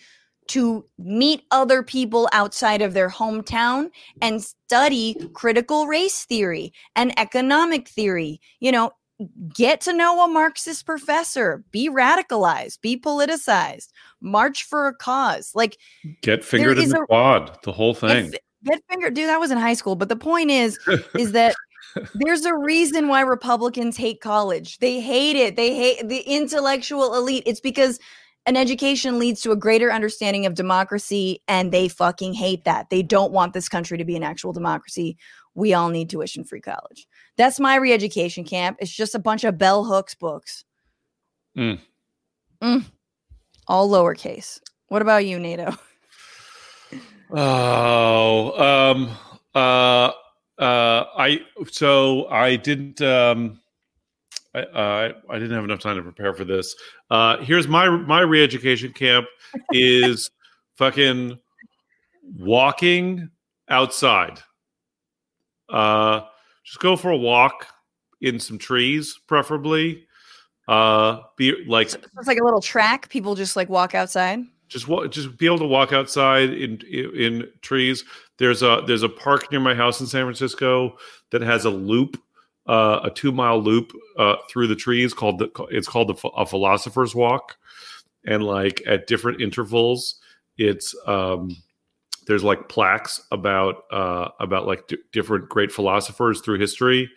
to 0.49 0.85
meet 0.99 1.45
other 1.53 1.81
people 1.83 2.29
outside 2.33 2.83
of 2.83 2.93
their 2.93 3.09
hometown 3.09 3.89
and 4.21 4.43
study 4.43 5.17
critical 5.33 5.87
race 5.87 6.25
theory 6.25 6.73
and 6.97 7.17
economic 7.21 7.87
theory. 7.89 8.41
You 8.59 8.73
know, 8.73 8.91
get 9.55 9.81
to 9.83 9.93
know 9.93 10.25
a 10.25 10.29
Marxist 10.29 10.85
professor, 10.87 11.63
be 11.71 11.89
radicalized, 11.89 12.81
be 12.81 12.97
politicized, 12.99 13.91
march 14.21 14.65
for 14.65 14.89
a 14.89 14.95
cause. 14.95 15.53
Like, 15.55 15.77
Get 16.21 16.43
fingered 16.45 16.79
in 16.81 16.89
the 16.89 17.03
a- 17.03 17.07
quad. 17.07 17.57
The 17.63 17.71
whole 17.71 17.95
thing. 17.95 18.33
fi- 18.33 18.39
get 18.65 18.83
fingered, 18.91 19.15
dude, 19.15 19.29
that 19.29 19.39
was 19.39 19.53
in 19.53 19.59
high 19.59 19.75
school. 19.75 19.95
But 19.95 20.09
the 20.09 20.17
point 20.17 20.51
is, 20.51 20.81
is 21.17 21.31
that 21.31 21.55
there's 22.15 22.45
a 22.45 22.55
reason 22.55 23.09
why 23.09 23.21
Republicans 23.23 23.97
hate 23.97 24.21
college. 24.21 24.79
They 24.79 25.01
hate 25.01 25.37
it. 25.37 25.57
They 25.57 25.75
hate 25.75 26.09
the 26.09 26.21
intellectual 26.21 27.15
elite. 27.15 27.43
It's 27.47 27.61
because 27.61 27.99
an 28.47 28.57
education 28.57 29.19
leads 29.19 29.43
to 29.43 29.53
a 29.53 29.57
greater 29.57 29.93
understanding 29.93 30.47
of 30.47 30.55
democracy, 30.55 31.43
and 31.47 31.73
they 31.73 31.89
fucking 31.89 32.35
hate 32.35 32.65
that. 32.65 32.91
They 32.91 33.03
don't 33.03 33.33
want 33.33 33.53
this 33.53 33.69
country 33.69 33.99
to 33.99 34.05
be 34.05 34.17
an 34.17 34.23
actual 34.23 34.53
democracy. 34.53 35.17
We 35.55 35.75
all 35.75 35.89
need 35.89 36.09
tuition 36.09 36.45
free 36.45 36.61
college. 36.61 37.07
That's 37.37 37.61
my 37.61 37.77
re 37.77 37.93
education 37.93 38.45
camp. 38.45 38.79
It's 38.81 38.91
just 38.91 39.15
a 39.15 39.19
bunch 39.19 39.45
of 39.45 39.59
bell 39.59 39.85
hooks 39.85 40.15
books. 40.15 40.65
Mm. 41.57 41.81
Mm. 42.63 42.85
All 43.67 43.89
lowercase. 43.89 44.61
What 44.89 45.03
about 45.03 45.27
you, 45.27 45.39
Nato? 45.39 45.75
Oh, 47.33 48.93
um, 48.93 49.11
uh, 49.55 50.11
uh, 50.61 51.07
I 51.17 51.41
so 51.71 52.29
I 52.29 52.57
didn't. 52.57 53.01
Um, 53.01 53.61
I, 54.55 54.61
uh, 54.61 55.13
I 55.31 55.39
didn't 55.39 55.55
have 55.55 55.65
enough 55.65 55.81
time 55.81 55.97
to 55.97 56.03
prepare 56.03 56.35
for 56.35 56.45
this. 56.45 56.77
Uh, 57.11 57.39
here's 57.39 57.67
my 57.67 57.89
my 57.89 58.21
re-education 58.21 58.93
camp 58.93 59.27
is 59.73 60.31
fucking 60.75 61.39
walking 62.37 63.31
outside. 63.69 64.41
Uh, 65.69 66.23
just 66.63 66.81
go 66.81 66.95
for 66.95 67.11
a 67.11 67.17
walk 67.17 67.67
in 68.21 68.39
some 68.39 68.59
trees, 68.59 69.19
preferably. 69.27 70.07
Uh, 70.69 71.23
be 71.37 71.65
like 71.67 71.89
So 71.89 71.99
it's 72.19 72.29
like 72.29 72.39
a 72.39 72.45
little 72.45 72.61
track. 72.61 73.09
People 73.09 73.35
just 73.35 73.57
like 73.57 73.69
walk 73.71 73.95
outside. 73.95 74.41
Just 74.71 74.89
wa- 74.89 75.07
just 75.09 75.37
be 75.37 75.47
able 75.47 75.59
to 75.59 75.67
walk 75.67 75.93
outside 75.93 76.51
in 76.51 76.81
in, 76.91 77.17
in 77.17 77.49
trees. 77.61 78.05
There's 78.39 78.63
a 78.63 78.83
there's 78.87 79.03
a 79.03 79.09
park 79.09 79.51
near 79.51 79.61
my 79.61 79.75
house 79.75 80.01
in 80.01 80.07
San 80.07 80.25
Francisco 80.25 80.97
that 81.31 81.43
has 81.43 81.67
a 81.67 81.71
loop, 81.71 82.17
uh, 82.67 83.01
a 83.05 83.11
two 83.11 83.33
mile 83.33 83.61
loop 83.61 83.93
uh, 84.17 84.37
through 84.49 84.69
the 84.69 84.77
trees 84.77 85.13
called 85.13 85.39
the 85.39 85.51
it's 85.71 85.89
called 85.89 86.09
the, 86.09 86.29
a 86.29 86.47
philosopher's 86.47 87.15
walk, 87.15 87.59
and 88.25 88.43
like 88.43 88.83
at 88.87 89.07
different 89.07 89.43
intervals, 89.43 90.21
it's 90.57 90.95
um, 91.07 91.57
there's 92.27 92.45
like 92.45 92.69
plaques 92.69 93.21
about 93.33 93.85
uh, 93.91 94.29
about 94.39 94.67
like 94.67 94.87
di 94.87 94.97
different 95.13 95.49
great 95.49 95.73
philosophers 95.73 96.41
through 96.41 96.61
history, 96.61 97.11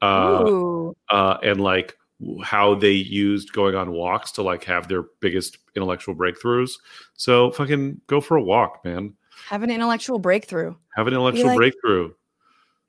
uh, 0.00 0.80
uh, 1.10 1.38
and 1.42 1.60
like 1.60 1.96
how 2.42 2.74
they 2.74 2.92
used 2.92 3.52
going 3.52 3.74
on 3.74 3.92
walks 3.92 4.30
to 4.32 4.42
like 4.42 4.64
have 4.64 4.88
their 4.88 5.04
biggest 5.20 5.58
intellectual 5.74 6.14
breakthroughs. 6.14 6.72
So 7.14 7.50
fucking 7.52 8.00
go 8.06 8.20
for 8.20 8.36
a 8.36 8.42
walk, 8.42 8.84
man. 8.84 9.14
Have 9.48 9.62
an 9.62 9.70
intellectual 9.70 10.18
breakthrough. 10.18 10.74
Have 10.94 11.06
an 11.06 11.14
intellectual 11.14 11.46
like- 11.46 11.56
breakthrough. 11.56 12.12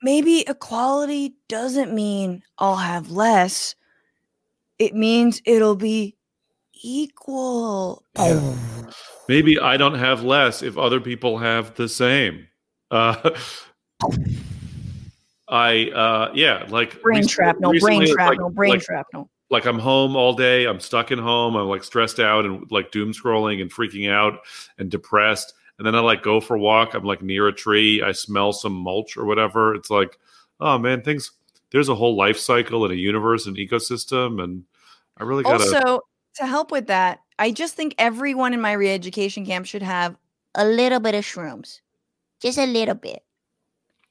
maybe 0.02 0.40
equality 0.48 1.34
doesn't 1.48 1.94
mean 1.94 2.42
I'll 2.58 2.76
have 2.76 3.10
less. 3.10 3.74
It 4.78 4.94
means 4.94 5.40
it'll 5.44 5.76
be 5.76 6.16
equal. 6.82 8.04
Maybe 9.28 9.58
I 9.58 9.76
don't 9.76 9.94
have 9.94 10.24
less 10.24 10.62
if 10.62 10.76
other 10.76 11.00
people 11.00 11.38
have 11.38 11.74
the 11.76 11.88
same. 11.88 12.48
Uh, 12.90 13.30
I 15.52 15.90
uh, 15.90 16.32
yeah, 16.34 16.66
like 16.70 17.00
Brain 17.02 17.18
recently- 17.18 17.28
shrapnel, 17.28 17.70
brain 17.72 18.00
recently, 18.00 18.06
like- 18.06 18.14
shrapnel, 18.14 18.50
brain 18.50 18.70
like, 18.70 18.82
shrapnel. 18.82 19.30
like 19.50 19.66
I'm 19.66 19.78
home 19.78 20.16
all 20.16 20.32
day. 20.32 20.64
I'm 20.64 20.80
stuck 20.80 21.12
in 21.12 21.18
home. 21.18 21.56
I'm 21.56 21.68
like 21.68 21.84
stressed 21.84 22.18
out 22.18 22.46
and 22.46 22.66
like 22.72 22.90
doom 22.90 23.12
scrolling 23.12 23.60
and 23.60 23.70
freaking 23.70 24.10
out 24.10 24.40
and 24.78 24.90
depressed. 24.90 25.52
And 25.76 25.86
then 25.86 25.94
I 25.94 26.00
like 26.00 26.22
go 26.22 26.40
for 26.40 26.56
a 26.56 26.58
walk. 26.58 26.94
I'm 26.94 27.04
like 27.04 27.20
near 27.20 27.48
a 27.48 27.52
tree. 27.52 28.02
I 28.02 28.12
smell 28.12 28.54
some 28.54 28.72
mulch 28.72 29.16
or 29.18 29.26
whatever. 29.26 29.74
It's 29.74 29.90
like, 29.90 30.18
oh 30.58 30.78
man, 30.78 31.02
things. 31.02 31.32
There's 31.70 31.90
a 31.90 31.94
whole 31.94 32.16
life 32.16 32.38
cycle 32.38 32.84
and 32.84 32.92
a 32.92 32.96
universe 32.96 33.46
and 33.46 33.56
ecosystem, 33.56 34.42
and 34.42 34.64
I 35.18 35.24
really 35.24 35.42
gotta. 35.42 35.64
Also, 35.64 36.00
to 36.36 36.46
help 36.46 36.70
with 36.70 36.86
that, 36.86 37.20
I 37.38 37.50
just 37.50 37.74
think 37.74 37.94
everyone 37.98 38.54
in 38.54 38.60
my 38.60 38.72
re-education 38.72 39.44
camp 39.44 39.66
should 39.66 39.82
have 39.82 40.16
a 40.54 40.64
little 40.66 41.00
bit 41.00 41.14
of 41.14 41.24
shrooms. 41.24 41.80
Just 42.40 42.58
a 42.58 42.66
little 42.66 42.94
bit. 42.94 43.22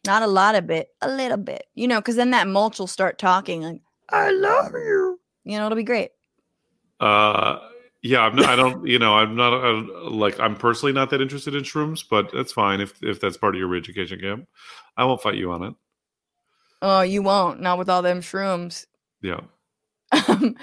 Not 0.05 0.23
a 0.23 0.27
lot 0.27 0.55
of 0.55 0.69
it, 0.69 0.89
a 1.01 1.09
little 1.09 1.37
bit. 1.37 1.65
You 1.75 1.87
know, 1.87 1.99
because 1.99 2.15
then 2.15 2.31
that 2.31 2.47
mulch 2.47 2.79
will 2.79 2.87
start 2.87 3.17
talking 3.19 3.61
like, 3.61 3.81
I 4.09 4.31
love 4.31 4.71
you. 4.73 5.19
You 5.43 5.57
know, 5.57 5.65
it'll 5.65 5.75
be 5.75 5.83
great. 5.83 6.11
uh, 6.99 7.59
yeah, 8.03 8.21
I'm 8.21 8.35
not, 8.35 8.45
I 8.45 8.55
don't. 8.55 8.85
You 8.87 8.97
know, 8.99 9.13
I'm 9.13 9.35
not 9.35 9.53
uh, 9.53 10.09
like 10.09 10.39
I'm 10.39 10.55
personally 10.55 10.91
not 10.93 11.09
that 11.11 11.21
interested 11.21 11.53
in 11.53 11.63
shrooms, 11.63 12.03
but 12.09 12.31
that's 12.33 12.51
fine 12.51 12.81
if 12.81 13.01
if 13.03 13.19
that's 13.19 13.37
part 13.37 13.55
of 13.55 13.59
your 13.59 13.67
re-education 13.67 14.19
camp. 14.19 14.47
I 14.97 15.05
won't 15.05 15.21
fight 15.21 15.35
you 15.35 15.51
on 15.51 15.63
it. 15.63 15.73
Oh, 16.81 17.01
you 17.01 17.21
won't. 17.21 17.61
Not 17.61 17.77
with 17.77 17.89
all 17.89 18.01
them 18.01 18.21
shrooms. 18.21 18.87
Yeah. 19.21 19.41
Um, 20.27 20.55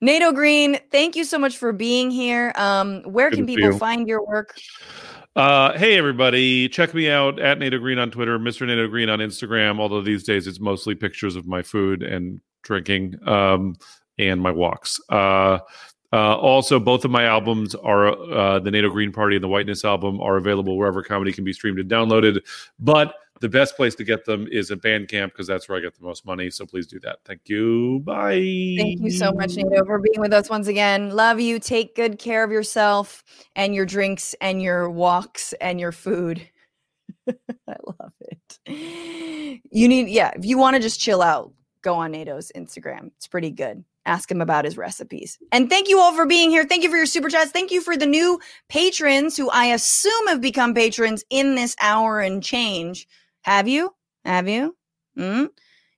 Nato 0.00 0.30
Green, 0.30 0.78
thank 0.92 1.16
you 1.16 1.24
so 1.24 1.36
much 1.36 1.58
for 1.58 1.72
being 1.72 2.12
here. 2.12 2.52
Um, 2.54 3.02
where 3.02 3.30
Good 3.30 3.36
can 3.36 3.46
people 3.46 3.72
you. 3.72 3.78
find 3.78 4.06
your 4.06 4.24
work? 4.24 4.56
Uh, 5.38 5.78
hey 5.78 5.96
everybody, 5.96 6.68
check 6.68 6.92
me 6.92 7.08
out 7.08 7.38
at 7.38 7.60
Nato 7.60 7.78
Green 7.78 7.98
on 7.98 8.10
Twitter, 8.10 8.40
Mr. 8.40 8.66
Nato 8.66 8.88
Green 8.88 9.08
on 9.08 9.20
Instagram. 9.20 9.78
Although 9.78 10.02
these 10.02 10.24
days 10.24 10.48
it's 10.48 10.58
mostly 10.58 10.96
pictures 10.96 11.36
of 11.36 11.46
my 11.46 11.62
food 11.62 12.02
and 12.02 12.40
drinking. 12.64 13.14
Um, 13.26 13.76
and 14.18 14.40
my 14.40 14.50
walks. 14.50 15.00
Uh, 15.08 15.58
uh, 16.12 16.36
also, 16.36 16.80
both 16.80 17.04
of 17.04 17.10
my 17.10 17.24
albums 17.24 17.74
are 17.74 18.08
uh, 18.08 18.58
the 18.58 18.70
Nato 18.70 18.90
Green 18.90 19.12
Party 19.12 19.36
and 19.36 19.44
the 19.44 19.48
Whiteness 19.48 19.84
album 19.84 20.20
are 20.20 20.38
available 20.38 20.76
wherever 20.76 21.02
comedy 21.02 21.32
can 21.32 21.44
be 21.44 21.52
streamed 21.52 21.78
and 21.78 21.90
downloaded. 21.90 22.40
But 22.78 23.14
the 23.40 23.48
best 23.48 23.76
place 23.76 23.94
to 23.96 24.04
get 24.04 24.24
them 24.24 24.46
is 24.50 24.70
at 24.70 24.80
Bandcamp 24.80 25.28
because 25.28 25.46
that's 25.46 25.68
where 25.68 25.78
I 25.78 25.80
get 25.80 25.94
the 25.94 26.04
most 26.04 26.24
money. 26.26 26.50
So 26.50 26.66
please 26.66 26.86
do 26.86 26.98
that. 27.00 27.18
Thank 27.24 27.48
you. 27.48 28.00
Bye. 28.04 28.76
Thank 28.78 29.00
you 29.00 29.10
so 29.10 29.32
much, 29.32 29.56
Nato, 29.56 29.84
for 29.84 29.98
being 29.98 30.20
with 30.20 30.32
us 30.32 30.48
once 30.50 30.66
again. 30.66 31.10
Love 31.10 31.40
you. 31.40 31.58
Take 31.58 31.94
good 31.94 32.18
care 32.18 32.44
of 32.44 32.50
yourself 32.50 33.24
and 33.56 33.74
your 33.74 33.86
drinks 33.86 34.34
and 34.40 34.62
your 34.62 34.90
walks 34.90 35.52
and 35.60 35.80
your 35.80 35.92
food. 35.92 36.48
I 37.28 37.76
love 37.86 38.12
it. 38.20 39.60
You 39.70 39.88
need, 39.88 40.08
yeah, 40.08 40.32
if 40.34 40.44
you 40.44 40.58
want 40.58 40.76
to 40.76 40.82
just 40.82 41.00
chill 41.00 41.22
out, 41.22 41.52
go 41.82 41.94
on 41.94 42.12
Nato's 42.12 42.52
Instagram. 42.56 43.10
It's 43.16 43.26
pretty 43.26 43.50
good. 43.50 43.84
Ask 44.06 44.30
him 44.30 44.40
about 44.40 44.64
his 44.64 44.78
recipes. 44.78 45.38
And 45.52 45.68
thank 45.68 45.88
you 45.88 45.98
all 45.98 46.14
for 46.14 46.24
being 46.24 46.50
here. 46.50 46.64
Thank 46.64 46.82
you 46.82 46.90
for 46.90 46.96
your 46.96 47.06
super 47.06 47.28
chats. 47.28 47.50
Thank 47.50 47.70
you 47.70 47.82
for 47.82 47.96
the 47.96 48.06
new 48.06 48.40
patrons 48.68 49.36
who 49.36 49.50
I 49.50 49.66
assume 49.66 50.28
have 50.28 50.40
become 50.40 50.72
patrons 50.72 51.22
in 51.28 51.54
this 51.54 51.76
hour 51.80 52.20
and 52.20 52.42
change. 52.42 53.06
Have 53.48 53.66
you? 53.66 53.94
Have 54.26 54.46
you? 54.46 54.76
Mm-hmm. 55.16 55.46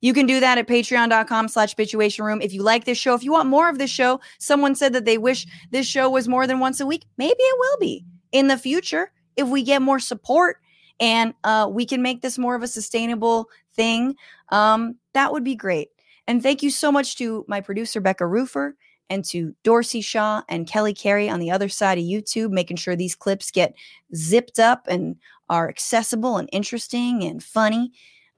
You 0.02 0.14
can 0.14 0.26
do 0.26 0.38
that 0.38 0.56
at 0.56 0.68
patreon.com 0.68 1.48
slash 1.48 1.74
bitchuation 1.74 2.24
room. 2.24 2.40
If 2.40 2.52
you 2.52 2.62
like 2.62 2.84
this 2.84 2.96
show, 2.96 3.12
if 3.14 3.24
you 3.24 3.32
want 3.32 3.48
more 3.48 3.68
of 3.68 3.78
this 3.78 3.90
show, 3.90 4.20
someone 4.38 4.76
said 4.76 4.92
that 4.92 5.04
they 5.04 5.18
wish 5.18 5.48
this 5.72 5.84
show 5.84 6.08
was 6.08 6.28
more 6.28 6.46
than 6.46 6.60
once 6.60 6.78
a 6.78 6.86
week. 6.86 7.06
Maybe 7.18 7.34
it 7.36 7.58
will 7.58 7.78
be 7.80 8.04
in 8.30 8.46
the 8.46 8.56
future 8.56 9.10
if 9.34 9.48
we 9.48 9.64
get 9.64 9.82
more 9.82 9.98
support 9.98 10.58
and 11.00 11.34
uh, 11.42 11.68
we 11.68 11.84
can 11.84 12.02
make 12.02 12.22
this 12.22 12.38
more 12.38 12.54
of 12.54 12.62
a 12.62 12.68
sustainable 12.68 13.48
thing. 13.74 14.14
Um, 14.50 14.94
that 15.14 15.32
would 15.32 15.42
be 15.42 15.56
great. 15.56 15.88
And 16.28 16.40
thank 16.40 16.62
you 16.62 16.70
so 16.70 16.92
much 16.92 17.16
to 17.16 17.44
my 17.48 17.60
producer, 17.60 18.00
Becca 18.00 18.22
Rufer, 18.22 18.74
and 19.10 19.24
to 19.24 19.56
Dorsey 19.64 20.02
Shaw 20.02 20.42
and 20.48 20.68
Kelly 20.68 20.94
Carey 20.94 21.28
on 21.28 21.40
the 21.40 21.50
other 21.50 21.68
side 21.68 21.98
of 21.98 22.04
YouTube, 22.04 22.50
making 22.50 22.76
sure 22.76 22.94
these 22.94 23.16
clips 23.16 23.50
get 23.50 23.74
zipped 24.14 24.60
up 24.60 24.86
and 24.86 25.16
are 25.50 25.68
accessible 25.68 26.38
and 26.38 26.48
interesting 26.52 27.24
and 27.24 27.42
funny. 27.42 27.92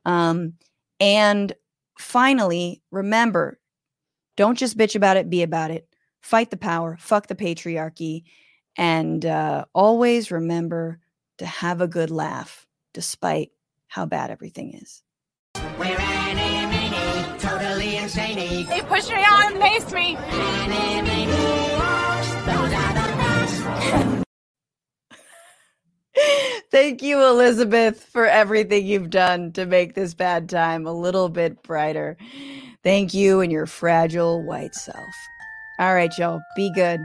Um, 0.04 0.54
and 0.98 1.52
finally, 1.98 2.82
remember 2.90 3.60
don't 4.36 4.58
just 4.58 4.78
bitch 4.78 4.96
about 4.96 5.18
it, 5.18 5.28
be 5.30 5.42
about 5.42 5.70
it. 5.70 5.86
Fight 6.22 6.50
the 6.50 6.56
power, 6.56 6.96
fuck 6.98 7.26
the 7.26 7.34
patriarchy, 7.34 8.24
and 8.78 9.24
uh, 9.26 9.66
always 9.74 10.30
remember 10.30 11.00
to 11.38 11.44
have 11.46 11.80
a 11.82 11.86
good 11.86 12.10
laugh 12.10 12.66
despite 12.94 13.50
how 13.88 14.06
bad 14.06 14.30
everything 14.30 14.72
is. 14.74 15.02
We're 15.78 15.98
totally 17.38 17.96
insane. 17.96 18.66
They 18.66 18.80
push 18.82 19.08
me 19.10 19.24
on 19.24 19.52
and 19.52 19.60
pace 19.60 19.92
me. 19.92 20.16
Thank 26.72 27.02
you, 27.02 27.22
Elizabeth, 27.24 28.04
for 28.04 28.26
everything 28.26 28.86
you've 28.86 29.10
done 29.10 29.52
to 29.54 29.66
make 29.66 29.94
this 29.94 30.14
bad 30.14 30.48
time 30.50 30.86
a 30.86 30.94
little 30.94 31.30
bit 31.30 31.62
brighter. 31.64 32.16
Thank 32.84 33.14
you 33.14 33.42
and 33.42 33.52
your 33.52 33.66
fragile 33.66 34.42
white 34.44 34.74
self. 34.76 35.14
All 35.80 35.94
right, 35.94 36.16
y'all. 36.18 36.40
be 36.56 36.72
good. 36.74 37.00